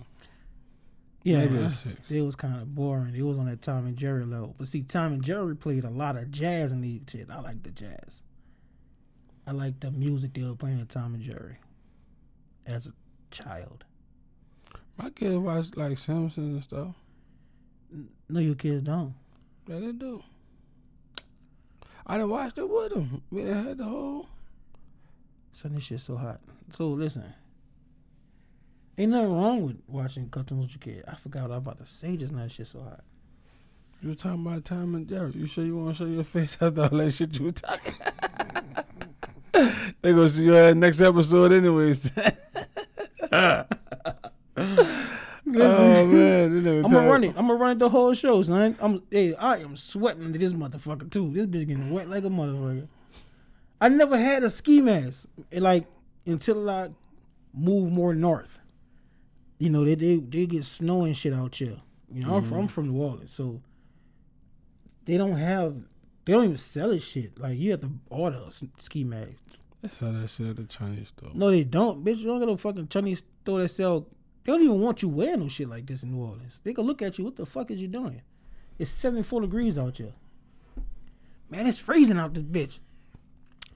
Yeah, 1.23 1.39
maybe 1.39 1.57
a 1.57 1.69
six. 1.69 2.09
it 2.09 2.21
was 2.21 2.35
kind 2.35 2.61
of 2.61 2.73
boring. 2.73 3.13
It 3.15 3.21
was 3.23 3.37
on 3.37 3.47
that 3.47 3.61
Tom 3.61 3.85
and 3.85 3.97
Jerry 3.97 4.23
level. 4.25 4.55
But 4.57 4.67
see, 4.67 4.83
Tom 4.83 5.13
and 5.13 5.23
Jerry 5.23 5.55
played 5.55 5.83
a 5.83 5.89
lot 5.89 6.15
of 6.15 6.31
jazz 6.31 6.71
in 6.71 6.81
these 6.81 7.01
shit. 7.09 7.29
I 7.29 7.41
like 7.41 7.63
the 7.63 7.71
jazz. 7.71 8.21
I 9.45 9.51
like 9.51 9.79
the 9.79 9.91
music 9.91 10.33
they 10.33 10.43
were 10.43 10.55
playing 10.55 10.79
at 10.79 10.89
Tom 10.89 11.13
and 11.13 11.23
Jerry 11.23 11.57
as 12.65 12.87
a 12.87 12.93
child. 13.31 13.83
My 14.97 15.09
kids 15.09 15.35
watch 15.35 15.75
like 15.75 15.97
Simpsons 15.97 16.37
and 16.37 16.63
stuff. 16.63 16.95
No, 18.29 18.39
your 18.39 18.55
kids 18.55 18.83
don't. 18.83 19.13
Yeah, 19.67 19.79
they 19.79 19.91
do. 19.91 20.23
I 22.09 22.17
done 22.17 22.29
watched 22.29 22.57
it 22.57 22.69
with 22.69 22.93
them. 22.93 23.21
We 23.29 23.43
done 23.43 23.65
had 23.65 23.77
the 23.79 23.83
whole. 23.83 24.27
Son, 25.51 25.75
this 25.75 25.83
shit 25.83 25.99
so 25.99 26.15
hot. 26.15 26.39
So 26.71 26.87
listen, 26.89 27.25
ain't 28.97 29.11
nothing 29.11 29.33
wrong 29.33 29.63
with 29.63 29.77
watching 29.87 30.29
cartoons 30.29 30.61
with 30.61 30.87
your 30.87 30.95
kid. 30.95 31.03
I 31.05 31.15
forgot 31.15 31.43
what 31.43 31.51
I 31.51 31.57
was 31.57 31.63
about 31.63 31.79
to 31.79 31.85
say 31.85 32.15
just 32.15 32.31
now. 32.33 32.43
This 32.43 32.53
shit 32.53 32.67
so 32.67 32.81
hot. 32.81 33.03
You 34.01 34.09
was 34.09 34.17
talking 34.17 34.45
about 34.45 34.63
Tom 34.63 34.95
and 34.95 35.07
Jerry. 35.07 35.31
You 35.33 35.47
sure 35.47 35.65
you 35.65 35.75
want 35.75 35.97
to 35.97 36.03
show 36.03 36.09
your 36.09 36.23
face 36.23 36.57
after 36.61 36.83
all 36.83 36.89
that 36.89 37.11
shit 37.11 37.37
you 37.37 37.45
were 37.45 37.51
talking? 37.51 37.93
they 40.01 40.11
gonna 40.11 40.29
see 40.29 40.45
your 40.45 40.73
next 40.75 41.01
episode 41.01 41.51
anyways. 41.51 42.11
oh 45.61 46.05
man, 46.07 46.67
I'm 46.85 46.91
gonna 46.91 47.09
run 47.09 47.23
it. 47.23 47.33
I'm 47.37 47.47
gonna 47.47 47.55
run 47.55 47.71
it 47.71 47.79
the 47.79 47.89
whole 47.89 48.13
show, 48.13 48.41
son. 48.41 48.75
I'm 48.79 49.03
hey, 49.11 49.35
I 49.35 49.57
am 49.57 49.75
sweating 49.75 50.25
under 50.25 50.37
this 50.37 50.53
motherfucker 50.53 51.09
too. 51.09 51.31
This 51.33 51.45
bitch 51.45 51.67
getting 51.67 51.91
wet 51.91 52.09
like 52.09 52.23
a 52.23 52.29
motherfucker. 52.29 52.87
I 53.79 53.89
never 53.89 54.17
had 54.17 54.43
a 54.43 54.49
ski 54.49 54.81
mask 54.81 55.27
eh, 55.51 55.59
like 55.59 55.85
until 56.25 56.69
I 56.69 56.89
moved 57.53 57.93
more 57.93 58.13
north. 58.13 58.59
You 59.59 59.69
know, 59.69 59.85
they 59.85 59.95
they, 59.95 60.17
they 60.17 60.45
get 60.45 60.65
snow 60.65 61.03
and 61.03 61.15
shit 61.15 61.33
out 61.33 61.55
here. 61.55 61.81
You 62.11 62.23
know, 62.23 62.35
I'm, 62.35 62.43
from, 62.43 62.57
I'm 62.59 62.67
from 62.67 62.89
New 62.89 63.01
Orleans, 63.01 63.31
so 63.31 63.61
they 65.05 65.17
don't 65.17 65.37
have 65.37 65.75
they 66.25 66.33
don't 66.33 66.43
even 66.43 66.57
sell 66.57 66.89
this 66.89 67.05
shit. 67.05 67.39
Like 67.39 67.57
you 67.57 67.71
have 67.71 67.81
to 67.81 67.91
order 68.09 68.41
a 68.47 68.51
ski 68.51 69.03
mask. 69.03 69.59
They 69.81 69.87
sell 69.87 70.11
that 70.11 70.29
shit 70.29 70.47
at 70.47 70.55
the 70.57 70.65
Chinese 70.65 71.09
store. 71.09 71.31
No, 71.33 71.51
they 71.51 71.63
don't, 71.63 72.03
bitch. 72.03 72.17
You 72.17 72.25
don't 72.25 72.39
get 72.39 72.49
a 72.49 72.57
fucking 72.57 72.87
Chinese 72.87 73.23
store 73.43 73.59
that 73.59 73.69
sell. 73.69 74.07
They 74.47 74.53
don't 74.53 74.63
even 74.63 74.79
want 74.79 75.01
you 75.01 75.09
wearing 75.09 75.41
no 75.41 75.49
shit 75.49 75.67
like 75.67 75.85
this 75.85 76.03
in 76.03 76.13
New 76.13 76.21
Orleans. 76.23 76.61
They 76.63 76.73
can 76.73 76.85
look 76.85 77.01
at 77.01 77.17
you. 77.17 77.25
What 77.25 77.35
the 77.35 77.45
fuck 77.45 77.69
is 77.69 77.81
you 77.81 77.89
doing? 77.89 78.21
It's 78.79 78.89
seventy 78.89 79.21
four 79.23 79.41
degrees 79.41 79.77
out 79.77 79.97
here. 79.97 80.13
Man, 81.49 81.67
it's 81.67 81.77
freezing 81.77 82.17
out 82.17 82.33
this 82.33 82.43
bitch. 82.43 82.79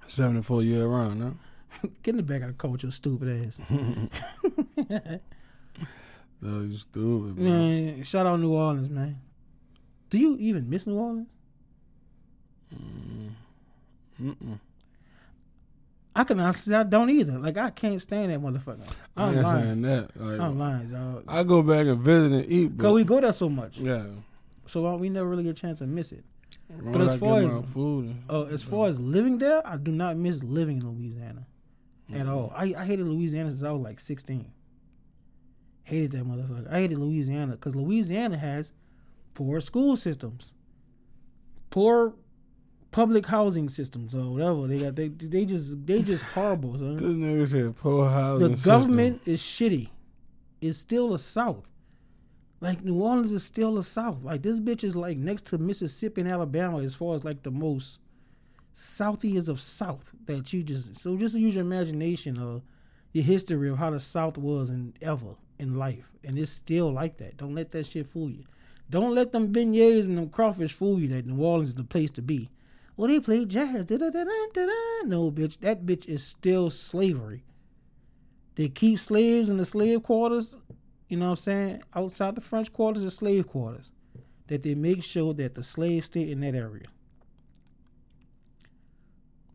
Seventy 0.07 0.41
four 0.41 0.63
year 0.63 0.87
round, 0.87 1.21
huh? 1.81 1.87
Get 2.03 2.11
in 2.11 2.17
the 2.17 2.23
back 2.23 2.43
of 2.43 2.47
the 2.47 2.53
coach, 2.53 2.83
your 2.83 2.93
stupid 2.93 3.45
ass. 3.47 3.59
No, 6.43 6.61
you 6.61 6.75
stupid, 6.75 7.35
bro. 7.35 7.43
man, 7.43 8.01
shout 8.03 8.25
out 8.25 8.39
New 8.39 8.53
Orleans, 8.53 8.89
man. 8.89 9.21
Do 10.09 10.17
you 10.17 10.37
even 10.37 10.67
miss 10.67 10.87
New 10.87 10.95
Orleans? 10.97 11.29
Mm, 12.73 13.29
mm-mm. 14.19 14.59
I 16.15 16.23
can 16.25 16.39
honestly, 16.39 16.75
I 16.75 16.83
don't 16.83 17.09
either. 17.09 17.39
Like 17.39 17.57
I 17.57 17.69
can't 17.69 18.01
stand 18.01 18.31
that 18.31 18.41
motherfucker. 18.41 18.81
I 19.15 19.23
I'm 19.27 19.33
ain't 19.35 19.43
lying. 19.43 19.63
saying 19.63 19.81
that. 19.83 20.09
Like, 20.21 20.39
I'm 20.39 20.59
lying, 20.59 20.91
dog. 20.91 21.23
I 21.27 21.43
go 21.43 21.61
back 21.63 21.87
and 21.87 21.99
visit 22.01 22.31
and 22.33 22.45
eat, 22.51 22.77
Cause 22.77 22.93
we 22.93 23.03
go 23.05 23.21
there 23.21 23.31
so 23.31 23.47
much, 23.47 23.77
yeah. 23.77 24.03
so 24.67 24.85
uh, 24.87 24.95
we 24.97 25.09
never 25.09 25.29
really 25.29 25.43
get 25.43 25.51
a 25.51 25.61
chance 25.61 25.79
to 25.79 25.87
miss 25.87 26.11
it. 26.11 26.25
When 26.67 26.99
as 27.01 27.13
I 27.13 27.17
far 27.17 27.39
as- 27.41 27.65
food, 27.71 28.13
Uh, 28.29 28.43
as 28.45 28.61
far 28.63 28.87
as 28.87 28.99
living 28.99 29.37
there, 29.37 29.65
I 29.65 29.77
do 29.77 29.91
not 29.91 30.17
miss 30.17 30.43
living 30.43 30.81
in 30.81 30.89
Louisiana 30.89 31.45
at 32.13 32.27
all. 32.27 32.51
I, 32.55 32.73
I 32.77 32.83
hated 32.85 33.07
Louisiana 33.07 33.49
since 33.49 33.63
I 33.63 33.71
was 33.71 33.81
like 33.81 33.99
16. 34.01 34.51
Hated 35.83 36.11
that 36.11 36.25
motherfucker. 36.27 36.69
I 36.71 36.79
hated 36.81 36.97
Louisiana 36.97 37.53
because 37.53 37.73
Louisiana 37.75 38.37
has 38.37 38.73
poor 39.33 39.61
school 39.61 39.95
systems, 39.95 40.51
poor 41.69 42.13
public 42.91 43.25
housing 43.25 43.69
systems 43.69 44.13
or 44.15 44.31
whatever. 44.33 44.67
They 44.67 44.79
got 44.79 44.95
they 44.95 45.07
they 45.09 45.45
just 45.45 45.85
they 45.85 46.01
just 46.01 46.23
horrible. 46.23 46.77
son. 46.77 46.95
this 46.97 47.09
nigga 47.11 47.47
said 47.47 47.75
poor 47.77 48.05
The 48.05 48.11
housing. 48.11 48.55
government 48.55 49.21
is 49.25 49.41
shitty. 49.41 49.89
It's 50.61 50.77
still 50.77 51.09
the 51.09 51.19
South. 51.19 51.67
Like 52.59 52.83
New 52.83 53.01
Orleans 53.01 53.31
is 53.31 53.43
still 53.43 53.73
the 53.75 53.83
South. 53.83 54.23
Like 54.23 54.41
this 54.43 54.59
bitch 54.59 54.83
is 54.83 54.95
like 54.95 55.17
next 55.17 55.45
to 55.47 55.57
Mississippi 55.57 56.21
and 56.21 56.29
Alabama 56.29 56.79
as 56.79 56.93
far 56.93 57.15
as 57.15 57.23
like 57.23 57.41
the 57.43 57.51
most 57.51 57.99
Southiest 58.73 59.49
of 59.49 59.59
South 59.59 60.13
that 60.25 60.53
you 60.53 60.63
just 60.63 60.97
so 60.97 61.17
just 61.17 61.35
use 61.35 61.55
your 61.55 61.63
imagination 61.65 62.37
of 62.37 62.61
your 63.13 63.23
history 63.25 63.69
of 63.69 63.77
how 63.77 63.89
the 63.89 63.99
South 63.99 64.37
was 64.37 64.69
and 64.69 64.93
ever 65.01 65.35
in 65.59 65.75
life. 65.75 66.09
And 66.23 66.37
it's 66.37 66.51
still 66.51 66.91
like 66.91 67.17
that. 67.17 67.37
Don't 67.37 67.55
let 67.55 67.71
that 67.71 67.85
shit 67.87 68.07
fool 68.07 68.29
you. 68.29 68.45
Don't 68.89 69.15
let 69.15 69.31
them 69.31 69.51
beignets 69.51 70.05
and 70.05 70.17
them 70.17 70.29
crawfish 70.29 70.73
fool 70.73 70.99
you 70.99 71.07
that 71.09 71.25
New 71.25 71.43
Orleans 71.43 71.69
is 71.69 71.75
the 71.75 71.83
place 71.83 72.11
to 72.11 72.21
be. 72.21 72.49
Well, 73.01 73.09
they 73.09 73.19
play 73.19 73.45
jazz. 73.45 73.89
No, 73.89 75.31
bitch. 75.31 75.59
That 75.61 75.87
bitch 75.87 76.07
is 76.07 76.23
still 76.23 76.69
slavery. 76.69 77.43
They 78.53 78.69
keep 78.69 78.99
slaves 78.99 79.49
in 79.49 79.57
the 79.57 79.65
slave 79.65 80.03
quarters, 80.03 80.55
you 81.09 81.17
know 81.17 81.25
what 81.25 81.31
I'm 81.31 81.35
saying? 81.37 81.83
Outside 81.95 82.35
the 82.35 82.41
French 82.41 82.71
quarters, 82.71 83.01
the 83.01 83.09
slave 83.09 83.47
quarters. 83.47 83.89
That 84.45 84.61
they 84.61 84.75
make 84.75 85.03
sure 85.03 85.33
that 85.33 85.55
the 85.55 85.63
slaves 85.63 86.05
stay 86.05 86.29
in 86.29 86.41
that 86.41 86.53
area. 86.53 86.89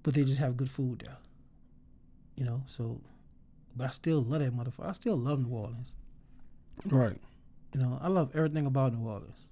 But 0.03 0.15
they 0.15 0.25
just 0.25 0.39
have 0.39 0.57
good 0.57 0.73
food 0.73 1.05
there. 1.07 1.19
You 2.35 2.47
know, 2.47 2.65
so 2.67 3.01
but 3.77 3.87
I 3.87 3.91
still 3.91 4.23
love 4.23 4.41
that 4.41 4.57
motherfucker. 4.57 4.89
I 4.89 4.93
still 4.93 5.17
love 5.17 5.39
New 5.47 5.55
Orleans. 5.55 5.93
Right. 6.85 7.21
You 7.73 7.81
know, 7.81 8.01
I 8.03 8.09
love 8.09 8.35
everything 8.35 8.67
about 8.67 8.93
New 8.93 9.07
Orleans. 9.07 9.47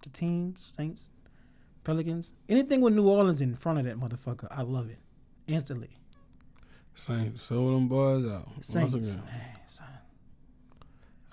The 0.00 0.08
teams, 0.08 0.72
Saints, 0.74 1.10
Pelicans, 1.86 2.32
anything 2.48 2.80
with 2.80 2.94
New 2.94 3.08
Orleans 3.08 3.40
in 3.40 3.54
front 3.54 3.78
of 3.78 3.84
that 3.84 3.96
motherfucker, 3.96 4.48
I 4.50 4.62
love 4.62 4.90
it. 4.90 4.98
instantly. 5.46 5.90
Saints 6.96 7.44
sold 7.44 7.76
them 7.76 7.86
boys 7.86 8.26
out. 8.26 8.48
Saints. 8.60 8.94
Once 8.94 9.14
again. 9.14 9.22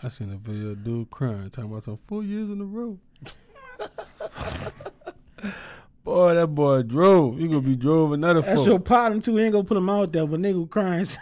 I 0.04 0.10
seen 0.10 0.32
a 0.32 0.38
video 0.38 0.72
of 0.72 0.84
dude 0.84 1.10
crying, 1.10 1.50
talking 1.50 1.72
about 1.72 1.82
some 1.82 1.98
four 1.98 2.24
years 2.24 2.52
in 2.52 2.62
a 2.62 2.66
row. 2.66 3.00
boy, 6.04 6.36
that 6.36 6.48
boy 6.48 6.84
drove. 6.84 7.40
You 7.40 7.48
gonna 7.48 7.62
be 7.62 7.76
drove 7.76 8.12
another 8.12 8.42
That's 8.42 8.60
four. 8.60 8.70
your 8.70 8.80
partner 8.80 9.22
too. 9.22 9.38
He 9.38 9.46
ain't 9.46 9.54
gonna 9.54 9.64
put 9.64 9.78
him 9.78 9.90
out 9.90 10.12
there, 10.12 10.28
but 10.28 10.40
nigga 10.40 10.70
crying. 10.70 11.06
Say, 11.06 11.18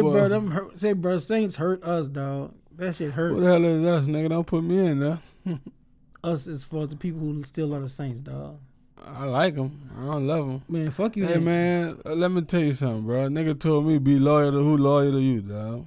boy- 0.00 0.10
bro, 0.10 0.28
them 0.28 0.50
hurt, 0.50 0.80
say, 0.80 0.92
bro, 0.92 1.18
Saints 1.18 1.54
hurt 1.54 1.84
us, 1.84 2.08
dog. 2.08 2.52
That 2.72 2.96
shit 2.96 3.12
hurt 3.12 3.34
What 3.34 3.42
the 3.42 3.46
hell 3.46 3.64
is 3.64 3.84
us, 3.84 4.08
nigga? 4.08 4.30
Don't 4.30 4.46
put 4.46 4.64
me 4.64 4.78
in 4.78 4.98
there. 4.98 5.20
us 6.22 6.46
as 6.46 6.64
far 6.64 6.82
as 6.82 6.88
the 6.88 6.96
people 6.96 7.20
who 7.20 7.42
still 7.44 7.68
love 7.68 7.82
the 7.82 7.88
Saints, 7.88 8.20
dog. 8.20 8.58
I 9.06 9.24
like 9.24 9.54
them. 9.54 9.90
I 9.98 10.04
don't 10.04 10.26
love 10.26 10.46
them. 10.46 10.62
Man, 10.68 10.90
fuck 10.90 11.16
you. 11.16 11.26
Hey 11.26 11.38
man, 11.38 11.98
uh, 12.04 12.14
let 12.14 12.30
me 12.30 12.42
tell 12.42 12.60
you 12.60 12.74
something, 12.74 13.06
bro. 13.06 13.28
Nigga 13.28 13.58
told 13.58 13.86
me 13.86 13.98
be 13.98 14.18
loyal 14.18 14.52
to 14.52 14.58
who 14.58 14.76
loyal 14.76 15.12
to 15.12 15.20
you, 15.20 15.40
dog. 15.40 15.86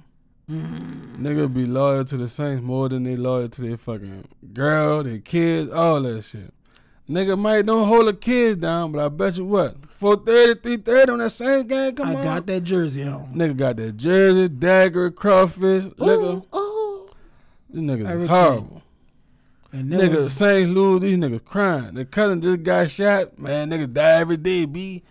Mm. 0.50 1.18
Nigga 1.18 1.52
be 1.52 1.64
loyal 1.66 2.04
to 2.04 2.16
the 2.16 2.28
Saints 2.28 2.62
more 2.62 2.88
than 2.88 3.04
they 3.04 3.16
loyal 3.16 3.48
to 3.48 3.62
their 3.62 3.76
fucking 3.76 4.24
girl, 4.52 5.02
their 5.02 5.18
kids, 5.18 5.70
all 5.70 6.02
that 6.02 6.22
shit. 6.22 6.52
Nigga 7.08 7.38
might 7.38 7.66
don't 7.66 7.86
hold 7.86 8.06
the 8.06 8.14
kids 8.14 8.58
down, 8.58 8.92
but 8.92 9.04
I 9.04 9.08
bet 9.08 9.36
you 9.36 9.44
what, 9.44 9.76
430, 9.90 10.60
330 10.60 11.12
on 11.12 11.18
that 11.18 11.30
Saints 11.30 11.68
game, 11.68 11.94
come 11.94 12.08
I 12.08 12.14
on. 12.16 12.24
got 12.24 12.46
that 12.46 12.60
jersey 12.62 13.04
on. 13.04 13.34
Nigga 13.34 13.56
got 13.56 13.76
that 13.76 13.96
jersey, 13.96 14.48
dagger, 14.48 15.10
crawfish. 15.10 15.84
Ooh, 16.02 16.42
ooh. 16.54 17.10
These 17.70 17.82
niggas 17.82 18.16
is 18.16 18.24
horrible. 18.28 18.82
And 19.74 19.90
never, 19.90 20.06
Nigga, 20.06 20.30
Saints 20.30 20.70
lose, 20.72 21.00
these 21.02 21.18
niggas 21.18 21.44
crying. 21.44 21.94
The 21.94 22.04
cousin 22.04 22.40
just 22.40 22.62
got 22.62 22.88
shot. 22.92 23.36
Man, 23.36 23.70
nigga 23.70 23.92
die 23.92 24.20
every 24.20 24.36
day, 24.36 24.66
B. 24.66 25.02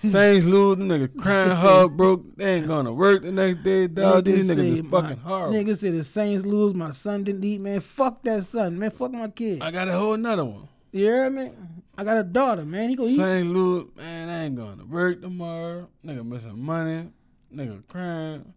Saints 0.00 0.44
lose, 0.44 0.76
them 0.76 0.88
niggas 0.88 1.16
crying, 1.18 1.48
Nigga 1.48 1.54
say- 1.54 1.60
heartbroken. 1.60 2.32
They 2.36 2.54
ain't 2.56 2.66
to 2.66 2.92
work 2.92 3.22
the 3.22 3.32
next 3.32 3.62
day, 3.62 3.86
dog. 3.86 4.26
These 4.26 4.50
niggas 4.50 4.58
is 4.58 4.80
fucking 4.80 5.16
horrible. 5.16 5.54
Nigga 5.54 5.74
said 5.78 5.94
the 5.94 6.04
Saints 6.04 6.44
lose, 6.44 6.74
my 6.74 6.90
son 6.90 7.24
didn't 7.24 7.42
eat, 7.42 7.62
man. 7.62 7.80
Fuck 7.80 8.22
that 8.24 8.42
son, 8.42 8.78
man. 8.78 8.90
Fuck 8.90 9.12
my 9.12 9.28
kid. 9.28 9.62
I 9.62 9.70
got 9.70 9.88
a 9.88 9.92
whole 9.92 10.12
another 10.12 10.44
one. 10.44 10.68
You 10.90 11.06
hear 11.06 11.30
me? 11.30 11.52
I 11.96 12.04
got 12.04 12.18
a 12.18 12.22
daughter, 12.22 12.66
man. 12.66 12.90
He 12.90 12.96
go 12.96 13.04
eat. 13.06 13.16
Saints 13.16 13.48
lose, 13.50 13.96
man, 13.96 14.28
I 14.28 14.44
ain't 14.44 14.56
going 14.56 14.76
to 14.76 14.84
work 14.84 15.22
tomorrow. 15.22 15.88
Nigga 16.04 16.22
missing 16.22 16.62
money. 16.62 17.08
Nigga 17.54 17.82
crying. 17.88 18.52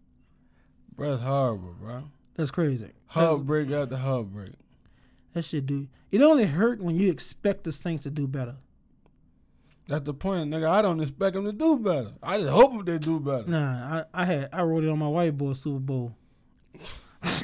Bro, 0.96 1.14
it's 1.14 1.22
horrible, 1.22 1.74
bro. 1.80 2.02
That's 2.34 2.50
crazy. 2.50 2.84
That's, 2.84 2.92
Heartbreak 3.06 3.70
after 3.70 3.96
heartbreak. 3.96 4.52
That 5.36 5.44
shit 5.44 5.66
do. 5.66 5.86
It 6.10 6.22
only 6.22 6.46
hurt 6.46 6.80
when 6.80 6.96
you 6.96 7.10
expect 7.10 7.64
the 7.64 7.70
Saints 7.70 8.04
to 8.04 8.10
do 8.10 8.26
better. 8.26 8.56
That's 9.86 10.00
the 10.06 10.14
point, 10.14 10.50
nigga. 10.50 10.66
I 10.66 10.80
don't 10.80 10.98
expect 10.98 11.34
them 11.34 11.44
to 11.44 11.52
do 11.52 11.76
better. 11.78 12.12
I 12.22 12.38
just 12.38 12.48
hope 12.48 12.86
they 12.86 12.96
do 12.96 13.20
better. 13.20 13.44
Nah, 13.46 13.98
I, 14.14 14.22
I 14.22 14.24
had 14.24 14.48
I 14.50 14.62
wrote 14.62 14.84
it 14.84 14.88
on 14.88 14.98
my 14.98 15.04
whiteboard 15.04 15.58
Super 15.58 15.78
Bowl. 15.78 16.16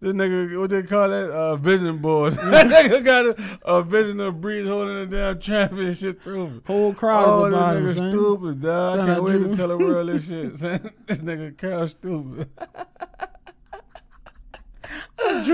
This 0.00 0.12
nigga, 0.12 0.58
what 0.60 0.68
they 0.68 0.82
call 0.82 1.08
that? 1.08 1.30
Uh, 1.30 1.56
vision 1.56 1.98
boards. 1.98 2.36
that 2.50 2.66
nigga 2.66 3.02
got 3.04 3.24
a, 3.26 3.58
a 3.64 3.82
vision 3.84 4.18
of 4.20 4.34
Brees 4.34 4.66
holding 4.66 5.08
the 5.08 5.16
damn 5.16 5.38
championship 5.38 6.20
trophy. 6.22 6.60
Whole 6.66 6.92
crowd 6.92 7.24
Oh, 7.24 7.48
this 7.48 7.94
nigga 7.94 7.96
son. 7.96 8.10
stupid, 8.10 8.60
dog. 8.60 8.98
I 8.98 9.06
can't 9.06 9.22
wait 9.22 9.38
to 9.38 9.56
tell 9.56 9.68
the 9.68 9.78
world 9.78 10.08
this 10.08 10.26
shit. 10.28 10.58
Son. 10.58 10.90
This 11.06 11.18
nigga 11.18 11.56
Carl 11.56 11.88
stupid. 11.88 12.50
I 15.18 15.44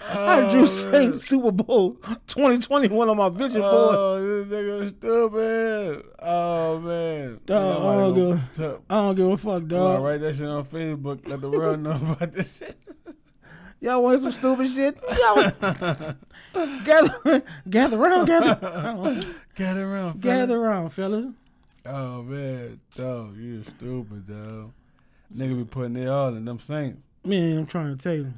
drew, 0.00 0.20
I 0.20 0.40
Oh, 0.40 0.50
drew 0.50 0.58
man. 0.60 0.66
Saints 0.66 1.26
Super 1.26 1.52
Bowl 1.52 1.92
2021 2.26 3.08
on 3.08 3.16
my 3.16 3.28
vision 3.28 3.60
oh, 3.64 3.70
board. 3.70 3.96
Oh, 3.98 4.44
this 4.44 4.46
nigga 4.46 4.88
stupid. 4.98 6.10
Oh, 6.22 6.78
man. 6.80 7.40
Dog, 7.46 7.82
I 7.82 7.96
don't 7.96 8.14
give- 8.14 8.80
I 8.88 8.94
don't 8.94 9.14
give 9.14 9.26
a 9.30 9.36
fuck, 9.36 9.66
dog. 9.66 10.02
write 10.02 10.20
that 10.20 10.36
shit 10.36 10.46
on 10.46 10.64
Facebook. 10.64 11.28
Let 11.28 11.40
the 11.40 11.50
world 11.50 11.80
know 11.80 11.90
about 12.12 12.32
this 12.32 12.58
shit. 12.58 12.76
Y'all 13.82 14.02
want 14.02 14.20
some 14.20 14.30
stupid 14.30 14.66
shit? 14.68 14.98
Y'all 15.18 15.52
gather, 16.84 17.42
gather 17.68 17.98
around, 17.98 18.26
gather, 18.26 18.58
around. 18.62 19.34
Gather 19.54 19.90
around, 19.90 20.20
fella. 20.20 20.34
gather 20.34 20.60
around, 20.60 20.90
fellas. 20.90 21.26
Oh, 21.86 22.22
man. 22.22 22.78
Dog, 22.94 23.36
you 23.38 23.62
stupid, 23.64 24.26
dog. 24.26 24.72
Nigga 25.34 25.56
be 25.58 25.64
putting 25.64 25.96
it 25.96 26.08
all 26.08 26.28
in 26.34 26.44
them 26.44 26.58
Saints. 26.58 27.00
Man, 27.24 27.58
I'm 27.58 27.66
trying 27.66 27.96
to 27.96 28.02
tell 28.02 28.14
you, 28.14 28.32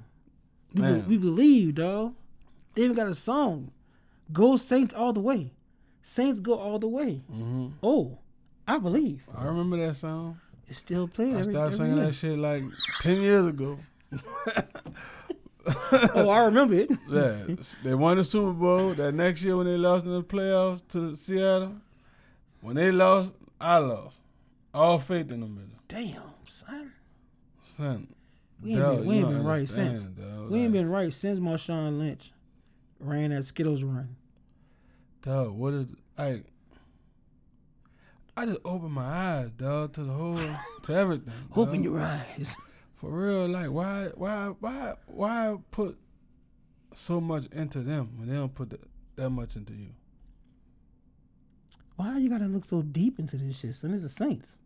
we, 0.75 0.83
be- 0.83 1.01
we 1.09 1.18
believe, 1.18 1.75
dog. 1.77 2.14
They 2.75 2.83
even 2.83 2.97
got 2.97 3.07
a 3.09 3.14
song, 3.14 3.70
"Go 4.33 4.57
Saints 4.57 4.95
All 4.95 5.12
the 5.12 5.20
Way." 5.20 5.53
Saints 6.03 6.41
go 6.41 6.55
all 6.59 6.79
the 6.81 6.89
way. 6.89 7.20
hmm 7.31 7.68
Oh, 7.83 8.18
I 8.66 8.79
believe. 8.79 9.23
I 9.37 9.45
remember 9.45 9.77
that 9.87 9.95
song. 9.97 10.41
It's 10.68 10.79
still 10.81 11.07
playing. 11.07 11.37
I 11.37 11.41
every, 11.41 11.53
stopped 11.53 11.66
every 11.75 11.77
singing 11.79 11.97
year. 11.97 12.07
that 12.07 12.12
shit 12.14 12.39
like 12.39 12.64
10 13.03 13.20
years 13.23 13.47
ago. 13.47 13.79
Oh, 16.14 16.29
I 16.29 16.45
remember 16.47 16.75
it. 16.75 16.91
Yeah, 17.09 17.45
they 17.85 17.95
won 17.95 18.16
the 18.16 18.25
Super 18.25 18.53
Bowl. 18.53 18.95
That 18.95 19.14
next 19.14 19.43
year 19.43 19.57
when 19.57 19.66
they 19.66 19.77
lost 19.77 20.05
in 20.05 20.12
the 20.12 20.23
playoffs 20.23 20.81
to 20.89 21.14
Seattle, 21.14 21.77
when 22.61 22.75
they 22.75 22.91
lost, 22.91 23.31
I 23.61 23.79
lost. 23.79 24.18
All 24.75 24.99
faith 24.99 25.31
in 25.31 25.41
them, 25.41 25.57
nigga. 25.57 25.79
Damn, 25.87 26.23
son. 26.49 26.93
son. 27.64 28.09
We 28.63 28.71
ain't 28.71 28.81
dog, 28.81 28.99
been, 28.99 29.07
we 29.07 29.15
ain't 29.17 29.29
been 29.29 29.45
right 29.45 29.69
since. 29.69 30.03
Dog. 30.03 30.51
We 30.51 30.61
ain't 30.61 30.73
been 30.73 30.89
right 30.89 31.13
since 31.13 31.39
Marshawn 31.39 31.99
Lynch 31.99 32.33
ran 33.01 33.31
that 33.31 33.45
Skittles 33.45 33.83
run. 33.83 34.17
Dog, 35.23 35.53
what 35.53 35.75
is 35.75 35.87
like? 36.17 36.45
I 38.37 38.47
just 38.47 38.61
opened 38.65 38.93
my 38.93 39.05
eyes, 39.05 39.51
dog, 39.51 39.93
to 39.95 40.05
the 40.05 40.13
whole, 40.13 40.39
to 40.85 40.95
everything. 40.95 41.33
Open 41.55 41.83
your 41.83 42.01
eyes. 42.01 42.57
For 42.95 43.11
real, 43.11 43.49
like 43.49 43.71
why, 43.71 44.11
why, 44.15 44.47
why, 44.61 44.95
why 45.07 45.57
put 45.71 45.99
so 46.95 47.21
much 47.21 47.47
into 47.53 47.81
them 47.81 48.13
when 48.17 48.29
they 48.29 48.35
don't 48.35 48.55
put 48.55 48.71
that, 48.71 48.89
that 49.17 49.31
much 49.31 49.57
into 49.57 49.73
you? 49.73 49.91
Why 51.97 52.19
you 52.19 52.31
gotta 52.31 52.47
look 52.47 52.65
so 52.65 52.81
deep 52.83 53.19
into 53.19 53.37
this 53.37 53.59
shit, 53.59 53.75
son? 53.75 53.93
It's 53.93 54.05
the 54.05 54.09
Saints. 54.09 54.57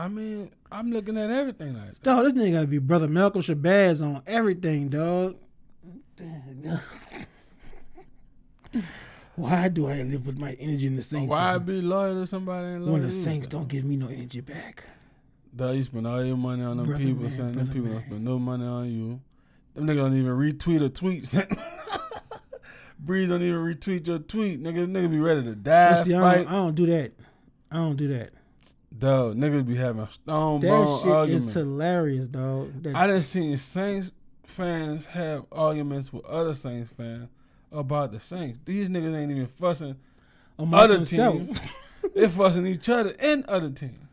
I 0.00 0.08
mean, 0.08 0.50
I'm 0.72 0.90
looking 0.90 1.18
at 1.18 1.28
everything 1.30 1.74
like 1.74 1.92
that. 1.92 2.02
Dog, 2.02 2.24
this 2.24 2.32
nigga 2.32 2.52
gotta 2.54 2.66
be 2.66 2.78
brother 2.78 3.06
Malcolm 3.06 3.42
Shabazz 3.42 4.02
on 4.02 4.22
everything, 4.26 4.88
dog. 4.88 5.36
Why 9.36 9.68
do 9.68 9.88
I 9.88 10.02
live 10.02 10.26
with 10.26 10.38
my 10.38 10.56
energy 10.58 10.86
in 10.86 10.96
the 10.96 11.02
Saints 11.02 11.30
Why 11.30 11.58
be 11.58 11.82
loyal 11.82 12.22
to 12.22 12.26
somebody 12.26 12.78
loyal 12.78 12.92
when 12.92 13.02
the 13.02 13.10
Saints 13.10 13.46
don't 13.46 13.68
give 13.68 13.84
me 13.84 13.96
no 13.96 14.06
energy 14.08 14.40
back? 14.40 14.84
Dog, 15.54 15.76
you 15.76 15.82
spend 15.82 16.06
all 16.06 16.24
your 16.24 16.38
money 16.38 16.62
on 16.62 16.78
them 16.78 16.86
Brother 16.86 17.04
people, 17.04 17.24
man, 17.24 17.32
saying 17.32 17.52
them 17.52 17.66
people 17.66 17.82
man. 17.82 17.92
don't 17.92 18.06
spend 18.06 18.24
no 18.24 18.38
money 18.38 18.64
on 18.64 18.90
you. 18.90 19.20
Them 19.74 19.86
niggas 19.86 19.96
don't 19.96 20.16
even 20.16 20.32
retweet 20.32 20.82
a 20.82 20.88
tweet. 20.88 21.24
Brees 23.04 23.28
don't 23.28 23.42
even 23.42 23.60
retweet 23.60 24.06
your 24.06 24.18
tweet. 24.18 24.62
Nigga, 24.62 24.86
nigga 24.86 25.10
be 25.10 25.18
ready 25.18 25.42
to 25.42 25.54
die, 25.54 26.04
see, 26.04 26.14
I, 26.14 26.36
don't, 26.36 26.48
I 26.48 26.52
don't 26.52 26.74
do 26.74 26.86
that. 26.86 27.12
I 27.70 27.76
don't 27.76 27.96
do 27.96 28.08
that. 28.08 28.30
Dog, 28.96 29.36
niggas 29.36 29.66
be 29.66 29.76
having 29.76 30.06
stone 30.08 30.60
That 30.60 30.68
bone 30.68 31.26
shit 31.26 31.36
is 31.36 31.54
hilarious, 31.54 32.28
dog. 32.28 32.82
That, 32.82 32.96
I 32.96 33.06
done 33.06 33.22
seen 33.22 33.56
Saints 33.56 34.10
fans 34.44 35.06
have 35.06 35.44
arguments 35.52 36.12
with 36.12 36.24
other 36.24 36.54
Saints 36.54 36.90
fans 36.96 37.28
about 37.70 38.12
the 38.12 38.18
Saints. 38.20 38.58
These 38.64 38.88
niggas 38.90 39.16
ain't 39.16 39.30
even 39.30 39.46
fussing 39.46 39.96
among 40.58 40.78
other 40.80 40.94
themselves. 40.96 41.46
teams. 41.60 41.60
They're 42.14 42.28
fussing 42.28 42.66
each 42.66 42.88
other 42.88 43.14
and 43.20 43.44
other 43.46 43.70
teams. 43.70 44.06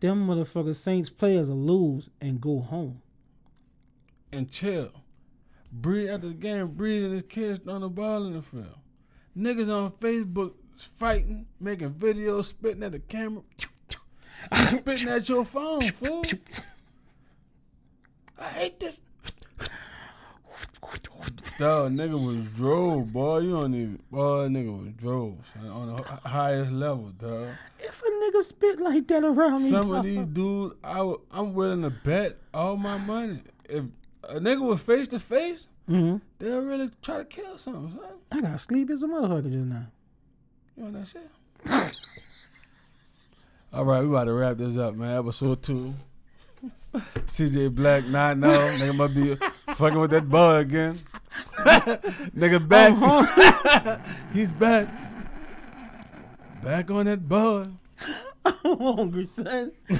Them 0.00 0.26
motherfucking 0.26 0.76
Saints 0.76 1.10
players 1.10 1.48
will 1.48 1.56
lose 1.58 2.10
and 2.20 2.40
go 2.40 2.60
home. 2.60 3.00
and 4.32 4.50
chill. 4.50 4.90
Breathe 5.70 6.10
after 6.10 6.28
the 6.28 6.34
game, 6.34 6.74
and 6.78 7.12
his 7.12 7.22
kids 7.28 7.60
throwing 7.62 7.82
the 7.82 7.88
ball 7.88 8.24
in 8.24 8.34
the 8.34 8.42
field. 8.42 8.78
Niggas 9.36 9.68
on 9.68 9.92
Facebook 9.92 10.54
fighting, 10.76 11.46
making 11.60 11.90
videos, 11.90 12.46
spitting 12.46 12.82
at 12.82 12.92
the 12.92 12.98
camera, 13.00 13.42
spitting 14.56 15.08
at 15.08 15.28
your 15.28 15.44
phone, 15.44 15.90
fool. 15.92 16.24
I 18.40 18.44
hate 18.44 18.80
this. 18.80 19.00
Dog, 21.58 21.90
nigga 21.92 22.24
was 22.24 22.52
drove, 22.54 23.12
boy. 23.12 23.38
You 23.40 23.50
don't 23.50 23.74
even, 23.74 23.98
boy, 24.12 24.46
nigga 24.48 24.78
was 24.84 24.92
drove 24.92 25.34
on 25.68 25.96
the 25.96 26.02
hi- 26.04 26.28
highest 26.28 26.70
level, 26.70 27.08
dog. 27.18 27.48
If 27.80 28.00
a 28.00 28.04
nigga 28.04 28.42
spit 28.44 28.78
like 28.80 29.08
that 29.08 29.24
around 29.24 29.64
me, 29.64 29.70
Some 29.70 29.90
of 29.90 29.96
dog, 29.96 30.04
these 30.04 30.26
dudes, 30.26 30.76
I, 30.84 30.98
w- 30.98 31.20
I'm 31.32 31.54
willing 31.54 31.82
to 31.82 31.90
bet 31.90 32.36
all 32.54 32.76
my 32.76 32.96
money. 32.98 33.42
If 33.68 33.84
a 34.28 34.34
nigga 34.38 34.60
was 34.60 34.80
face 34.80 35.08
to 35.08 35.18
face, 35.18 35.66
they'll 35.88 36.20
really 36.62 36.90
try 37.02 37.18
to 37.18 37.24
kill 37.24 37.58
something, 37.58 37.90
son. 37.98 38.10
I 38.30 38.40
got 38.40 38.60
sleep 38.60 38.90
as 38.90 39.02
a 39.02 39.06
motherfucker 39.08 39.50
just 39.50 39.66
now. 39.66 39.86
You 40.76 40.84
on 40.84 40.92
that 40.92 41.08
shit? 41.08 41.28
All 43.70 43.84
right, 43.84 44.00
we 44.00 44.08
about 44.08 44.24
to 44.24 44.32
wrap 44.32 44.56
this 44.56 44.78
up, 44.78 44.94
man. 44.94 45.18
Episode 45.18 45.62
two. 45.62 45.94
CJ 46.94 47.74
Black, 47.74 48.06
not 48.06 48.38
know. 48.38 48.48
Nigga 48.48 48.96
must 48.96 49.14
be 49.14 49.34
fucking 49.74 50.00
with 50.00 50.10
that 50.12 50.26
boy 50.26 50.56
again. 50.56 50.98
Nigga 52.34 52.66
back. 52.66 54.00
He's 54.32 54.50
back. 54.52 54.88
Back 56.62 56.90
on 56.90 57.04
that 57.06 57.28
boy. 57.28 57.66
I'm 58.64 58.78
hungry, 58.78 59.26
son. 59.26 59.72
Ah, 59.90 59.98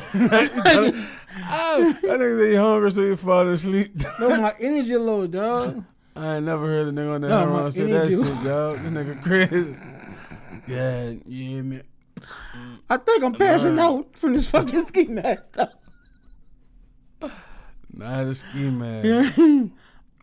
that 2.02 2.02
nigga 2.02 2.40
say 2.40 2.50
he 2.50 2.56
hungry 2.56 2.90
so 2.90 3.02
he 3.10 3.16
fall 3.16 3.46
asleep. 3.48 3.92
No, 4.18 4.40
my 4.40 4.54
energy 4.58 4.96
low, 4.96 5.26
dog. 5.26 5.84
I 6.16 6.36
ain't 6.36 6.46
never 6.46 6.66
heard 6.66 6.88
a 6.88 6.92
nigga 6.92 7.14
on 7.16 7.20
that 7.20 7.28
No, 7.28 7.64
no, 7.64 7.70
say 7.70 7.84
that 7.84 8.08
shit, 8.08 8.44
dog. 8.44 8.78
This 8.78 8.92
nigga 8.92 9.22
crazy. 9.22 9.76
Yeah, 10.66 11.12
yeah, 11.26 11.62
man. 11.62 11.82
I 12.90 12.96
think 12.96 13.22
I'm 13.22 13.34
passing 13.34 13.78
out 13.78 14.16
from 14.16 14.34
this 14.34 14.48
fucking 14.50 14.84
ski 14.86 15.04
mask. 15.06 15.56
Nah, 17.90 18.22
the 18.22 18.32
ski 18.34 18.70
man. 18.70 19.72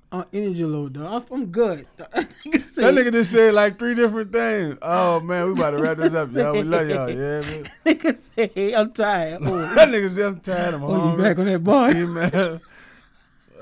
uh, 0.09 0.23
energy 0.31 0.63
low, 0.63 0.87
dog. 0.87 1.25
I'm 1.29 1.47
good. 1.47 1.85
That 1.97 2.93
nigga 2.93 3.11
just 3.11 3.31
said 3.31 3.53
like 3.53 3.77
three 3.77 3.95
different 3.95 4.31
things. 4.31 4.77
Oh 4.81 5.19
man, 5.19 5.47
we 5.47 5.51
about 5.53 5.71
to 5.71 5.79
wrap 5.79 5.97
this 5.97 6.13
up, 6.13 6.31
y'all. 6.33 6.53
We 6.53 6.63
love 6.63 6.87
y'all, 6.87 7.09
yeah, 7.09 7.41
man. 7.41 7.69
nigga 7.85 8.17
say, 8.17 8.73
I'm 8.73 8.93
tired. 8.93 9.41
Oh, 9.43 9.57
that 9.75 9.89
nigga 9.89 10.09
said 10.09 10.25
I'm 10.25 10.39
tired. 10.39 10.73
I'm 10.75 10.83
oh 10.83 11.11
you 11.11 11.17
back 11.21 11.37
on 11.37 11.45
that 11.47 11.63
boy? 11.63 11.89
Ski 11.91 12.05
man. 12.05 12.61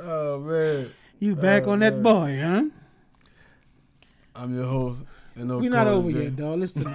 Oh 0.02 0.40
man, 0.42 0.92
You 1.20 1.36
back 1.36 1.64
Oh, 1.66 1.72
on 1.72 1.80
that 1.80 2.04
boy, 2.04 2.40
huh? 2.40 2.64
I'm 4.36 4.56
your 4.56 4.68
host. 4.68 5.04
And 5.36 5.48
no 5.48 5.58
We 5.58 5.70
not 5.70 5.88
over 5.88 6.10
yet, 6.12 6.36
dog. 6.36 6.60
Listen. 6.60 6.94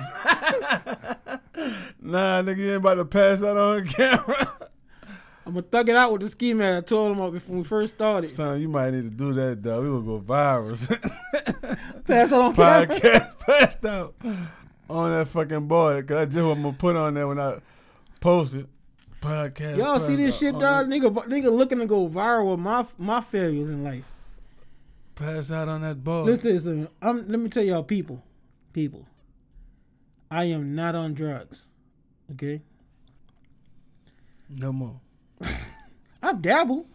Nah, 2.00 2.42
nigga, 2.42 2.59
you 2.59 2.68
ain't 2.68 2.76
about 2.76 2.94
to 2.94 3.04
pass 3.04 3.42
out 3.42 3.56
on 3.56 3.86
camera. 3.86 4.52
I'm 5.44 5.54
gonna 5.54 5.62
thug 5.62 5.88
it 5.88 5.96
out 5.96 6.12
with 6.12 6.20
the 6.20 6.28
ski 6.28 6.52
mask. 6.52 6.78
I 6.78 6.80
told 6.86 7.16
him 7.16 7.30
before 7.32 7.56
we 7.56 7.64
first 7.64 7.94
started. 7.94 8.30
Son, 8.30 8.61
you 8.61 8.68
might 8.68 8.90
need 8.92 9.04
to 9.04 9.11
do 9.11 9.32
that, 9.32 9.62
though. 9.62 9.80
We 9.80 9.90
will 9.90 10.02
go 10.02 10.20
viral. 10.20 10.76
Pass 12.06 12.32
out 12.32 12.40
on 12.40 12.54
camera. 12.54 12.86
Podcast 12.86 13.38
passed 13.40 13.84
out 13.84 14.14
on 14.90 15.11
that 15.11 15.28
fucking 15.28 15.66
boy. 15.66 16.02
Cause 16.02 16.16
I 16.18 16.24
just 16.26 16.44
what 16.44 16.52
I'm 16.52 16.62
gonna 16.62 16.76
put 16.76 16.96
on 16.96 17.14
there 17.14 17.26
when 17.26 17.38
I 17.38 17.59
post 18.20 18.54
it. 18.54 18.66
Podcast. 19.20 19.78
Y'all 19.78 19.98
see 19.98 20.16
this 20.16 20.36
out 20.36 20.38
shit, 20.38 20.59
dog? 20.59 20.86
Nigga, 20.86 21.11
nigga 21.26 21.50
looking 21.50 21.78
to 21.78 21.86
go 21.86 22.09
viral 22.09 22.52
with 22.52 22.61
my 22.61 22.84
my 22.98 23.20
failures 23.20 23.68
in 23.68 23.82
life. 23.82 24.04
Pass 25.14 25.50
out 25.50 25.68
on 25.68 25.80
that 25.80 26.04
boy. 26.04 26.22
Listen 26.22 26.84
uh, 27.02 27.09
I'm, 27.09 27.26
let 27.26 27.40
me 27.40 27.48
tell 27.48 27.64
y'all, 27.64 27.82
people, 27.82 28.22
people. 28.72 29.07
I 30.30 30.44
am 30.46 30.74
not 30.74 30.94
on 30.94 31.14
drugs. 31.14 31.66
Okay, 32.32 32.60
No 34.50 34.72
more. 34.72 35.00
I've 36.22 36.42
dabbled. 36.42 36.86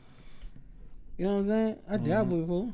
You 1.18 1.26
know 1.26 1.34
what 1.38 1.40
I'm 1.40 1.48
saying? 1.48 1.76
I 1.90 1.94
Mm-hmm. 1.96 2.06
dabbled 2.06 2.42
before. 2.42 2.74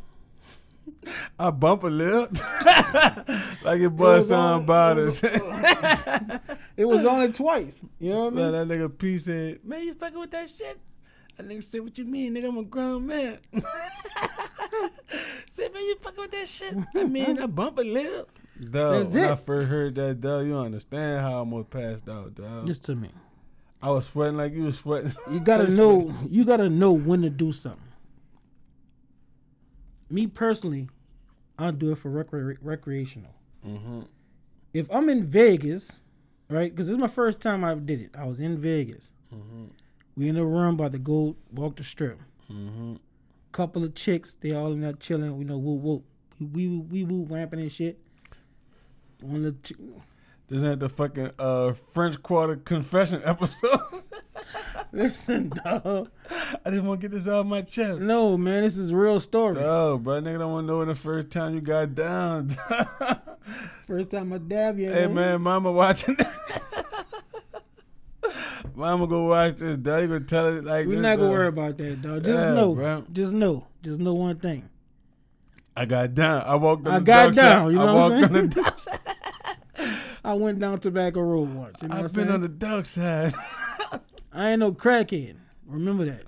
I 1.40 1.52
bump 1.52 1.84
a 1.84 1.88
lip. 1.88 2.32
like 3.64 3.82
boy 3.96 4.16
was 4.16 4.32
on- 4.32 4.64
about 4.64 4.98
it 4.98 5.08
us. 5.08 5.22
was- 5.22 6.40
It 6.78 6.86
was 6.86 7.04
only 7.06 7.32
twice. 7.34 7.84
You 8.00 8.12
know 8.14 8.24
what 8.26 8.34
I 8.34 8.36
mean? 8.38 8.52
that 8.54 8.68
nigga 8.68 8.98
P 8.98 9.20
said, 9.20 9.60
Man, 9.66 9.84
you 9.84 9.94
fucking 9.94 10.18
with 10.20 10.32
that 10.32 10.50
shit? 10.50 10.78
That 11.38 11.48
nigga 11.48 11.62
said, 11.64 11.82
What 11.82 11.98
you 11.98 12.06
mean, 12.06 12.34
nigga? 12.36 12.48
I'm 12.48 12.58
a 12.58 12.64
grown 12.64 13.06
man. 13.08 13.38
said, 15.48 15.74
Man, 15.74 15.82
you 15.84 15.96
fucking 16.02 16.22
with 16.22 16.32
that 16.32 16.48
shit? 16.48 16.76
I 16.96 17.04
mean, 17.04 17.40
I 17.40 17.46
bump 17.48 17.78
a 17.80 17.82
lip. 17.82 18.32
Dog, 18.60 18.72
That's 19.04 19.14
when 19.14 19.24
I 19.24 19.36
first 19.36 19.70
heard 19.70 19.96
that, 19.96 20.20
dog, 20.20 20.46
you 20.46 20.52
don't 20.52 20.66
understand 20.66 21.22
how 21.22 21.32
I 21.32 21.36
almost 21.36 21.70
passed 21.70 22.10
out, 22.10 22.36
dog. 22.36 22.68
Just 22.68 22.84
to 22.86 22.96
me. 22.96 23.10
I 23.82 23.90
was 23.92 24.06
sweating 24.08 24.36
like 24.36 24.54
you 24.54 24.64
was 24.64 24.78
sweating. 24.78 25.14
You 25.32 25.40
gotta 25.40 25.70
know. 25.76 26.14
You 26.28 26.44
gotta 26.44 26.70
know 26.70 26.92
when 26.92 27.22
to 27.22 27.30
do 27.30 27.54
something. 27.54 27.82
Me 30.10 30.28
personally, 30.28 30.90
I 31.58 31.72
do 31.72 31.92
it 31.92 31.98
for 31.98 32.10
recre- 32.10 32.58
recreational. 32.62 33.32
Mm-hmm. 33.66 34.02
If 34.74 34.92
I'm 34.92 35.08
in 35.10 35.26
Vegas, 35.26 35.96
right? 36.50 36.70
Because 36.72 36.88
this 36.88 36.94
is 36.96 37.00
my 37.00 37.08
first 37.08 37.40
time 37.40 37.64
I 37.64 37.76
did 37.76 38.02
it. 38.02 38.16
I 38.18 38.26
was 38.26 38.40
in 38.40 38.58
Vegas. 38.58 39.12
Mm-hmm. 39.34 39.66
We 40.16 40.28
in 40.28 40.36
a 40.36 40.44
room 40.46 40.76
by 40.76 40.90
the 40.90 41.00
gold 41.00 41.38
walk 41.54 41.78
the 41.78 41.84
strip. 41.84 42.20
Mm-hmm. 42.52 42.96
Couple 43.52 43.84
of 43.84 43.96
chicks, 43.96 44.36
they 44.42 44.52
all 44.52 44.74
in 44.74 44.82
there 44.82 44.94
chilling. 44.94 45.38
We 45.38 45.46
know 45.46 45.58
woo 45.58 45.76
woo. 45.76 46.04
We 46.40 46.68
we 46.68 46.78
we 46.80 47.04
woo 47.06 47.26
vamping 47.26 47.62
and 47.62 47.72
shit. 47.72 48.00
One 49.22 49.46
of 49.46 49.62
the 49.64 49.74
ch- 49.74 49.78
This 50.48 50.64
ain't 50.64 50.80
the 50.80 50.90
fucking 50.90 51.32
uh, 51.38 51.74
French 51.92 52.22
Quarter 52.24 52.58
confession 52.58 53.22
episode. 53.26 53.80
listen, 54.92 55.50
dog. 55.50 56.10
I 56.66 56.70
just 56.70 56.84
want 56.84 57.02
to 57.02 57.08
get 57.08 57.14
this 57.16 57.28
out 57.28 57.42
of 57.42 57.46
my 57.48 57.62
chest. 57.62 58.00
No, 58.02 58.38
man, 58.38 58.64
this 58.64 58.78
is 58.78 58.92
a 58.92 58.96
real 58.96 59.20
story. 59.20 59.58
Oh, 59.64 59.98
bro, 59.98 60.22
nigga 60.22 60.40
don't 60.40 60.52
want 60.52 60.68
to 60.68 60.72
know 60.72 60.80
when 60.80 60.88
the 60.88 60.96
first 60.96 61.30
time 61.30 61.54
you 61.56 61.62
got 61.62 61.94
down. 61.96 62.50
First 63.88 64.12
time 64.12 64.32
I 64.32 64.38
dab 64.38 64.78
you. 64.78 64.92
hey, 64.92 65.08
man, 65.08 65.42
mama 65.42 65.72
watching 65.72 66.14
this. 66.16 66.60
mama 68.76 69.08
go 69.08 69.24
watch 69.26 69.56
this, 69.56 69.78
dog. 69.78 70.02
You 70.04 70.08
gonna 70.08 70.20
tell 70.22 70.46
it 70.58 70.64
like 70.64 70.86
We're 70.86 71.02
not 71.02 71.18
gonna 71.18 71.30
dog. 71.30 71.32
worry 71.32 71.48
about 71.48 71.78
that, 71.78 72.02
dog. 72.02 72.24
Just 72.24 72.38
Yeah, 72.40 72.54
know, 72.54 72.76
bro. 72.76 73.04
just 73.12 73.34
know, 73.34 73.66
just 73.82 74.00
know 74.00 74.14
one 74.14 74.38
thing. 74.38 74.70
I 75.76 75.86
got 75.86 76.14
down. 76.14 76.44
I 76.46 76.56
walked 76.56 76.88
on 76.88 76.94
I 76.94 77.00
got 77.00 77.34
down, 77.34 77.72
you 77.72 77.78
know 77.78 77.88
I 77.88 77.94
what 77.94 78.12
I'm 78.14 78.24
on 78.36 78.50
the 78.50 78.76
saying? 78.78 79.09
I 80.30 80.34
went 80.34 80.60
down 80.60 80.80
Tobacco 80.80 81.22
Road 81.22 81.56
once. 81.56 81.82
You 81.82 81.88
know 81.88 81.96
I've 81.96 82.02
been 82.04 82.10
saying? 82.10 82.30
on 82.30 82.42
the 82.42 82.50
dark 82.50 82.86
side. 82.86 83.34
I 84.32 84.52
ain't 84.52 84.60
no 84.60 84.72
crackhead. 84.72 85.36
Remember 85.66 86.06
that. 86.06 86.22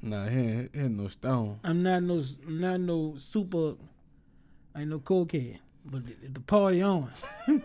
nah, 0.00 0.28
he 0.28 0.38
ain't, 0.38 0.70
he 0.72 0.80
ain't 0.80 0.96
no 0.96 1.08
stone. 1.08 1.58
I'm 1.64 1.82
not 1.82 2.04
no, 2.04 2.20
I'm 2.46 2.60
not 2.60 2.78
no 2.78 3.14
super. 3.16 3.74
I 4.76 4.82
ain't 4.82 4.90
no 4.90 5.00
cokehead. 5.00 5.58
But 5.84 6.02
if 6.22 6.34
the 6.34 6.40
party 6.40 6.82
on, 6.82 7.10
the 7.48 7.60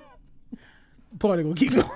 party 1.20 1.44
gonna 1.44 1.54
keep 1.54 1.74
going. 1.74 1.86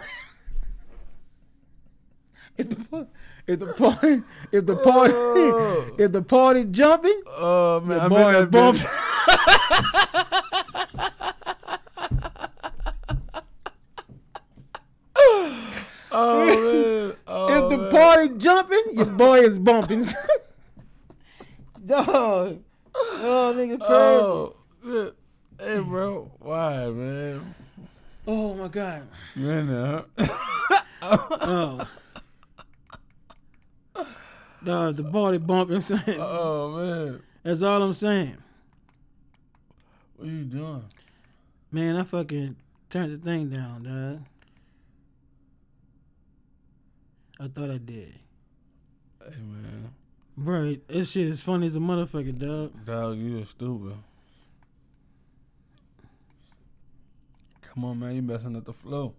if 2.57 2.69
the 2.69 3.07
if 3.47 3.57
the 3.59 3.73
party 3.73 4.21
if 4.51 4.65
the 4.67 4.75
party 4.75 5.13
Oh. 5.15 5.95
if 5.97 6.11
the 6.11 6.21
party 6.21 6.65
jumping, 6.65 7.19
Oh 7.25 7.81
man, 7.83 7.97
the 7.97 8.03
I'm 8.03 8.09
boy 8.09 8.27
in 8.27 8.33
that 8.33 8.51
bumps. 8.51 8.85
Oh 16.21 16.47
man. 16.47 17.17
Oh, 17.27 17.47
if 17.47 17.69
the 17.69 17.75
oh, 17.75 17.81
man. 17.81 17.91
party 17.91 18.29
jumping, 18.37 18.83
your 18.93 19.05
boy 19.05 19.39
is 19.39 19.57
bumping. 19.57 20.03
Dog. 21.85 22.61
Oh, 22.93 23.53
nigga, 23.55 23.77
oh, 23.81 24.55
crazy. 24.81 24.97
Oh, 24.97 25.11
hey, 25.61 25.81
bro. 25.81 26.31
Why, 26.39 26.87
man? 26.87 27.55
Oh 28.27 28.53
my 28.53 28.67
god. 28.67 29.07
You 29.35 29.49
in 29.49 29.67
there? 29.67 30.05
Oh. 31.01 31.87
Dog, 34.63 34.97
the 34.97 35.03
body 35.03 35.37
bumping. 35.37 35.81
Oh 36.19 36.77
man, 36.77 37.21
That's 37.43 37.61
all 37.61 37.81
I'm 37.81 37.93
saying. 37.93 38.37
what 40.17 40.27
are 40.27 40.31
you 40.31 40.43
doing? 40.43 40.83
Man, 41.71 41.95
I 41.95 42.03
fucking 42.03 42.57
turned 42.89 43.13
the 43.13 43.23
thing 43.23 43.49
down, 43.49 43.83
dog. 43.83 44.25
I 47.39 47.47
thought 47.47 47.71
I 47.71 47.77
did. 47.77 48.13
Hey 49.23 49.41
man, 49.41 49.93
Bro, 50.37 50.75
this 50.87 51.11
shit 51.11 51.27
is 51.27 51.41
funny 51.41 51.65
as 51.65 51.75
a 51.75 51.79
motherfucker, 51.79 52.37
dog. 52.37 52.85
dog, 52.85 53.17
you 53.17 53.39
a 53.39 53.45
stupid. 53.45 53.95
Come 57.61 57.85
on, 57.85 57.99
man, 57.99 58.15
you 58.15 58.21
messing 58.21 58.55
up 58.55 58.65
the 58.65 58.73
flow. 58.73 59.13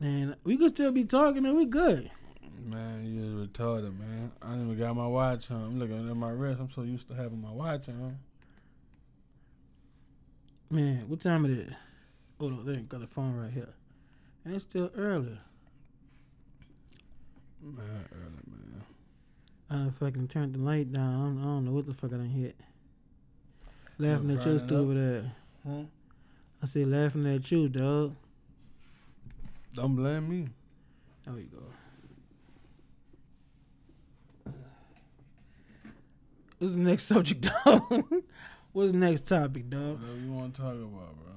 Man, 0.00 0.36
we 0.44 0.56
could 0.56 0.70
still 0.70 0.92
be 0.92 1.04
talking, 1.04 1.42
man. 1.42 1.56
We 1.56 1.66
good. 1.66 2.10
Man, 2.64 3.06
you 3.06 3.46
retarded, 3.46 3.98
man. 3.98 4.32
I 4.42 4.54
ain't 4.54 4.62
even 4.64 4.78
got 4.78 4.96
my 4.96 5.06
watch 5.06 5.50
on. 5.50 5.62
I'm 5.64 5.78
looking 5.78 6.10
at 6.10 6.16
my 6.16 6.30
wrist. 6.30 6.60
I'm 6.60 6.70
so 6.70 6.82
used 6.82 7.08
to 7.08 7.14
having 7.14 7.40
my 7.40 7.50
watch 7.50 7.88
on. 7.88 8.18
Man, 10.70 11.04
what 11.08 11.20
time 11.20 11.44
it 11.44 11.52
is? 11.52 11.74
Hold 12.40 12.52
on, 12.52 12.66
they 12.66 12.76
got 12.80 13.00
the 13.00 13.06
phone 13.06 13.36
right 13.36 13.52
here. 13.52 13.68
And 14.44 14.54
it's 14.54 14.64
still 14.64 14.90
early. 14.96 15.38
Man, 17.62 18.08
early, 18.12 18.42
man. 19.70 19.88
I 19.88 19.90
fucking 19.98 20.28
turned 20.28 20.54
the 20.54 20.58
light 20.58 20.92
down. 20.92 21.14
I 21.14 21.24
don't, 21.24 21.38
I 21.40 21.44
don't 21.44 21.64
know 21.64 21.72
what 21.72 21.86
the 21.86 21.94
fuck 21.94 22.12
I 22.12 22.16
done 22.16 22.28
hit. 22.28 22.56
Laughing 23.98 24.30
at 24.30 24.46
you, 24.46 24.58
stupid 24.58 25.24
ass. 25.24 25.30
Huh? 25.66 25.82
I 26.62 26.66
said 26.66 26.88
laughing 26.88 27.26
at 27.26 27.50
you, 27.50 27.68
dog. 27.68 28.14
Don't 29.74 29.96
blame 29.96 30.28
me. 30.28 30.48
There 31.24 31.34
we 31.34 31.42
go. 31.42 31.62
What's 36.58 36.72
the 36.74 36.80
next 36.80 37.04
subject, 37.04 37.48
dog? 37.64 37.82
What's 38.72 38.92
the 38.92 38.98
next 38.98 39.26
topic, 39.26 39.68
dog? 39.68 40.00
What 40.00 40.16
you 40.18 40.32
want 40.32 40.54
to 40.54 40.60
talk 40.60 40.72
about, 40.72 41.16
bro? 41.16 41.32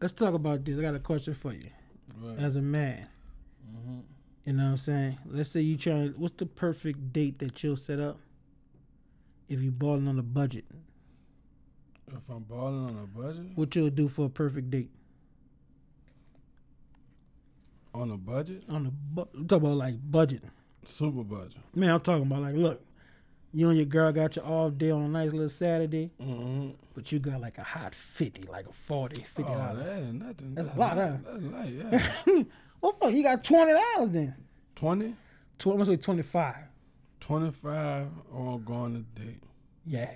Let's 0.00 0.12
talk 0.12 0.34
about 0.34 0.64
this. 0.64 0.78
I 0.78 0.82
got 0.82 0.94
a 0.94 1.00
question 1.00 1.34
for 1.34 1.52
you. 1.52 1.70
As 2.38 2.56
a 2.56 2.62
man, 2.62 3.06
hmm 3.68 4.00
you 4.46 4.52
know 4.54 4.64
what 4.64 4.70
I'm 4.70 4.76
saying? 4.78 5.18
Let's 5.26 5.50
say 5.50 5.60
you 5.60 5.76
try. 5.76 6.06
What's 6.16 6.36
the 6.36 6.46
perfect 6.46 7.12
date 7.12 7.38
that 7.40 7.62
you'll 7.62 7.76
set 7.76 7.98
up 8.00 8.18
if 9.48 9.60
you 9.60 9.70
balling 9.70 10.08
on 10.08 10.18
a 10.18 10.22
budget? 10.22 10.64
If 12.08 12.28
I'm 12.30 12.44
balling 12.44 12.84
on 12.86 13.02
a 13.02 13.06
budget, 13.18 13.46
What 13.56 13.74
you'll 13.74 13.90
do 13.90 14.08
for 14.08 14.26
a 14.26 14.30
perfect 14.30 14.70
date? 14.70 14.90
On 17.94 18.10
a 18.10 18.16
budget, 18.16 18.62
on 18.68 18.86
a 18.86 18.90
bu- 18.90 19.26
I'm 19.34 19.46
talking 19.48 19.66
about 19.66 19.78
like 19.78 19.94
budget. 20.10 20.42
super 20.84 21.24
budget. 21.24 21.56
Man, 21.74 21.90
I'm 21.90 22.00
talking 22.00 22.26
about 22.26 22.42
like, 22.42 22.54
look, 22.54 22.80
you 23.54 23.68
and 23.70 23.76
your 23.78 23.86
girl 23.86 24.12
got 24.12 24.36
your 24.36 24.44
off 24.44 24.76
day 24.76 24.90
on 24.90 25.00
a 25.02 25.08
nice 25.08 25.32
little 25.32 25.48
Saturday, 25.48 26.10
Mm-hmm. 26.20 26.72
but 26.94 27.10
you 27.10 27.18
got 27.18 27.40
like 27.40 27.56
a 27.56 27.62
hot 27.62 27.94
50, 27.94 28.48
like 28.48 28.68
a 28.68 28.72
40, 28.72 29.16
50 29.22 29.42
Oh, 29.44 29.76
that 29.76 29.98
ain't 29.98 30.14
nothing. 30.22 30.54
That's 30.54 30.76
a 30.76 30.78
lot, 30.78 30.92
huh? 30.96 31.16
That's 31.24 31.42
light, 31.42 31.72
yeah. 32.26 32.42
Well, 32.80 32.92
fuck, 32.92 33.12
you 33.12 33.22
got 33.22 33.42
twenty 33.44 33.72
dollars 33.72 34.10
then. 34.10 34.34
20, 34.76 35.14
Tw- 35.58 35.66
I'm 35.66 35.72
gonna 35.72 35.86
say 35.86 35.96
twenty 35.96 36.22
five. 36.22 36.56
25 37.20 38.08
on 38.32 38.62
going 38.64 38.94
to 39.16 39.20
date. 39.22 39.42
Yeah, 39.86 40.10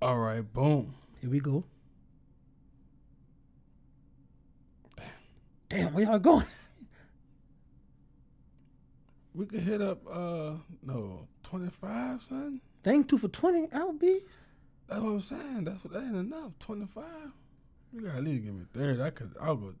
All 0.00 0.16
right, 0.18 0.40
boom. 0.40 0.94
here 1.20 1.28
we 1.30 1.40
go. 1.40 1.64
Damn, 5.68 5.92
where 5.92 6.04
y'all 6.04 6.18
going? 6.18 6.46
We 9.32 9.46
could 9.46 9.60
hit 9.60 9.80
up, 9.80 10.00
uh, 10.10 10.54
no, 10.82 11.28
25, 11.44 12.20
son. 12.28 12.60
They 12.82 12.90
ain't 12.92 13.08
two 13.08 13.16
for 13.16 13.28
twenty. 13.28 13.68
Applebee's. 13.68 14.22
That's 14.88 15.00
what 15.00 15.10
I'm 15.10 15.20
saying. 15.20 15.64
That's 15.64 15.84
what 15.84 15.92
that 15.92 16.02
ain't 16.02 16.16
enough. 16.16 16.50
25. 16.58 17.04
You 17.92 18.00
gotta 18.00 18.18
at 18.18 18.24
least 18.24 18.44
give 18.44 18.54
me 18.54 18.64
30. 18.74 19.00
I 19.02 19.10
could, 19.10 19.32
I'll 19.40 19.54
go. 19.54 19.72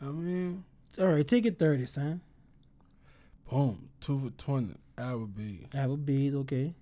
I 0.00 0.04
mean, 0.06 0.64
All 0.98 1.06
right, 1.06 1.26
take 1.26 1.46
it 1.46 1.58
thirty, 1.58 1.86
son. 1.86 2.20
boom, 3.50 3.88
two 4.00 4.18
for 4.18 4.30
20. 4.30 4.74
Applebee's. 4.98 5.68
Applebee's, 5.70 6.34
okay. 6.34 6.74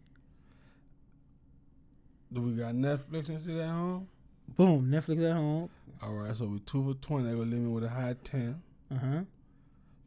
Do 2.32 2.40
we 2.42 2.52
got 2.52 2.74
Netflix 2.74 3.28
and 3.28 3.44
shit 3.44 3.56
at 3.56 3.68
home? 3.70 4.08
Boom, 4.56 4.88
Netflix 4.90 5.28
at 5.28 5.36
home. 5.36 5.68
All 6.02 6.12
right, 6.14 6.36
so 6.36 6.46
we 6.46 6.58
two 6.60 6.82
for 6.84 6.94
20. 7.00 7.24
They're 7.24 7.34
gonna 7.36 7.50
leave 7.50 7.60
me 7.60 7.70
with 7.70 7.84
a 7.84 7.88
high 7.88 8.14
10. 8.24 8.60
Uh 8.90 8.98
huh. 8.98 9.20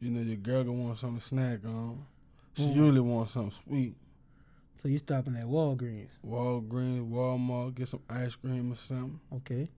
You 0.00 0.10
know, 0.10 0.20
your 0.20 0.36
girl 0.36 0.64
gonna 0.64 0.78
want 0.78 0.98
something 0.98 1.18
to 1.20 1.24
snack 1.24 1.64
on. 1.64 2.04
She 2.54 2.64
Mm. 2.64 2.74
usually 2.76 3.00
wants 3.00 3.32
something 3.32 3.50
sweet. 3.50 3.94
So 4.76 4.88
you 4.88 4.98
stopping 4.98 5.36
at 5.36 5.46
Walgreens? 5.46 6.10
Walgreens, 6.24 7.08
Walmart, 7.10 7.74
get 7.74 7.88
some 7.88 8.02
ice 8.08 8.36
cream 8.36 8.72
or 8.72 8.76
something. 8.76 9.18
Okay. 9.32 9.68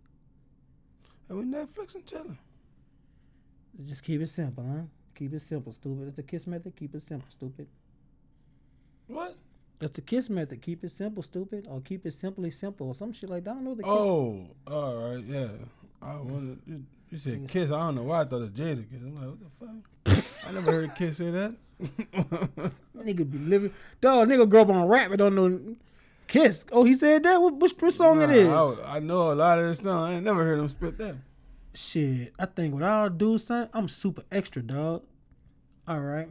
And 1.29 1.39
we 1.39 1.45
Netflix 1.45 1.95
and 1.95 2.05
chilling. 2.05 2.39
Just 3.87 4.03
keep 4.03 4.21
it 4.21 4.29
simple, 4.29 4.65
huh? 4.65 4.83
Keep 5.15 5.35
it 5.35 5.43
simple, 5.43 5.73
stupid. 5.73 6.09
It's 6.09 6.17
the 6.17 6.23
kiss 6.23 6.47
method. 6.47 6.75
Keep 6.77 6.95
it 6.95 7.03
simple, 7.03 7.29
stupid. 7.31 7.67
What? 9.07 9.37
That's 9.79 9.93
the 9.93 10.03
kiss 10.03 10.29
method. 10.29 10.61
Keep 10.61 10.85
it 10.85 10.91
simple, 10.91 11.23
stupid, 11.23 11.67
or 11.71 11.81
keep 11.81 12.05
it 12.05 12.13
simply 12.13 12.51
simple, 12.51 12.89
or 12.89 12.95
some 12.95 13.13
shit 13.13 13.31
like 13.31 13.45
that. 13.45 13.51
I 13.51 13.55
don't 13.55 13.65
know 13.65 13.75
the 13.75 13.83
kiss. 13.83 13.93
Oh, 13.93 14.47
all 14.67 15.11
right, 15.15 15.25
yeah. 15.25 15.49
I 16.03 16.17
wanted 16.17 16.61
you, 16.67 16.85
you 17.11 17.19
said 17.19 17.49
kiss. 17.49 17.71
I 17.71 17.79
don't 17.79 17.97
know 17.97 18.03
why 18.05 18.23
I 18.23 18.25
thought 18.25 18.43
it 18.43 18.55
Jadakiss. 18.55 19.03
I'm 19.03 19.15
like, 19.15 19.27
what 19.27 19.39
the 20.05 20.23
fuck? 20.23 20.49
I 20.49 20.53
never 20.53 20.73
heard 20.73 20.85
a 20.91 20.93
kid 20.93 21.17
say 21.17 21.31
that. 21.31 21.55
Nigga 22.99 23.31
be 23.31 23.39
living. 23.39 23.73
Dog, 24.01 24.29
nigga 24.29 24.49
grow 24.49 24.63
up 24.63 24.69
on 24.69 24.87
rap, 24.87 25.11
but 25.11 25.19
don't 25.19 25.35
know 25.35 25.77
kiss. 26.29 26.65
Oh, 26.73 26.85
he 26.85 26.95
said 26.95 27.23
that. 27.25 27.41
What, 27.41 27.55
what, 27.55 27.73
what 27.83 27.93
song 27.93 28.23
it 28.23 28.29
Nah, 28.29 28.71
is? 28.71 28.79
I, 28.81 28.97
I 28.97 29.01
know 29.01 29.33
a 29.33 29.35
lot 29.35 29.59
of 29.59 29.69
this 29.69 29.81
song. 29.81 30.05
I 30.05 30.15
ain't 30.15 30.25
never 30.25 30.45
heard 30.45 30.59
him 30.59 30.69
spit 30.69 30.97
that. 30.99 31.17
Shit, 31.73 32.33
I 32.39 32.47
think 32.47 32.75
what 32.75 32.83
I'll 32.83 33.11
do, 33.11 33.39
son, 33.39 33.69
I'm 33.73 33.89
super 33.89 34.23
extra, 34.33 34.63
dog. 34.63 35.03
All 35.87 36.01
right. 36.01 36.29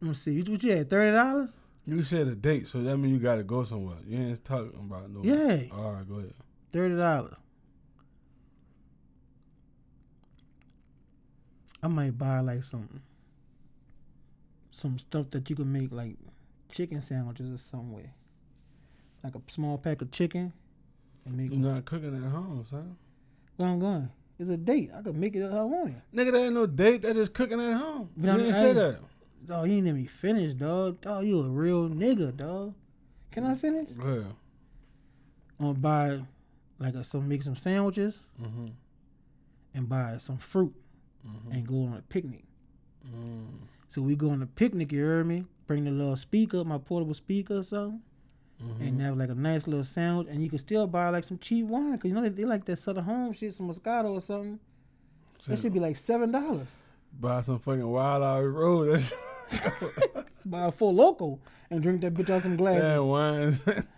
Let 0.00 0.08
me 0.08 0.14
see. 0.14 0.42
What 0.42 0.62
you 0.62 0.72
had? 0.72 0.90
Thirty 0.90 1.12
dollars? 1.12 1.50
You 1.86 2.02
said 2.02 2.28
a 2.28 2.34
date, 2.34 2.68
so 2.68 2.82
that 2.82 2.96
means 2.98 3.14
you 3.14 3.18
got 3.18 3.36
to 3.36 3.42
go 3.42 3.64
somewhere. 3.64 3.96
You 4.06 4.18
ain't 4.18 4.44
talking 4.44 4.72
about 4.78 5.10
no. 5.10 5.22
Yeah. 5.22 5.62
All 5.72 5.92
right, 5.92 6.08
go 6.08 6.16
ahead. 6.16 6.34
Thirty 6.70 6.96
dollars. 6.96 7.34
I 11.82 11.88
might 11.88 12.18
buy 12.18 12.40
like 12.40 12.64
some 12.64 13.00
some 14.70 14.98
stuff 14.98 15.30
that 15.30 15.48
you 15.48 15.56
can 15.56 15.72
make 15.72 15.92
like 15.92 16.16
chicken 16.70 17.00
sandwiches 17.00 17.52
or 17.52 17.58
some 17.58 17.92
way. 17.92 18.10
Like 19.24 19.34
a 19.34 19.40
small 19.48 19.78
pack 19.78 20.02
of 20.02 20.10
chicken 20.10 20.52
and 21.24 21.36
make 21.36 21.50
You 21.50 21.58
not 21.58 21.84
cooking 21.84 22.14
at 22.14 22.30
home, 22.30 22.64
son. 22.70 22.96
Where 23.58 23.68
I'm 23.68 23.78
going. 23.78 24.08
It's 24.38 24.48
a 24.48 24.56
date. 24.56 24.90
I 24.96 25.02
could 25.02 25.16
make 25.16 25.34
it 25.34 25.50
how 25.50 25.58
I 25.58 25.62
want 25.64 25.90
it. 25.90 26.16
Nigga, 26.16 26.32
that 26.32 26.38
ain't 26.44 26.54
no 26.54 26.66
date. 26.66 27.02
That 27.02 27.16
is 27.16 27.28
cooking 27.28 27.60
at 27.60 27.74
home. 27.74 28.08
But 28.16 28.26
you 28.26 28.30
I 28.32 28.36
didn't 28.36 28.52
mean, 28.52 28.54
say 28.60 28.72
that. 28.72 28.98
Dog, 29.46 29.68
you 29.68 29.76
ain't 29.78 29.86
let 29.86 29.94
me 29.94 30.06
finish, 30.06 30.54
dog. 30.54 31.00
Dog, 31.00 31.24
you 31.26 31.40
a 31.40 31.48
real 31.48 31.88
nigga, 31.88 32.36
dog. 32.36 32.74
Can 33.32 33.44
I 33.44 33.54
finish? 33.56 33.88
Ahead. 34.00 34.26
I'm 35.58 35.66
gonna 35.66 35.78
buy 35.78 36.20
like 36.78 36.94
a, 36.94 37.02
some 37.02 37.28
make 37.28 37.42
some 37.42 37.56
sandwiches 37.56 38.22
Mm-hmm. 38.40 38.66
and 39.74 39.88
buy 39.88 40.18
some 40.18 40.38
fruit 40.38 40.74
Mm-hmm. 41.26 41.52
and 41.52 41.66
go 41.66 41.74
on 41.82 41.94
a 41.98 42.02
picnic. 42.02 42.44
Mm. 43.06 43.46
So 43.88 44.02
we 44.02 44.14
go 44.14 44.30
on 44.30 44.40
a 44.42 44.46
picnic, 44.46 44.92
you 44.92 45.04
heard 45.04 45.26
me? 45.26 45.44
Bring 45.66 45.84
the 45.84 45.90
little 45.90 46.16
speaker, 46.16 46.62
my 46.64 46.78
portable 46.78 47.12
speaker 47.14 47.56
or 47.56 47.62
something, 47.64 48.00
Mm-hmm. 48.62 48.82
and 48.82 49.00
have 49.02 49.16
like 49.16 49.30
a 49.30 49.34
nice 49.36 49.68
little 49.68 49.84
sandwich. 49.84 50.26
And 50.28 50.42
you 50.42 50.50
can 50.50 50.58
still 50.58 50.86
buy 50.88 51.08
like 51.10 51.22
some 51.24 51.38
cheap 51.38 51.66
wine, 51.66 51.92
because 51.92 52.08
you 52.08 52.14
know 52.14 52.22
they, 52.22 52.28
they 52.30 52.44
like 52.44 52.64
that 52.64 52.78
Southern 52.78 53.04
Home 53.04 53.32
shit, 53.32 53.54
some 53.54 53.68
Moscato 53.70 54.10
or 54.10 54.20
something. 54.20 54.58
That 55.46 55.60
should 55.60 55.72
be 55.72 55.78
like 55.80 55.96
$7. 55.96 56.66
buy 57.20 57.40
some 57.42 57.58
fucking 57.60 57.86
Wild 57.86 58.22
Out 58.22 58.40
Road. 58.42 58.90
That's 58.92 59.12
Buy 60.44 60.66
a 60.66 60.72
Four 60.72 60.92
Loko 60.92 61.38
and 61.70 61.82
drink 61.82 62.00
that 62.00 62.14
bitch 62.14 62.30
out 62.30 62.42
some 62.42 62.56
glasses. 62.56 62.82
that 62.82 63.02
wines. 63.04 63.64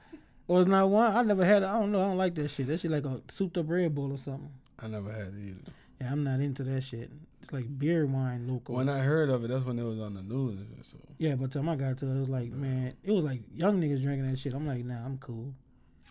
Or 0.48 0.60
it's 0.60 0.68
not 0.68 0.90
wine. 0.90 1.14
I 1.16 1.22
never 1.22 1.44
had 1.44 1.62
it. 1.62 1.66
I 1.66 1.78
don't 1.78 1.92
know. 1.92 2.00
I 2.00 2.06
don't 2.08 2.16
like 2.18 2.34
that 2.34 2.48
shit. 2.48 2.66
That 2.66 2.80
shit 2.80 2.90
like 2.90 3.04
a 3.04 3.20
souped 3.28 3.56
up 3.56 3.70
Red 3.70 3.94
Bull 3.94 4.12
or 4.12 4.16
something. 4.16 4.50
I 4.80 4.88
never 4.88 5.12
had 5.12 5.28
it 5.28 5.34
either. 5.40 5.72
Yeah, 6.00 6.12
I'm 6.12 6.24
not 6.24 6.40
into 6.40 6.62
that 6.64 6.82
shit. 6.82 7.10
It's 7.42 7.52
like 7.52 7.66
beer 7.78 8.06
wine 8.06 8.48
local. 8.48 8.74
When 8.74 8.88
I 8.88 9.00
heard 9.00 9.30
of 9.30 9.44
it, 9.44 9.48
that's 9.48 9.64
when 9.64 9.78
it 9.78 9.82
was 9.82 9.98
on 10.00 10.14
the 10.14 10.22
news. 10.22 10.58
So 10.82 10.96
yeah, 11.18 11.34
but 11.34 11.50
till 11.52 11.68
I 11.68 11.76
got 11.76 11.98
to 11.98 12.06
it, 12.06 12.16
it 12.16 12.18
was 12.20 12.28
like, 12.28 12.50
man, 12.52 12.94
it 13.02 13.12
was 13.12 13.24
like 13.24 13.42
young 13.54 13.80
niggas 13.80 14.02
drinking 14.02 14.30
that 14.30 14.38
shit. 14.38 14.54
I'm 14.54 14.66
like, 14.66 14.84
nah, 14.84 15.04
I'm 15.04 15.18
cool. 15.18 15.52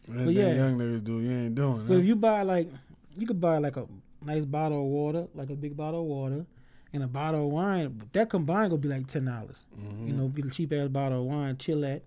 anything 0.08 0.30
yeah. 0.36 0.54
young 0.54 0.78
niggas 0.78 1.04
do, 1.04 1.20
you 1.22 1.32
ain't 1.32 1.56
doing. 1.56 1.86
But 1.88 1.94
Huh? 1.94 2.00
if 2.00 2.06
you 2.06 2.16
buy 2.16 2.42
like, 2.44 2.70
you 3.16 3.26
could 3.28 3.40
buy 3.42 3.58
like 3.58 3.78
a 3.78 3.88
nice 4.24 4.46
bottle 4.46 4.80
of 4.82 4.88
water, 4.88 5.28
like 5.34 5.50
a 5.50 5.56
big 5.56 5.76
bottle 5.78 6.02
of 6.02 6.08
water, 6.08 6.46
and 6.94 7.04
a 7.04 7.08
bottle 7.08 7.46
of 7.46 7.52
wine. 7.52 8.02
That 8.14 8.30
combined 8.30 8.72
would 8.72 8.82
be 8.82 8.90
like 8.90 9.08
ten 9.08 9.26
dollars. 9.26 9.66
Mhm. 9.80 10.08
You 10.08 10.14
know, 10.14 10.28
get 10.30 10.46
a 10.46 10.50
cheap 10.50 10.74
ass 10.74 10.88
bottle 10.88 11.22
of 11.22 11.26
wine, 11.26 11.58
chill 11.58 11.86
at, 11.86 12.04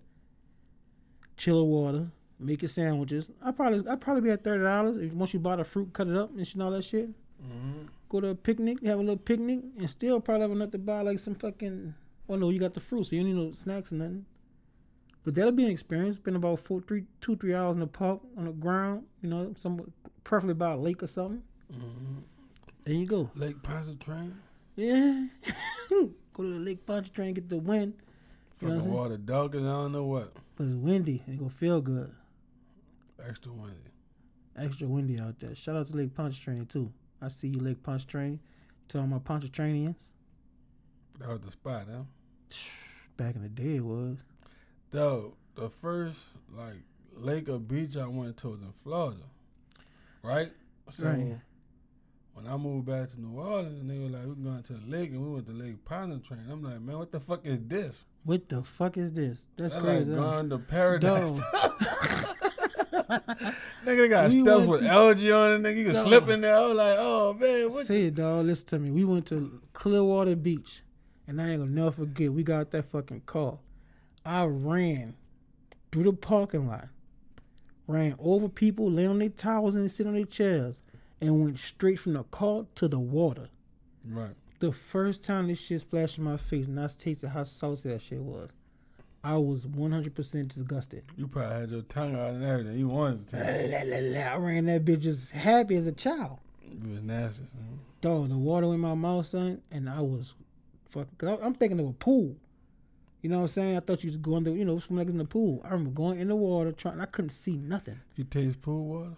chiller 1.36 1.64
water, 1.64 2.08
make 2.38 2.62
your 2.62 2.68
sandwiches. 2.68 3.30
I 3.42 3.50
probably 3.52 3.88
I 3.88 3.96
probably 3.96 4.22
be 4.22 4.30
at 4.30 4.42
thirty 4.44 4.64
dollars 4.64 5.12
once 5.12 5.32
you 5.32 5.40
buy 5.40 5.56
the 5.56 5.64
fruit, 5.64 5.92
cut 5.92 6.08
it 6.08 6.16
up, 6.16 6.30
and 6.36 6.46
shit, 6.46 6.54
and 6.54 6.62
all 6.64 6.70
that 6.72 6.84
shit. 6.84 7.10
Mhm. 7.42 7.88
Go 8.08 8.20
to 8.20 8.28
a 8.28 8.34
picnic, 8.34 8.82
have 8.84 8.98
a 8.98 9.02
little 9.02 9.16
picnic, 9.16 9.60
and 9.78 9.88
still 9.90 10.20
probably 10.20 10.42
have 10.42 10.50
enough 10.52 10.70
to 10.72 10.78
buy 10.78 11.02
like 11.02 11.18
some 11.18 11.34
fucking. 11.34 11.94
Well, 12.28 12.38
no, 12.38 12.50
you 12.50 12.58
got 12.58 12.74
the 12.74 12.80
fruit, 12.80 13.04
so 13.04 13.16
you 13.16 13.22
don't 13.22 13.34
need 13.34 13.46
no 13.46 13.52
snacks 13.52 13.92
or 13.92 13.96
nothing. 13.96 14.26
But 15.24 15.34
that'll 15.34 15.52
be 15.52 15.64
an 15.64 15.70
experience. 15.70 16.16
Spend 16.16 16.36
about 16.36 16.60
four, 16.60 16.80
three, 16.80 17.04
two, 17.20 17.36
three 17.36 17.54
hours 17.54 17.74
in 17.76 17.80
the 17.80 17.86
park 17.86 18.20
on 18.36 18.44
the 18.46 18.52
ground. 18.52 19.04
You 19.22 19.28
know, 19.30 19.54
some 19.58 19.92
preferably 20.24 20.54
by 20.54 20.72
a 20.72 20.76
lake 20.76 21.02
or 21.02 21.06
something. 21.06 21.42
Mhm. 21.72 22.22
There 22.84 22.94
you 22.94 23.06
go. 23.06 23.30
Lake 23.36 23.62
Pontchartrain, 23.62 24.34
Yeah. 24.76 25.28
go 25.90 26.42
to 26.42 26.42
the 26.54 26.58
lake 26.60 26.84
Pontchartrain, 26.86 27.34
get 27.34 27.48
the 27.48 27.58
wind. 27.58 27.94
You 28.60 28.68
know 28.68 28.74
what 28.74 28.76
I'm 28.76 28.78
fucking 28.78 28.82
saying? 28.84 28.94
water 28.94 29.16
dog, 29.16 29.54
and 29.54 29.66
I 29.68 29.72
don't 29.72 29.92
know 29.92 30.04
what. 30.06 30.34
But 30.56 30.66
it's 30.66 30.74
windy. 30.76 31.22
It 31.28 31.38
gonna 31.38 31.50
feel 31.50 31.80
good. 31.80 32.12
Extra 33.24 33.52
windy. 33.52 33.76
Extra 34.56 34.86
windy 34.86 35.20
out 35.20 35.38
there. 35.40 35.54
Shout 35.54 35.76
out 35.76 35.86
to 35.86 35.96
Lake 35.96 36.14
Pontchartrain 36.14 36.66
too. 36.66 36.92
I 37.22 37.28
see 37.28 37.48
you, 37.48 37.60
Lake 37.60 37.82
Pontchartrain. 37.82 38.40
To 38.88 38.98
all 38.98 39.06
my 39.06 39.18
Pontchartrainians. 39.18 39.94
That 41.18 41.28
was 41.28 41.40
the 41.40 41.50
spot, 41.52 41.86
huh? 41.90 42.02
Back 43.16 43.36
in 43.36 43.42
the 43.42 43.48
day, 43.48 43.76
it 43.76 43.84
was. 43.84 44.18
Though 44.90 45.34
the 45.54 45.70
first 45.70 46.18
like 46.54 46.82
lake 47.14 47.48
or 47.48 47.58
beach 47.58 47.96
I 47.96 48.06
went 48.06 48.36
to 48.38 48.48
was 48.48 48.60
in 48.60 48.72
Florida, 48.82 49.22
right? 50.22 50.50
So 50.90 51.06
Right. 51.06 51.38
when 52.34 52.46
I 52.46 52.56
moved 52.56 52.86
back 52.86 53.08
to 53.10 53.20
New 53.20 53.38
Orleans, 53.38 53.80
and 53.80 53.88
they 53.90 53.98
were 53.98 54.08
like, 54.08 54.26
"We're 54.26 54.34
going 54.50 54.62
to 54.64 54.72
the 54.74 54.86
lake," 54.90 55.10
and 55.12 55.22
we 55.22 55.32
went 55.34 55.46
to 55.46 55.52
Lake 55.52 55.82
Pontchartrain. 55.84 56.50
I'm 56.50 56.62
like, 56.62 56.80
"Man, 56.80 56.98
what 56.98 57.12
the 57.12 57.20
fuck 57.20 57.46
is 57.46 57.60
this?" 57.66 57.94
What 58.24 58.48
the 58.48 58.62
fuck 58.62 58.96
is 58.98 59.12
this? 59.12 59.46
That's 59.56 59.74
That's 59.74 59.84
crazy. 59.84 60.10
like 60.10 60.20
going 60.20 60.50
to 60.50 60.58
paradise. 60.58 61.40
Nigga, 63.84 64.08
got 64.08 64.32
We 64.32 64.42
stuff 64.42 64.66
with 64.66 64.80
to- 64.80 64.86
algae 64.86 65.32
on 65.32 65.50
it. 65.52 65.62
Nigga, 65.62 65.76
you 65.76 65.84
can 65.86 65.94
Dog. 65.94 66.06
slip 66.06 66.28
in 66.28 66.40
there. 66.40 66.54
I 66.56 66.66
was 66.66 66.76
like, 66.76 66.96
"Oh 66.98 67.34
man, 67.34 67.72
what?" 67.72 67.86
Say 67.86 68.04
it, 68.04 68.14
dog. 68.14 68.46
Listen 68.46 68.66
to 68.68 68.78
me. 68.78 68.90
We 68.90 69.04
went 69.04 69.26
to 69.26 69.60
Clearwater 69.72 70.36
Beach, 70.36 70.82
and 71.26 71.40
I 71.40 71.50
ain't 71.50 71.60
gonna 71.60 71.70
never 71.70 71.90
forget. 71.90 72.32
We 72.32 72.42
got 72.42 72.70
that 72.70 72.84
fucking 72.86 73.22
car. 73.26 73.58
I 74.24 74.44
ran 74.44 75.14
through 75.90 76.04
the 76.04 76.12
parking 76.12 76.68
lot, 76.68 76.88
ran 77.86 78.14
over 78.18 78.48
people, 78.48 78.90
lay 78.90 79.06
on 79.06 79.18
their 79.18 79.28
towels 79.28 79.74
and 79.76 79.90
sit 79.90 80.06
on 80.06 80.14
their 80.14 80.24
chairs, 80.24 80.80
and 81.20 81.42
went 81.42 81.58
straight 81.58 81.98
from 81.98 82.14
the 82.14 82.22
car 82.24 82.66
to 82.76 82.88
the 82.88 82.98
water. 82.98 83.48
right. 84.08 84.34
The 84.60 84.70
first 84.70 85.24
time 85.24 85.48
this 85.48 85.58
shit 85.58 85.80
splashed 85.80 86.18
in 86.18 86.24
my 86.24 86.36
face, 86.36 86.68
and 86.68 86.78
I 86.78 86.86
tasted 86.86 87.30
how 87.30 87.42
salty 87.42 87.88
that 87.88 88.00
shit 88.00 88.20
was, 88.20 88.50
I 89.24 89.36
was 89.36 89.66
100% 89.66 90.48
disgusted. 90.48 91.04
You 91.16 91.28
probably 91.28 91.60
had 91.60 91.70
your 91.70 91.82
tongue 91.82 92.16
out 92.16 92.30
and 92.30 92.44
everything. 92.44 92.76
You 92.76 92.88
wanted 92.88 93.28
to. 93.28 93.36
La, 93.36 93.82
la, 93.84 93.98
la. 94.00 94.34
I 94.34 94.36
ran 94.36 94.66
that 94.66 94.84
bitch 94.84 95.06
as 95.06 95.30
happy 95.30 95.76
as 95.76 95.86
a 95.86 95.92
child. 95.92 96.38
It 96.62 96.82
was 96.88 97.02
nasty. 97.02 97.44
Son. 97.54 97.78
Dog, 98.00 98.28
the 98.30 98.36
water 98.36 98.66
in 98.74 98.80
my 98.80 98.94
mouth, 98.94 99.26
son, 99.26 99.62
and 99.70 99.88
I 99.88 100.00
was 100.00 100.34
fucking. 100.88 101.38
I'm 101.40 101.54
thinking 101.54 101.78
of 101.78 101.86
a 101.86 101.92
pool. 101.92 102.34
You 103.20 103.30
know 103.30 103.36
what 103.36 103.42
I'm 103.42 103.48
saying? 103.48 103.76
I 103.76 103.80
thought 103.80 104.02
you 104.02 104.10
was 104.10 104.16
going 104.16 104.44
to, 104.46 104.50
you 104.52 104.64
know, 104.64 104.80
swim 104.80 104.98
like 104.98 105.06
in 105.06 105.18
the 105.18 105.24
pool. 105.24 105.60
I 105.64 105.68
remember 105.68 105.90
going 105.92 106.18
in 106.18 106.26
the 106.26 106.34
water, 106.34 106.72
trying. 106.72 107.00
I 107.00 107.04
couldn't 107.06 107.30
see 107.30 107.56
nothing 107.56 108.00
You 108.16 108.24
taste 108.24 108.60
pool 108.60 108.84
water? 108.86 109.12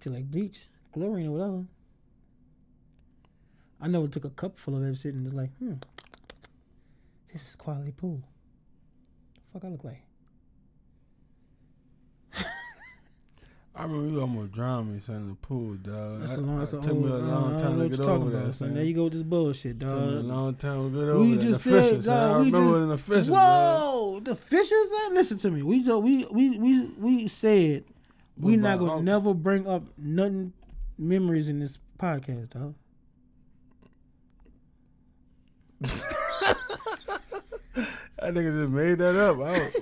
till 0.00 0.14
like 0.14 0.30
bleach, 0.30 0.60
chlorine 0.94 1.26
or 1.26 1.32
whatever. 1.32 1.64
I 3.82 3.88
never 3.88 4.08
took 4.08 4.24
a 4.24 4.30
cup 4.30 4.58
full 4.58 4.76
of 4.76 4.82
that 4.82 4.96
shit 4.96 5.12
and 5.12 5.24
was 5.24 5.34
like, 5.34 5.50
hmm, 5.58 5.74
this 7.32 7.42
is 7.42 7.54
quality 7.56 7.92
pool. 7.92 8.22
Fuck, 9.52 9.64
I 9.64 9.68
look 9.68 9.84
like. 9.84 10.02
I 13.72 13.84
remember 13.84 14.10
you 14.10 14.20
almost 14.20 14.52
drowned 14.52 14.92
me, 14.92 15.00
son, 15.00 15.14
in 15.16 15.28
the 15.30 15.34
pool, 15.36 15.74
dog. 15.76 16.20
That's 16.20 16.32
I- 16.32 16.34
a 16.34 16.38
long. 16.38 16.56
I- 16.56 16.58
That's 16.58 16.72
a 16.74 16.76
it 16.78 16.82
took 16.82 16.96
me 16.98 17.08
a 17.08 17.14
long 17.14 17.54
I 17.54 17.58
time 17.58 17.78
to 17.78 17.88
get 17.88 18.00
over 18.00 18.30
that, 18.30 18.42
son. 18.46 18.52
son. 18.52 18.74
There 18.74 18.84
you 18.84 18.94
go 18.94 19.04
with 19.04 19.12
this 19.14 19.22
bullshit, 19.22 19.80
Took 19.80 19.90
me 19.90 19.96
a 19.96 20.20
long 20.20 20.54
time 20.56 20.92
to 20.92 20.98
get 20.98 21.06
We 21.06 21.10
over 21.12 21.36
that. 21.36 21.40
just 21.40 21.64
the 21.64 21.82
said, 21.84 22.04
son. 22.04 22.14
dog, 22.14 22.30
I 22.30 22.38
we 22.40 22.44
remember 22.46 22.70
just- 22.72 22.82
in 22.82 22.88
the 22.90 22.98
fishes, 22.98 23.26
dog. 23.28 23.36
Whoa, 23.36 24.20
the 24.20 24.36
fishes. 24.36 24.92
uh, 24.92 25.10
Listen 25.12 25.38
to 25.38 25.50
me. 25.50 25.62
We 25.62 25.82
told, 25.84 26.04
we 26.04 26.26
we 26.30 26.58
we 26.58 26.86
we 26.98 27.28
said 27.28 27.84
we 28.36 28.56
not 28.56 28.78
gonna 28.80 28.90
Uncle? 28.92 29.02
never 29.04 29.32
bring 29.34 29.66
up 29.66 29.84
nothing 29.96 30.52
memories 30.98 31.48
in 31.48 31.60
this 31.60 31.78
podcast, 31.98 32.50
dog. 32.50 32.74
That 38.30 38.44
nigga 38.44 38.60
just 38.60 38.72
made 38.72 38.98
that 38.98 39.16
up. 39.16 39.38
I 39.38 39.58
was 39.58 39.76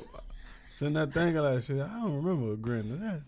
sitting 0.70 0.94
there 0.94 1.04
thinking 1.04 1.42
like 1.42 1.62
shit. 1.62 1.82
I 1.82 2.00
don't 2.00 2.14
remember 2.14 2.54
agreeing 2.54 2.88
to 2.88 2.96
that. 2.96 3.20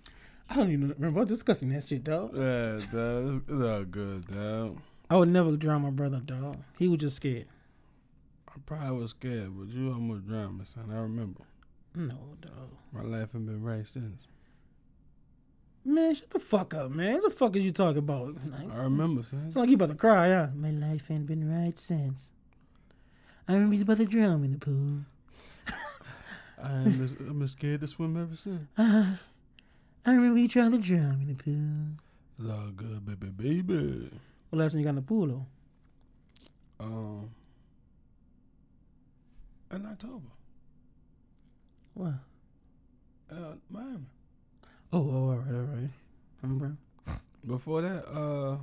I 0.48 0.56
don't 0.56 0.72
even 0.72 0.94
remember 0.98 1.26
discussing 1.26 1.68
that 1.70 1.84
shit, 1.84 2.04
dog. 2.04 2.34
Yeah, 2.34 2.80
dog. 2.90 3.42
It's, 3.46 3.62
all 3.62 3.84
good, 3.84 4.26
dog. 4.28 4.78
I 5.10 5.16
would 5.16 5.28
never 5.28 5.54
drown 5.58 5.82
my 5.82 5.90
brother, 5.90 6.20
dog. 6.20 6.56
He 6.78 6.88
was 6.88 7.00
just 7.00 7.16
scared. 7.16 7.44
I 8.48 8.52
probably 8.64 8.98
was 8.98 9.10
scared, 9.10 9.50
but 9.54 9.68
you 9.76 9.92
almost 9.92 10.26
drowned 10.26 10.58
me, 10.58 10.64
son. 10.64 10.90
I 10.90 11.00
remember. 11.00 11.42
No, 11.94 12.16
dog. 12.40 12.70
My 12.90 13.02
life 13.02 13.28
ain't 13.34 13.44
been 13.44 13.62
right 13.62 13.86
since. 13.86 14.26
Man, 15.84 16.14
shut 16.14 16.30
the 16.30 16.38
fuck 16.38 16.72
up, 16.72 16.92
man. 16.92 17.16
What 17.16 17.24
the 17.24 17.30
fuck 17.30 17.56
is 17.56 17.64
you 17.66 17.72
talking 17.72 17.98
about? 17.98 18.38
I 18.72 18.84
remember, 18.84 19.22
son. 19.22 19.44
It's 19.48 19.56
like 19.56 19.68
you 19.68 19.74
about 19.74 19.90
to 19.90 19.96
cry, 19.96 20.30
huh? 20.30 20.48
My 20.54 20.70
life 20.70 21.10
ain't 21.10 21.26
been 21.26 21.46
right 21.46 21.78
since. 21.78 22.30
I 23.48 23.54
remember 23.54 23.74
you 23.76 23.82
about 23.82 23.96
to 23.98 24.04
drown 24.06 24.40
me 24.42 24.46
in 24.46 24.52
the 24.52 24.58
pool. 24.58 25.00
I 26.62 26.72
ain't 26.84 26.98
been, 26.98 27.28
I've 27.28 27.38
been 27.38 27.48
scared 27.48 27.80
to 27.80 27.86
swim 27.86 28.16
ever 28.20 28.36
since. 28.36 28.68
Uh, 28.76 29.16
I 30.06 30.12
remember 30.14 30.38
you 30.38 30.48
trying 30.48 30.70
to 30.72 30.78
drown 30.78 31.18
me 31.18 31.24
in 31.30 31.36
the 31.36 31.42
pool. 31.42 31.98
It's 32.38 32.48
all 32.48 32.70
good, 32.70 33.04
baby, 33.06 33.30
baby. 33.62 34.10
What 34.50 34.58
last 34.58 34.72
time 34.72 34.80
you 34.80 34.84
got 34.84 34.90
in 34.90 34.96
the 34.96 35.02
pool 35.02 35.26
though? 35.26 35.46
Um, 36.84 37.30
in 39.72 39.86
October, 39.86 40.26
What? 41.94 42.14
uh, 43.30 43.52
Miami. 43.70 44.06
Oh, 44.92 44.98
oh, 44.98 45.28
all 45.30 45.36
right, 45.36 45.54
all 45.54 45.60
right. 45.62 45.90
Remember? 46.42 46.76
Before 47.46 47.82
that, 47.82 48.06
uh, 48.08 48.56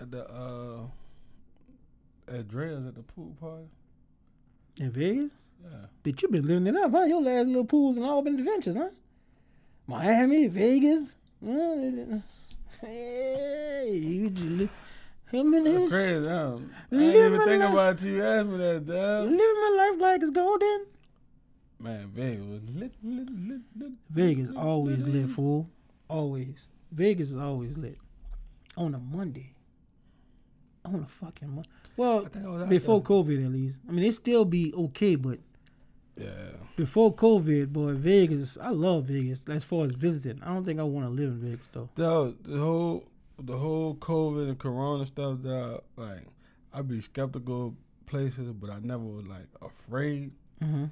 at 0.00 0.10
the 0.10 0.24
uh, 0.30 0.82
at 2.32 2.48
Dre's 2.48 2.86
at 2.86 2.94
the 2.94 3.02
pool 3.02 3.36
party. 3.40 3.66
In 4.80 4.90
Vegas? 4.90 5.30
Yeah, 5.62 5.86
Bitch, 6.02 6.22
you 6.22 6.28
been 6.28 6.46
living 6.46 6.66
it 6.66 6.76
up, 6.76 6.90
huh? 6.90 7.04
Your 7.04 7.22
last 7.22 7.46
little 7.46 7.64
pools 7.64 7.96
and 7.96 8.04
all 8.06 8.22
been 8.22 8.38
adventures, 8.38 8.74
huh? 8.76 8.88
Miami, 9.86 10.48
Vegas. 10.48 11.14
Hey, 12.80 13.90
you 13.92 14.30
just 14.30 14.48
li- 14.48 14.68
him 15.30 15.54
and 15.54 15.66
him. 15.66 15.88
crazy. 15.88 16.26
I, 16.28 16.32
don't, 16.42 16.70
I 16.90 16.96
didn't 16.96 17.34
even 17.34 17.46
think 17.48 17.62
life. 17.62 17.72
about 17.72 18.02
you 18.02 18.22
asked 18.24 18.46
me 18.46 18.58
that, 18.58 18.86
dog. 18.86 19.24
Living 19.30 19.38
my 19.38 19.88
life 19.90 20.00
like 20.00 20.22
it's 20.22 20.30
golden. 20.30 20.86
Man, 21.78 22.10
Vegas 22.14 22.44
was 22.44 22.60
lit, 22.74 22.92
lit, 23.02 23.28
lit, 23.30 23.60
lit. 23.76 23.92
Vegas 24.10 24.48
always 24.56 25.06
lit, 25.06 25.28
fool. 25.28 25.68
Always. 26.08 26.68
Vegas 26.92 27.30
is 27.30 27.36
always 27.38 27.76
lit. 27.78 27.98
On 28.76 28.94
a 28.94 28.98
Monday. 28.98 29.52
On 30.84 30.96
a 30.96 31.06
fucking 31.06 31.48
Monday. 31.48 31.68
Well, 31.96 32.24
I 32.26 32.28
think 32.28 32.46
was 32.46 32.68
before 32.68 33.00
there. 33.00 33.06
COVID 33.08 33.44
at 33.46 33.52
least. 33.52 33.76
I 33.88 33.92
mean, 33.92 34.04
it 34.04 34.14
still 34.14 34.44
be 34.44 34.72
okay, 34.74 35.14
but 35.14 35.38
Yeah, 36.16 36.28
before 36.76 37.14
COVID, 37.14 37.72
boy, 37.72 37.94
Vegas, 37.94 38.58
I 38.60 38.70
love 38.70 39.04
Vegas 39.04 39.44
as 39.48 39.64
far 39.64 39.86
as 39.86 39.94
visiting. 39.94 40.42
I 40.42 40.52
don't 40.52 40.64
think 40.64 40.80
I 40.80 40.82
want 40.82 41.06
to 41.06 41.10
live 41.10 41.30
in 41.30 41.38
Vegas, 41.50 41.68
though. 41.72 41.88
dog. 41.94 42.36
The 42.42 42.58
whole, 42.58 43.04
the 43.38 43.56
whole 43.56 43.94
COVID 43.96 44.48
and 44.48 44.58
Corona 44.58 45.06
stuff, 45.06 45.38
dog. 45.42 45.82
Like, 45.96 46.26
I'd 46.74 46.88
be 46.88 47.00
skeptical 47.00 47.74
places, 48.06 48.50
but 48.52 48.70
I 48.70 48.78
never 48.80 49.04
was 49.04 49.26
like 49.26 49.46
afraid. 49.60 50.32
hmm 50.60 50.86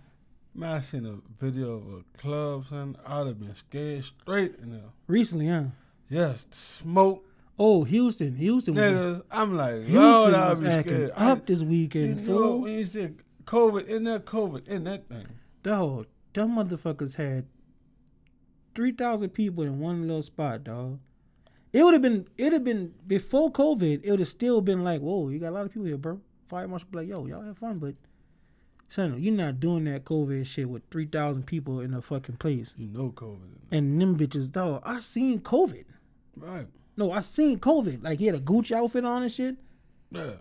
Man, 0.54 0.72
I 0.72 0.80
seen 0.80 1.06
a 1.06 1.16
video 1.42 1.74
of 1.76 1.82
a 1.88 2.18
club, 2.18 2.66
son. 2.68 2.96
I'd 3.06 3.26
have 3.28 3.38
been 3.38 3.54
scared 3.54 4.04
straight 4.04 4.56
in 4.62 4.72
there. 4.72 4.90
Recently, 5.06 5.46
huh? 5.48 5.64
Yes, 6.08 6.46
smoke 6.50 7.24
Oh, 7.62 7.84
Houston. 7.84 8.36
Houston 8.36 8.74
was, 8.74 8.82
niggas. 8.82 9.22
I'm 9.30 9.54
like, 9.54 9.74
Houston 9.80 9.94
Lord, 9.96 10.32
I'd 10.34 10.60
was 10.60 10.68
acting 10.68 10.94
scared. 10.94 11.12
up 11.14 11.44
this 11.44 11.60
I, 11.60 11.64
you 11.64 11.70
weekend, 11.70 12.26
know, 12.26 12.56
when 12.56 12.72
you 12.72 12.84
said 12.84 13.18
COVID 13.44 13.86
in 13.86 14.04
that 14.04 14.24
COVID 14.24 14.66
in 14.66 14.84
that 14.84 15.06
thing. 15.10 15.26
Dog, 15.62 16.06
them 16.32 16.52
motherfuckers 16.56 17.16
had 17.16 17.44
three 18.74 18.92
thousand 18.92 19.28
people 19.30 19.62
in 19.64 19.78
one 19.78 20.08
little 20.08 20.22
spot, 20.22 20.64
dog. 20.64 21.00
It 21.74 21.84
would 21.84 21.92
have 21.92 22.00
been, 22.02 22.26
it'd 22.38 22.54
have 22.54 22.64
been 22.64 22.94
before 23.06 23.52
COVID. 23.52 24.00
It 24.04 24.10
would 24.10 24.20
have 24.20 24.28
still 24.28 24.62
been 24.62 24.82
like, 24.82 25.02
whoa, 25.02 25.28
you 25.28 25.38
got 25.38 25.50
a 25.50 25.56
lot 25.56 25.66
of 25.66 25.70
people 25.70 25.86
here, 25.86 25.98
bro. 25.98 26.18
Fire 26.48 26.66
marshal 26.66 26.88
be 26.90 26.98
like, 26.98 27.08
yo, 27.08 27.26
y'all 27.26 27.42
have 27.42 27.58
fun, 27.58 27.78
but 27.78 27.94
son, 28.88 29.22
you're 29.22 29.34
not 29.34 29.60
doing 29.60 29.84
that 29.84 30.04
COVID 30.04 30.46
shit 30.46 30.66
with 30.66 30.82
three 30.90 31.06
thousand 31.06 31.44
people 31.44 31.80
in 31.80 31.92
a 31.92 32.00
fucking 32.00 32.36
place. 32.36 32.72
You 32.78 32.86
know 32.88 33.10
COVID. 33.10 33.68
And 33.70 34.00
them 34.00 34.16
bitches, 34.16 34.50
dog. 34.50 34.80
I 34.82 35.00
seen 35.00 35.40
COVID. 35.40 35.84
Right. 36.36 36.66
No, 37.00 37.10
I 37.12 37.22
seen 37.22 37.58
COVID. 37.58 38.04
Like 38.04 38.18
he 38.18 38.26
had 38.26 38.34
a 38.36 38.40
Gucci 38.40 38.72
outfit 38.72 39.04
on 39.04 39.22
and 39.22 39.32
shit. 39.32 39.56
Yeah. 40.12 40.32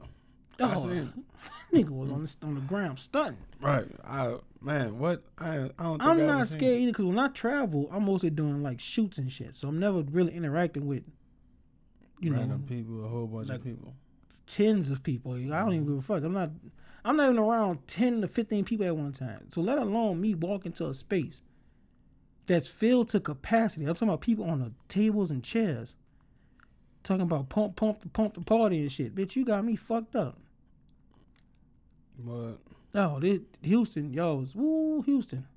Oh, 0.60 0.84
seen 0.90 1.14
nigga 1.74 1.90
was 1.90 2.12
on 2.12 2.24
the, 2.24 2.36
on 2.48 2.56
the 2.56 2.62
ground 2.62 3.00
stunting. 3.00 3.38
Right. 3.62 3.88
I 4.06 4.36
man, 4.62 5.00
what 5.00 5.24
I 5.38 5.56
I 5.56 5.58
don't 5.58 5.70
think 6.00 6.04
I'm 6.04 6.20
I 6.20 6.26
not 6.26 6.36
ever 6.38 6.46
seen- 6.46 6.60
scared 6.60 6.80
either 6.82 6.92
because 6.92 7.06
when 7.06 7.18
I 7.20 7.30
travel, 7.30 7.90
I'm 7.92 8.04
mostly 8.06 8.30
doing 8.30 8.62
like 8.62 8.80
shoots 8.80 9.18
and 9.18 9.32
shit. 9.32 9.56
So 9.56 9.68
I'm 9.70 9.80
never 9.80 10.02
really 10.02 10.34
interacting 10.36 10.86
with, 10.86 11.04
you 12.20 12.34
random 12.34 12.62
know, 12.62 12.68
people, 12.68 13.06
a 13.06 13.08
whole 13.08 13.28
bunch 13.28 13.48
like- 13.50 13.60
of 13.60 13.64
people. 13.64 13.94
tens 14.48 14.90
of 14.90 15.02
people. 15.04 15.34
I 15.34 15.60
don't 15.62 15.74
even 15.74 15.86
give 15.88 15.98
a 15.98 16.02
fuck. 16.02 16.24
I'm 16.24 16.34
not. 16.34 16.52
I'm 17.06 17.16
not 17.16 17.26
even 17.32 17.40
around 17.40 17.88
ten 17.88 18.20
to 18.22 18.28
fifteen 18.28 18.66
people 18.66 18.86
at 18.86 18.96
one 18.98 19.14
time. 19.14 19.46
So 19.50 19.62
let 19.62 19.78
alone 19.78 20.20
me 20.20 20.36
walk 20.36 20.66
into 20.66 20.86
a 20.88 20.94
space 20.94 21.42
that's 22.48 22.68
filled 22.68 23.08
to 23.10 23.20
capacity. 23.22 23.86
I'm 23.86 23.94
talking 23.94 24.10
about 24.10 24.20
people 24.22 24.44
on 24.44 24.60
the 24.60 24.74
tables 24.90 25.32
and 25.32 25.42
chairs. 25.42 25.96
Talking 27.04 27.22
about 27.22 27.50
pump, 27.50 27.76
pump, 27.76 28.14
pump 28.14 28.34
the 28.34 28.42
party 28.42 28.82
and 28.82 28.92
shit. 28.92 29.16
Bitch, 29.16 29.36
you 29.36 29.46
got 29.46 29.64
me 29.64 29.76
fucked 29.76 30.16
up. 30.16 30.38
But 32.18 32.58
Oh, 32.96 33.20
this 33.20 33.40
Houston, 33.62 34.14
y'all 34.14 34.38
was 34.38 34.56
woo 34.56 35.02
Houston. 35.04 35.48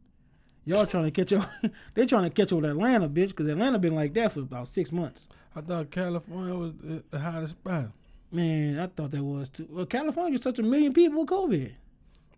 Y'all 0.64 0.86
trying 0.86 1.04
to 1.04 1.10
catch 1.10 1.32
up. 1.32 1.48
they 1.94 2.06
trying 2.06 2.24
to 2.24 2.30
catch 2.30 2.52
up 2.52 2.60
with 2.60 2.70
Atlanta, 2.70 3.08
bitch, 3.08 3.28
because 3.28 3.48
Atlanta 3.48 3.78
been 3.78 3.94
like 3.94 4.14
that 4.14 4.32
for 4.32 4.40
about 4.40 4.68
six 4.68 4.92
months. 4.92 5.28
I 5.56 5.60
thought 5.60 5.90
California 5.90 6.54
was 6.54 6.72
the, 6.74 7.02
the 7.10 7.18
hottest 7.18 7.54
spot. 7.54 7.86
Man, 8.30 8.78
I 8.78 8.86
thought 8.86 9.10
that 9.10 9.22
was 9.22 9.48
too. 9.48 9.66
Well, 9.70 9.86
California 9.86 10.32
just 10.32 10.44
touched 10.44 10.58
a 10.58 10.62
million 10.62 10.92
people 10.92 11.20
with 11.20 11.30
COVID. 11.30 11.72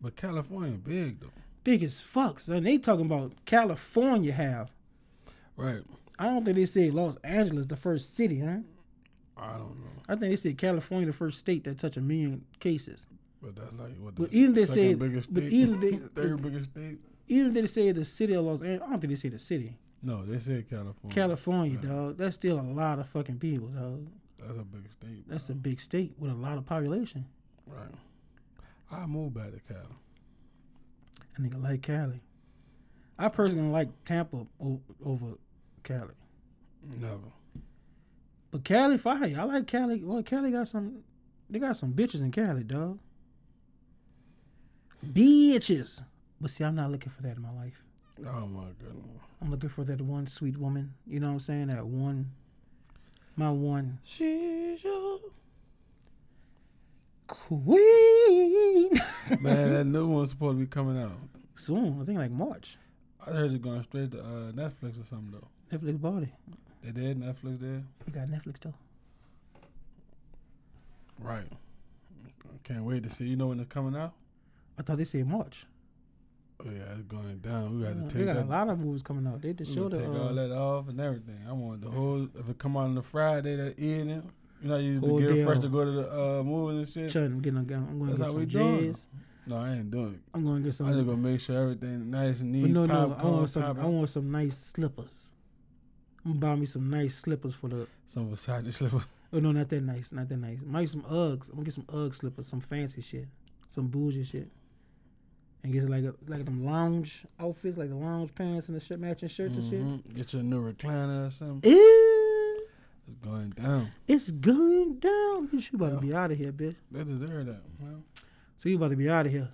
But 0.01 0.17
California 0.17 0.79
big 0.79 1.21
though. 1.21 1.31
Big 1.65 1.83
as 1.83 2.01
fuck. 2.01 2.41
So 2.41 2.59
they 2.61 2.79
talking 2.79 3.07
about 3.07 3.33
California 3.45 4.33
have. 4.33 4.71
Right. 5.57 5.83
I 6.19 6.27
don't 6.27 6.45
think 6.45 6.57
they 6.57 6.67
said 6.67 6.95
Los 6.95 7.17
Angeles 7.25 7.67
the 7.67 7.77
first 7.77 8.15
city, 8.17 8.41
huh? 8.41 8.59
I 9.37 9.53
don't 9.53 9.79
know. 9.81 9.91
I 10.09 10.13
think 10.17 10.31
they 10.33 10.37
said 10.37 10.59
California 10.59 11.07
the 11.07 11.13
first 11.13 11.39
state 11.39 11.65
that 11.65 11.79
touched 11.79 11.97
a 11.97 12.01
million 12.01 12.45
cases. 12.61 13.07
But 13.43 13.57
that's 13.57 13.73
like 13.75 13.97
what 13.99 14.15
But 14.15 14.33
even 14.33 14.55
they 14.55 14.65
said- 14.67 14.99
biggest 14.99 15.33
but 15.35 15.43
even 15.45 15.81
they- 15.81 15.97
third 16.23 16.43
biggest 16.43 16.71
state. 16.71 16.99
Even 17.27 17.53
they 17.53 17.67
say 17.67 17.91
the 17.93 18.05
city 18.05 18.35
of 18.35 18.45
Los 18.45 18.61
Angeles, 18.63 18.83
I 18.87 18.91
don't 18.91 19.01
think 19.01 19.11
they 19.13 19.17
say 19.17 19.29
the 19.31 19.39
city. 19.39 19.77
No, 20.03 20.25
they 20.25 20.39
said 20.39 20.69
California. 20.69 21.15
California, 21.15 21.79
Yeah. 21.83 21.89
dog. 21.89 22.17
That's 22.19 22.35
still 22.35 22.61
a 22.61 22.63
lot 22.63 22.99
of 22.99 23.09
fucking 23.09 23.39
people, 23.39 23.69
dog. 23.69 24.07
That's 24.39 24.59
a 24.59 24.63
big 24.63 24.91
state. 24.93 25.29
That's 25.29 25.49
a 25.49 25.55
big 25.55 25.81
state 25.81 26.13
with 26.19 26.31
a 26.31 26.35
lot 26.35 26.59
of 26.59 26.67
population. 26.67 27.25
right. 27.67 27.89
I 28.91 29.07
moved 29.07 29.35
back 29.35 29.51
to 29.53 29.61
Cali. 29.73 29.81
I 31.37 31.41
nigga 31.41 31.61
like 31.63 31.83
Cali. 31.83 32.21
I 33.19 33.29
personally 33.29 33.71
like 33.71 33.89
Tampa 34.05 34.47
o- 34.63 34.81
over 35.05 35.39
Cali. 35.83 36.15
Never. 37.01 37.19
But 38.55 38.63
Cali 38.63 38.99
fire. 38.99 39.35
I 39.37 39.43
like 39.43 39.67
Cali. 39.67 40.01
Well, 40.05 40.23
Cali 40.23 40.53
got 40.53 40.69
some. 40.69 41.03
They 41.51 41.59
got 41.59 41.77
some 41.77 41.93
bitches 41.93 42.21
in 42.21 42.31
Cali, 42.31 42.63
dog. 42.63 43.01
Bitches. 45.05 46.01
But 46.41 46.53
see, 46.53 46.63
I'm 46.63 46.77
not 46.77 46.93
looking 46.93 47.11
for 47.11 47.23
that 47.23 47.37
in 47.37 47.43
my 47.43 47.51
life. 47.51 47.83
Oh 48.21 48.47
my 48.47 48.67
goodness. 48.79 49.23
I'm 49.43 49.51
looking 49.51 49.71
for 49.71 49.83
that 49.83 50.01
one 50.01 50.29
sweet 50.29 50.57
woman. 50.57 50.95
You 51.05 51.19
know 51.19 51.27
what 51.27 51.33
I'm 51.33 51.41
saying? 51.41 51.67
That 51.67 51.85
one. 51.85 52.31
My 53.35 53.51
one 53.51 53.99
She's 54.05 54.85
your 54.85 55.19
queen. 57.27 58.91
man. 59.41 59.73
That 59.73 59.85
new 59.87 60.07
one's 60.07 60.31
supposed 60.31 60.59
to 60.59 60.61
be 60.61 60.69
coming 60.69 61.03
out. 61.03 61.19
Soon, 61.57 62.01
I 62.01 62.05
think 62.05 62.21
like 62.21 62.31
March. 62.31 62.79
I 63.27 63.33
heard 63.33 63.51
it's 63.51 63.61
going 63.65 63.83
straight 63.83 64.13
to 64.13 64.21
uh, 64.21 64.53
Netflix 64.53 65.03
or 65.03 65.07
something 65.07 65.33
though. 65.33 65.77
Netflix 65.77 66.01
bought 66.01 66.23
it. 66.23 66.29
They 66.85 66.91
did 66.93 67.19
Netflix 67.19 67.59
did. 67.61 67.85
We 68.07 68.13
got 68.13 68.29
Netflix 68.29 68.61
though. 68.61 68.75
Right. 71.19 71.47
Can't 72.65 72.85
wait 72.85 73.03
to 73.05 73.11
see. 73.11 73.25
You 73.25 73.37
know 73.37 73.49
when 73.49 73.61
it's 73.61 73.73
coming 73.73 73.97
out? 73.99 74.13
I 74.79 74.83
thought 74.83 74.99
they 74.99 75.05
said 75.05 75.27
March. 75.27 75.67
Oh 76.61 76.71
yeah, 76.71 76.93
it's 76.95 77.03
going 77.05 77.39
down. 77.39 77.79
We 77.79 77.85
got 77.85 77.93
Uh, 78.05 78.09
to 78.09 78.19
they 78.19 78.25
got 78.27 78.35
that. 78.37 78.45
a 78.45 78.49
lot 78.49 78.69
of 78.69 78.79
movies 78.79 79.03
coming 79.03 79.27
out. 79.27 79.41
They 79.41 79.53
just 79.55 79.75
showed 79.75 79.93
the 79.93 79.99
take 79.99 80.07
uh, 80.09 80.23
all 80.29 80.35
that 80.35 80.51
off 80.53 80.89
and 80.89 81.01
everything. 81.01 81.39
I 81.49 81.53
want 81.53 81.81
the 81.81 81.91
whole. 81.91 82.29
If 82.39 82.49
it 82.49 82.59
come 82.59 82.77
out 82.77 82.85
on 82.85 82.95
the 82.95 83.03
Friday, 83.03 83.57
that 83.57 83.79
evening, 83.79 84.31
you 84.63 84.69
know, 84.69 84.77
you 84.77 84.93
used 84.93 85.05
to 85.05 85.21
get 85.35 85.45
fresh 85.47 85.61
to 85.61 85.69
go 85.69 85.85
to 85.85 85.91
the 85.91 86.11
uh, 86.41 86.43
movies 86.43 86.95
and 86.97 87.11
shit. 87.11 87.23
I'm 87.25 87.41
getting. 87.41 87.59
a- 87.59 87.75
I'm 87.75 87.99
going 87.99 88.13
to 88.13 88.17
get 88.17 88.27
how 88.27 88.33
some 88.33 88.47
jazz. 88.47 89.07
No, 89.47 89.57
I 89.57 89.73
ain't 89.75 89.91
doing 89.91 90.15
it. 90.15 90.21
I'm 90.33 90.45
going 90.45 90.63
to 90.63 90.69
get 90.69 90.75
some. 90.75 90.87
I 90.87 90.93
just 90.93 91.05
gonna 91.07 91.17
make 91.19 91.41
sure 91.41 91.61
everything 91.63 92.11
nice 92.11 92.41
and 92.41 92.51
neat. 92.53 92.63
But 92.63 92.71
no, 92.71 92.87
no, 92.87 93.17
I 93.19 93.25
want 93.27 93.51
some. 93.51 93.63
I 93.79 93.85
want 93.85 94.09
some 94.09 94.31
nice 94.31 94.57
slippers. 94.57 95.31
I'm 96.25 96.33
gonna 96.39 96.41
buy 96.41 96.55
me 96.61 96.67
some 96.67 96.89
nice 96.89 97.15
slippers 97.17 97.55
for 97.55 97.69
the. 97.69 97.87
some 98.07 98.31
Versace 98.31 98.73
slippers. 98.73 99.07
Oh 99.33 99.41
no, 99.41 99.53
not 99.53 99.69
that 99.69 99.81
nice, 99.83 100.13
not 100.13 100.29
that 100.29 100.37
nice. 100.39 100.59
Might 100.65 100.89
some 100.89 101.03
Uggs. 101.03 101.49
I'm 101.49 101.55
gonna 101.57 101.65
get 101.65 101.75
some 101.75 101.87
Ugg 101.93 102.15
slippers, 102.15 102.47
some 102.47 102.61
fancy 102.61 103.01
shit, 103.03 103.27
some 103.69 103.89
bougie 103.89 104.25
shit, 104.25 104.49
and 105.63 105.73
get 105.73 105.89
like 105.91 106.05
a, 106.05 106.15
like 106.27 106.45
them 106.45 106.65
lounge 106.65 107.25
outfits, 107.41 107.77
like 107.77 107.89
the 107.89 107.97
lounge 107.97 108.35
pants 108.35 108.69
and 108.69 108.77
the 108.77 108.81
shirt 108.81 109.01
matching 109.01 109.29
shirts 109.29 109.57
and 109.59 110.03
Mhm. 110.05 110.15
Get 110.15 110.33
your 110.33 110.43
new 110.45 110.63
recliner 110.73 111.27
or 111.27 111.31
something. 111.31 111.69
Ew, 111.71 112.67
It's 113.09 113.17
going 113.17 113.51
down. 113.51 113.91
it's 114.09 114.31
going 114.31 114.99
down. 115.01 115.49
Bitch, 115.49 115.73
you 115.73 115.77
about 115.77 116.01
to 116.01 116.07
be 116.07 116.15
out 116.15 116.31
of 116.31 116.39
here, 116.39 116.53
bitch. 116.53 116.77
They 116.91 117.05
deserve 117.05 117.47
that. 117.47 117.63
Well, 117.81 118.03
So 118.57 118.69
you 118.71 118.77
about 118.77 118.91
to 118.91 118.97
be 118.97 119.11
out 119.11 119.27
of 119.27 119.33
here. 119.33 119.51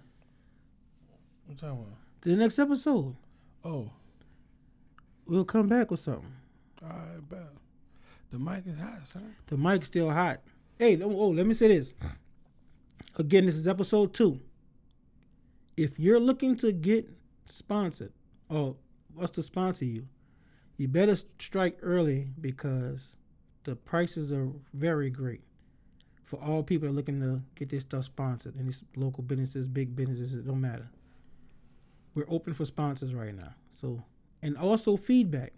what 1.47 1.61
about? 1.62 1.87
The 2.21 2.37
next 2.37 2.59
episode, 2.59 3.16
Oh, 3.64 3.91
we'll 5.27 5.45
come 5.47 5.66
back 5.68 5.91
with 5.91 6.01
something. 6.01 6.33
All 6.83 6.89
right, 6.89 7.28
bet. 7.28 7.49
The 8.31 8.39
mic 8.39 8.66
is 8.66 8.78
hot, 8.78 9.07
son. 9.12 9.35
The 9.49 9.57
mic's 9.57 9.89
still 9.89 10.11
hot. 10.11 10.41
Hey, 10.78 11.01
oh, 11.03 11.11
oh, 11.11 11.28
let 11.31 11.47
me 11.47 11.55
say 11.55 11.68
this. 11.68 11.95
Again, 13.16 13.47
this 13.47 13.57
is 13.57 13.66
episode 13.66 14.14
two. 14.14 14.41
If 15.76 15.99
you're 15.99 16.20
looking 16.20 16.57
to 16.57 16.72
get 16.72 17.09
sponsored, 17.45 18.12
or 18.49 18.76
us 19.20 19.31
to 19.33 19.43
sponsor 19.43 19.85
you, 19.85 20.07
you 20.76 20.89
better 20.89 21.16
strike 21.16 21.78
early 21.83 22.28
because 22.41 23.16
the 23.64 23.76
prices 23.76 24.33
are 24.33 24.49
very 24.72 25.11
great 25.11 25.43
for 26.24 26.41
all 26.41 26.62
people 26.62 26.87
that 26.87 26.93
are 26.93 26.97
looking 26.97 27.20
to 27.20 27.43
get 27.57 27.68
this 27.68 27.83
stuff 27.83 28.05
sponsored. 28.05 28.55
And 28.55 28.68
these 28.68 28.85
local 28.97 29.22
businesses, 29.22 29.66
big 29.66 29.97
businesses, 29.97 30.35
it 30.35 30.47
don't 30.47 30.61
matter. 30.61 30.89
We're 32.14 32.24
open 32.28 32.55
for 32.55 32.64
sponsors 32.64 33.14
right 33.14 33.35
now. 33.35 33.55
So, 33.70 34.03
and 34.43 34.57
also 34.57 34.97
feedback. 34.97 35.53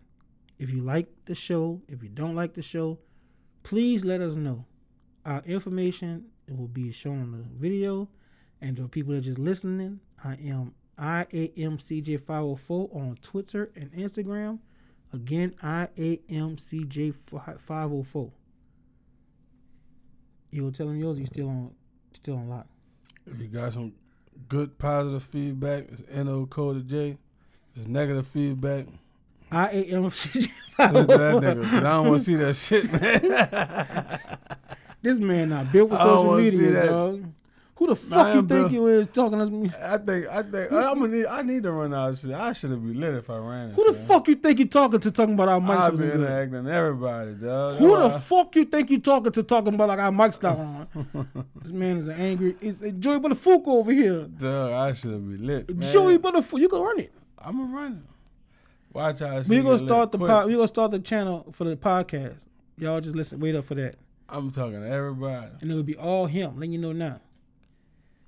If 0.63 0.71
you 0.71 0.81
like 0.83 1.09
the 1.25 1.35
show, 1.35 1.83
if 1.89 2.05
you 2.05 2.09
don't 2.09 2.37
like 2.37 2.55
the 2.55 2.63
show, 2.63 3.01
please 3.65 4.05
let 4.05 4.21
us 4.21 4.37
know. 4.37 4.65
Our 5.27 5.43
information 5.45 6.27
will 6.49 6.69
be 6.69 6.93
shown 6.93 7.21
on 7.21 7.33
the 7.33 7.45
video, 7.59 8.09
and 8.61 8.77
for 8.77 8.87
people 8.87 9.13
that 9.13 9.19
are 9.19 9.23
just 9.23 9.41
listening, 9.41 9.99
I 10.23 10.35
am 10.35 10.73
I 10.97 11.27
A 11.33 11.53
M 11.57 11.81
C 11.81 12.01
J 12.01 12.17
504 12.17 12.91
on 12.93 13.19
Twitter 13.21 13.73
and 13.75 13.91
Instagram. 13.91 14.61
Again, 15.13 15.53
I 15.65 15.89
A 15.99 16.21
M 16.31 16.57
C 16.57 16.85
J 16.85 17.11
504. 17.11 18.31
You 20.53 20.63
will 20.63 20.71
tell 20.71 20.87
them 20.87 20.97
yours. 20.97 21.19
You 21.19 21.27
still 21.27 21.49
on, 21.49 21.75
still 22.15 22.37
on 22.37 22.49
lock. 22.49 22.69
If 23.27 23.41
you 23.41 23.49
got 23.49 23.73
some 23.73 23.95
good 24.49 24.79
positive 24.79 25.25
feedback, 25.25 25.89
it's 25.91 26.05
NO 26.15 26.47
code 26.47 26.87
J. 26.87 27.19
It's 27.75 27.89
negative 27.89 28.29
feedback, 28.29 28.87
I 29.53 29.69
A 29.71 29.83
M 29.85 30.11
C 30.13 30.39
it 30.39 30.43
to 30.43 30.49
that 30.79 31.03
504. 31.09 31.41
nigga. 31.41 31.73
I 31.75 31.81
don't 31.81 32.09
want 32.09 32.19
to 32.21 32.25
see 32.25 32.35
that 32.37 32.57
shit, 32.57 32.93
man. 32.93 34.21
This 35.03 35.19
man 35.19 35.49
not 35.51 35.73
built 35.73 35.91
for 35.91 35.97
social 35.97 36.37
media, 36.37 36.71
that. 36.73 36.87
dog. 36.87 37.25
Who 37.77 37.87
the 37.87 37.93
Nah, 38.09 38.17
fuck 38.17 38.27
you 38.35 38.41
think 38.43 38.49
built- 38.49 38.73
you 38.73 38.87
is 38.87 39.07
talking 39.09 39.39
to 39.41 39.51
me? 39.51 39.69
I 39.83 39.99
think, 39.99 40.27
I 40.29 40.43
think, 40.43 40.71
I'm 40.71 41.01
gonna 41.01 41.09
need, 41.09 41.27
I 41.27 41.43
need 41.43 41.65
to 41.65 41.73
run 41.73 41.93
out 41.93 42.11
of 42.11 42.19
shit. 42.21 42.31
I 42.31 42.53
should 42.53 42.71
have 42.71 42.81
been 42.81 43.01
lit 43.01 43.15
if 43.15 43.29
I 43.29 43.39
ran. 43.39 43.71
Who 43.73 43.85
the 43.93 43.99
son. 43.99 44.07
fuck 44.07 44.29
you 44.29 44.37
think 44.37 44.61
you 44.61 44.67
talking 44.67 45.01
to 45.01 45.11
talking 45.11 45.35
about 45.35 45.49
our 45.49 45.59
mics 45.61 45.77
I've 45.79 45.97
been 45.99 46.11
interacting 46.13 46.69
everybody, 46.69 47.33
dog. 47.35 47.79
Who 47.79 47.89
the 47.97 48.09
That's 48.09 48.31
why- 48.31 48.45
fuck 48.45 48.55
you 48.55 48.65
think 48.67 48.91
you 48.91 49.01
talking 49.01 49.33
to 49.33 49.43
talking 49.43 49.75
about 49.75 49.89
like 49.89 49.99
our 49.99 50.13
mics 50.13 50.41
not 50.41 50.59
on? 50.59 50.87
this 51.57 51.73
man 51.73 51.97
is 51.97 52.07
an 52.07 52.21
angry. 52.21 52.55
Is 52.61 52.79
uh, 52.81 52.91
Joey 52.99 53.19
Buttafuoco 53.19 53.69
over 53.69 53.91
here. 53.91 54.27
Dog, 54.39 54.73
I 54.73 54.93
should 54.93 55.11
have 55.13 55.29
been 55.29 55.45
lit. 55.45 55.69
Man. 55.77 55.91
Joey 55.91 56.19
Buttafuoco, 56.19 56.61
you 56.61 56.69
can 56.69 56.81
run 56.81 57.01
it. 57.01 57.13
I'm 57.39 57.57
gonna 57.59 57.75
run 57.75 57.93
it. 57.95 58.12
Watch 58.93 59.21
We 59.49 59.63
gonna 59.63 59.79
start 59.79 60.13
the 60.13 60.19
quick. 60.19 60.29
pod, 60.31 60.47
we 60.47 60.55
gonna 60.55 60.69
start 60.69 60.91
the 60.91 60.99
channel 60.99 61.47
for 61.53 61.65
the 61.65 61.77
podcast. 61.77 62.45
Y'all 62.79 63.01
just 63.01 63.17
listen, 63.17 63.41
wait 63.41 63.55
up 63.55 63.65
for 63.65 63.75
that, 63.75 63.97
I'm 64.29 64.51
talking 64.51 64.81
to 64.81 64.89
everybody. 64.89 65.51
and 65.61 65.71
it'll 65.71 65.83
be 65.83 65.97
all 65.97 66.27
him. 66.27 66.57
Letting 66.57 66.73
you 66.73 66.79
know 66.79 66.93
now. 66.93 67.21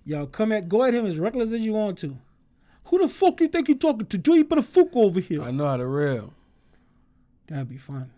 Y'all 0.06 0.26
come 0.26 0.52
at 0.52 0.68
go 0.68 0.82
at 0.84 0.94
him 0.94 1.06
as 1.06 1.18
reckless 1.18 1.52
as 1.52 1.60
you 1.60 1.72
want 1.72 1.98
to. 1.98 2.16
Who 2.86 2.98
the 2.98 3.08
fuck 3.08 3.40
you 3.40 3.48
think 3.48 3.68
you 3.68 3.74
talking 3.74 4.06
to? 4.06 4.18
Joey 4.18 4.44
Buttafuoco 4.44 4.96
over 4.96 5.20
here. 5.20 5.42
I 5.42 5.50
know 5.50 5.66
how 5.66 5.76
to 5.78 5.86
rail. 5.86 6.32
That'd 7.46 7.68
be 7.68 7.78
fun. 7.78 8.10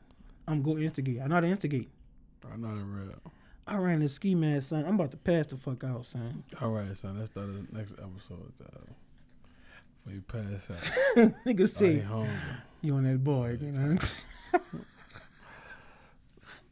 I'm 0.49 0.63
go 0.63 0.77
instigate. 0.79 1.21
I 1.23 1.27
know 1.27 1.37
how 1.37 1.41
to 1.41 1.47
instigate. 1.49 1.89
I 2.53 2.57
know 2.57 2.69
how 2.69 2.75
to 2.75 2.81
rail. 2.81 3.21
I 3.69 3.77
ran 3.79 3.99
the 4.01 4.09
ski 4.09 4.35
man, 4.37 4.61
son. 4.61 4.85
I'm 4.85 4.95
about 4.95 5.11
to 5.13 5.17
pass 5.17 5.47
the 5.49 5.57
fuck 5.57 5.83
out, 5.83 6.07
son. 6.07 6.45
All 6.61 6.71
right, 6.71 6.97
son. 6.97 7.19
Let's 7.19 7.31
start 7.31 7.49
the 7.49 7.77
next 7.77 7.93
episode. 7.95 8.53
Dog. 8.59 8.89
Before 10.07 10.15
you 10.15 10.23
pass 10.23 10.71
out. 10.71 11.33
Nigga 11.47 11.69
say 11.69 12.05
you 12.81 12.95
on 12.95 13.05
that 13.05 13.25
boy 13.25 13.51
again, 13.51 13.99
huh? 14.53 14.61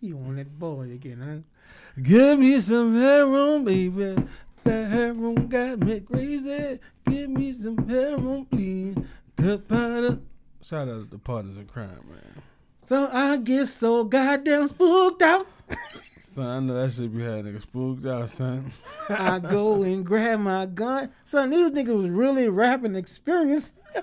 you 0.00 0.16
on 0.18 0.36
that 0.36 0.56
boy 0.56 0.82
again, 0.82 1.20
huh? 1.20 2.00
Give 2.00 2.38
me 2.38 2.60
some 2.60 2.94
heroin, 2.94 3.64
baby. 3.64 4.14
That 4.62 4.88
heroin 4.88 5.48
got 5.48 5.80
me 5.80 6.00
crazy. 6.00 6.78
Give 7.08 7.30
me 7.30 7.52
some 7.52 7.88
heroin, 7.88 8.44
please. 8.44 8.96
Good 9.34 9.68
powder. 9.68 10.20
Shout 10.62 10.88
out 10.88 11.04
to 11.04 11.10
the 11.10 11.18
partners 11.18 11.56
in 11.56 11.66
crime, 11.66 11.88
man. 12.08 12.42
So 12.82 13.08
I 13.12 13.36
get 13.38 13.66
so 13.66 14.04
goddamn 14.04 14.68
spooked 14.68 15.22
out. 15.22 15.46
Son, 16.34 16.46
I 16.46 16.58
know 16.58 16.74
that 16.74 16.92
shit 16.92 17.16
be 17.16 17.22
had 17.22 17.44
niggas 17.44 17.62
spooked 17.62 18.04
out, 18.06 18.28
son. 18.28 18.72
I 19.08 19.38
go 19.38 19.84
and 19.84 20.04
grab 20.04 20.40
my 20.40 20.66
gun. 20.66 21.10
Son, 21.22 21.48
these 21.50 21.70
niggas 21.70 21.96
was 21.96 22.08
really 22.08 22.48
rapping 22.48 22.96
experience. 22.96 23.72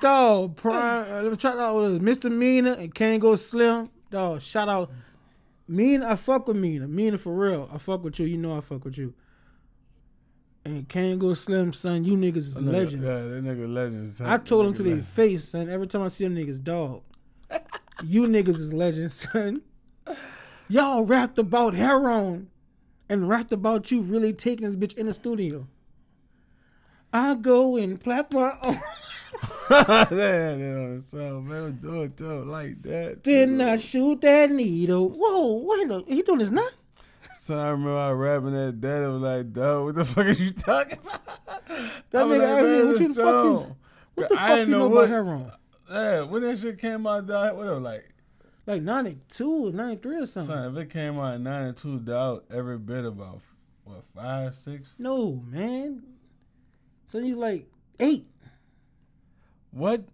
Dog, 0.00 0.56
prime. 0.56 1.32
Uh, 1.32 1.36
shout 1.38 1.58
out 1.58 1.76
with 1.80 2.02
Mr. 2.02 2.30
Meana 2.30 2.78
and 2.78 2.94
Kango 2.94 3.38
Slim. 3.38 3.90
Dog, 4.10 4.42
shout 4.42 4.68
out. 4.68 4.90
Meana, 5.70 6.04
I 6.06 6.16
fuck 6.16 6.48
with 6.48 6.56
Meana. 6.56 6.86
Meana 6.88 7.18
for 7.18 7.32
real. 7.32 7.70
I 7.72 7.78
fuck 7.78 8.02
with 8.04 8.18
you. 8.18 8.26
You 8.26 8.36
know 8.38 8.56
I 8.56 8.60
fuck 8.60 8.84
with 8.84 8.98
you. 8.98 9.14
And 10.64 10.88
Kango 10.88 11.36
Slim, 11.36 11.72
son, 11.72 12.04
you 12.04 12.16
niggas 12.16 12.36
is 12.38 12.56
nigga- 12.56 12.72
legends. 12.72 13.04
Yeah, 13.04 13.18
that 13.20 13.44
nigga 13.44 13.72
legends. 13.72 14.18
son. 14.18 14.26
I 14.26 14.38
told 14.38 14.66
them 14.66 14.72
Nigga 14.72 14.76
to 14.78 14.82
their 14.82 15.02
face, 15.02 15.48
son. 15.50 15.68
Every 15.70 15.86
time 15.86 16.02
I 16.02 16.08
see 16.08 16.24
them 16.24 16.34
niggas, 16.34 16.62
dog. 16.64 17.02
you 18.04 18.22
niggas 18.24 18.58
is 18.60 18.72
legends, 18.72 19.14
son. 19.30 19.62
Y'all 20.74 21.04
rapped 21.04 21.38
about 21.38 21.72
heroin 21.74 22.48
and 23.08 23.28
rapped 23.28 23.52
about 23.52 23.92
you 23.92 24.00
really 24.00 24.32
taking 24.32 24.66
this 24.66 24.74
bitch 24.74 24.98
in 24.98 25.06
the 25.06 25.14
studio. 25.14 25.68
I 27.12 27.36
go 27.36 27.76
and 27.76 28.02
clap 28.02 28.32
my 28.34 28.50
own. 28.64 28.76
yeah, 29.70 30.98
so 30.98 31.40
man, 31.40 31.78
do 31.80 32.02
it 32.02 32.16
him 32.18 32.48
like 32.48 32.82
that. 32.82 33.22
Then 33.22 33.60
I 33.60 33.76
shoot 33.76 34.20
that 34.22 34.50
needle. 34.50 35.10
Whoa, 35.10 35.62
wait 35.64 35.84
a 35.84 35.86
he 36.12 36.22
doing 36.22 36.40
this 36.40 36.50
now? 36.50 36.66
So 37.36 37.56
I 37.56 37.68
remember 37.68 37.96
I 37.96 38.10
rapping 38.10 38.50
that 38.54 38.80
dad. 38.80 39.04
I 39.04 39.08
was 39.10 39.22
like, 39.22 39.52
dog, 39.52 39.84
what 39.84 39.94
the 39.94 40.04
fuck 40.04 40.26
are 40.26 40.32
you 40.32 40.50
talking 40.50 40.98
about? 41.04 41.68
That 42.10 42.22
I 42.22 42.24
was 42.24 42.40
nigga 42.40 42.48
asked 42.48 42.64
me, 42.64 42.84
what 42.92 43.00
you 43.00 43.08
the 43.08 43.14
fuck 43.14 43.44
you-. 43.44 43.76
What 44.16 44.28
the 44.28 44.34
I 44.34 44.38
fuck 44.38 44.48
didn't 44.56 44.68
you 44.70 44.74
know 44.76 44.88
what- 44.88 44.96
about 45.04 45.08
heroin? 45.08 45.52
Yeah, 45.88 46.22
when 46.22 46.42
that 46.42 46.58
shit 46.58 46.80
came 46.80 47.06
out, 47.06 47.28
dog, 47.28 47.56
what 47.56 47.66
was 47.66 47.80
like, 47.80 48.08
Like 48.66 48.82
92 48.82 49.66
or 49.68 49.72
93 49.72 50.16
or 50.16 50.26
something. 50.26 50.54
son, 50.54 50.76
if 50.76 50.82
it 50.82 50.90
came 50.90 51.18
out 51.18 51.34
in 51.34 51.42
92, 51.42 52.00
doubt 52.00 52.44
every 52.50 52.78
bit 52.78 53.04
about, 53.04 53.40
what, 53.84 54.04
five, 54.14 54.54
six? 54.54 54.90
No, 54.98 55.42
man. 55.46 56.02
So 57.08 57.18
you 57.18 57.36
like 57.36 57.68
eight. 58.00 58.26
What? 59.70 60.04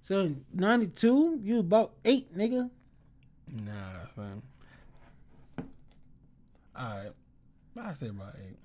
So 0.00 0.34
92, 0.54 1.40
you 1.42 1.58
about 1.58 1.92
eight, 2.04 2.34
nigga. 2.36 2.70
Nah, 3.64 3.72
fam. 4.14 4.42
Alright. 6.78 7.12
I 7.78 7.92
say 7.92 8.08
about 8.08 8.34
eight. 8.48 8.56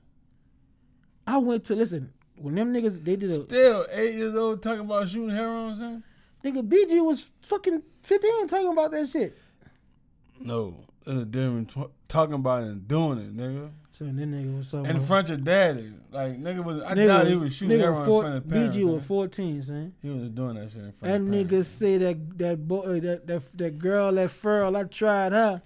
I 1.27 1.37
went 1.37 1.65
to 1.65 1.75
listen 1.75 2.13
when 2.37 2.55
them 2.55 2.73
niggas 2.73 3.03
they 3.03 3.15
did 3.15 3.31
a 3.31 3.43
Still, 3.43 3.85
eight 3.91 4.15
years 4.15 4.35
old 4.35 4.63
talking 4.63 4.81
about 4.81 5.09
shooting 5.09 5.35
heroin, 5.35 5.77
son? 5.77 6.03
Nigga, 6.43 6.67
BG 6.67 7.03
was 7.05 7.29
fucking 7.43 7.81
15 8.03 8.47
talking 8.47 8.67
about 8.71 8.91
that 8.91 9.07
shit. 9.09 9.37
No, 10.39 10.85
uh, 11.05 11.11
there's 11.11 11.17
a 11.21 11.25
difference 11.25 11.73
tw- 11.73 11.91
talking 12.07 12.33
about 12.35 12.63
it 12.63 12.67
and 12.67 12.87
doing 12.87 13.19
it, 13.19 13.35
nigga. 13.37 13.69
So 13.91 14.05
that 14.05 14.15
nigga 14.15 14.57
was 14.57 14.71
talking 14.71 14.89
In 14.95 15.01
front 15.01 15.29
of 15.29 15.37
your 15.37 15.45
daddy, 15.45 15.93
like 16.11 16.41
nigga 16.41 16.63
was. 16.63 16.81
I 16.81 16.93
Nigga 16.95 17.07
doubt 17.07 17.27
he 17.27 17.33
was- 17.33 17.43
was 17.43 17.53
shooting 17.53 17.79
everyone 17.81 18.05
four- 18.05 18.25
in 18.25 18.31
front 18.31 18.45
of 18.45 18.49
parents. 18.49 18.77
BG 18.77 18.83
was 18.85 19.03
14, 19.03 19.61
son. 19.63 19.93
He 20.01 20.09
was 20.09 20.29
doing 20.29 20.55
that 20.55 20.71
shit 20.71 20.81
in 20.81 20.91
front. 20.93 21.01
That 21.01 21.15
of 21.21 21.27
nigga 21.27 21.49
parents. 21.49 21.67
say 21.69 21.97
that 21.97 22.37
that 22.39 22.67
boy 22.67 22.79
uh, 22.97 22.99
that 23.01 23.27
that 23.27 23.57
that 23.57 23.77
girl 23.79 24.11
that 24.13 24.31
Furl, 24.31 24.75
I 24.75 24.83
tried 24.85 25.31
her. 25.33 25.61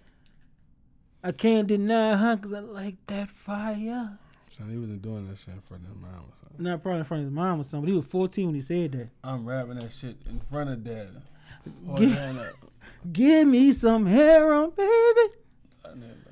I 1.23 1.31
can't 1.31 1.67
deny 1.67 2.17
her 2.17 2.35
because 2.35 2.53
I 2.53 2.59
like 2.59 2.95
that 3.07 3.29
fire. 3.29 4.17
Son, 4.57 4.69
he 4.69 4.77
wasn't 4.77 5.01
doing 5.01 5.27
that 5.27 5.37
shit 5.37 5.53
in 5.53 5.59
front 5.61 5.83
of 5.83 5.89
his 5.89 5.97
mom. 6.01 6.11
Or 6.11 6.33
something. 6.41 6.63
Not 6.65 6.81
probably 6.81 6.99
in 6.99 7.05
front 7.05 7.21
of 7.23 7.27
his 7.27 7.33
mom 7.35 7.59
or 7.59 7.63
something, 7.63 7.81
but 7.81 7.89
he 7.91 7.97
was 7.97 8.05
14 8.05 8.45
when 8.45 8.55
he 8.55 8.61
said 8.61 8.91
that. 8.93 9.09
I'm 9.23 9.45
rapping 9.45 9.75
that 9.75 9.91
shit 9.91 10.15
in 10.29 10.39
front 10.49 10.69
of 10.69 10.83
dad. 10.83 11.09
Hold 11.85 11.99
Get- 11.99 12.09
your 12.09 12.17
hand 12.17 12.39
up. 12.39 12.53
Give 13.11 13.47
me 13.47 13.73
some 13.73 14.05
heroin, 14.05 14.71
baby. 14.75 15.35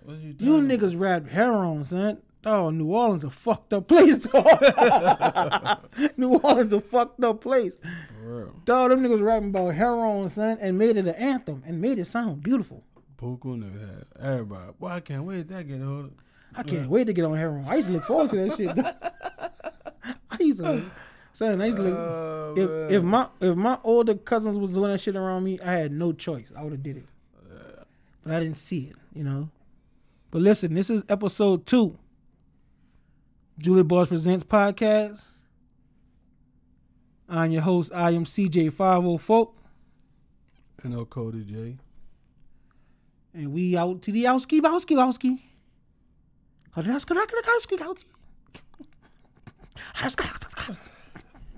What 0.05 0.17
you 0.17 0.35
You 0.39 0.53
niggas 0.61 0.99
rap 0.99 1.27
heroin, 1.27 1.83
son. 1.83 2.19
Oh, 2.45 2.69
New 2.71 2.87
Orleans 2.93 3.23
a 3.23 3.29
fucked 3.29 3.71
up 3.73 3.87
place, 3.87 4.17
dog. 4.17 4.45
New 6.17 6.35
Orleans 6.39 6.73
a 6.73 6.81
fucked 6.81 7.23
up 7.23 7.41
place. 7.41 7.77
For 8.21 8.37
real. 8.37 8.55
Dog, 8.65 8.89
them 8.89 9.01
niggas 9.01 9.21
rapping 9.23 9.49
about 9.49 9.73
heroin, 9.75 10.27
son, 10.29 10.57
and 10.59 10.77
made 10.77 10.97
it 10.97 11.05
an 11.07 11.15
anthem 11.15 11.63
and 11.65 11.79
made 11.81 11.99
it 11.99 12.05
sound 12.05 12.43
beautiful. 12.43 12.83
Puku 13.17 13.57
never 13.57 13.79
had 13.79 14.05
everybody. 14.19 14.71
Boy, 14.79 14.87
I 14.87 14.99
can't 14.99 15.23
wait 15.23 15.47
that 15.47 15.67
get 15.67 15.81
older. 15.81 16.09
I 16.55 16.63
can't 16.63 16.89
wait 16.89 17.05
to 17.07 17.13
get 17.13 17.25
on 17.25 17.35
heroin. 17.35 17.65
I 17.67 17.75
used 17.75 17.87
to 17.87 17.93
look 17.93 18.03
forward 18.03 18.29
to 18.31 18.35
that 18.37 18.57
shit. 18.57 18.77
I 20.31 20.37
used 20.43 20.59
to, 20.59 20.83
son. 21.33 21.61
I 21.61 21.65
used 21.67 21.77
to 21.77 21.83
look. 21.83 21.97
Oh, 21.97 22.53
if 22.57 22.69
man. 22.69 22.91
if 22.91 23.03
my 23.03 23.27
if 23.41 23.55
my 23.55 23.77
older 23.83 24.15
cousins 24.15 24.57
was 24.57 24.71
doing 24.71 24.91
that 24.91 24.99
shit 24.99 25.15
around 25.15 25.43
me, 25.43 25.59
I 25.59 25.71
had 25.73 25.91
no 25.91 26.11
choice. 26.11 26.51
I 26.57 26.61
would 26.63 26.71
have 26.73 26.83
did 26.83 26.97
it, 26.97 27.05
but 28.23 28.33
I 28.33 28.39
didn't 28.39 28.57
see 28.57 28.85
it. 28.91 28.95
You 29.13 29.23
know. 29.23 29.49
But 30.31 30.41
listen, 30.41 30.73
this 30.73 30.89
is 30.89 31.03
episode 31.09 31.65
two. 31.65 31.97
Julie 33.59 33.83
Boss 33.83 34.07
presents 34.07 34.43
podcast. 34.43 35.23
I'm 37.29 37.51
your 37.51 37.61
host. 37.61 37.91
I 37.93 38.11
am 38.11 38.25
CJ 38.25 38.73
Five 38.73 39.05
O 39.05 39.17
Folk, 39.17 39.55
You 40.83 40.89
know 40.89 41.05
Cody 41.05 41.43
J. 41.43 41.77
and 43.33 43.53
we 43.53 43.77
out 43.77 44.01
to 44.03 44.11
the 44.11 44.25
outski 44.25 44.59
bowski 44.59 44.95
bowski. 44.95 45.39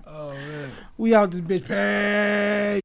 Oh 0.06 0.32
man. 0.32 0.70
We 0.98 1.14
out 1.14 1.30
this 1.30 1.40
bitch. 1.40 1.66
Hey. 1.66 2.80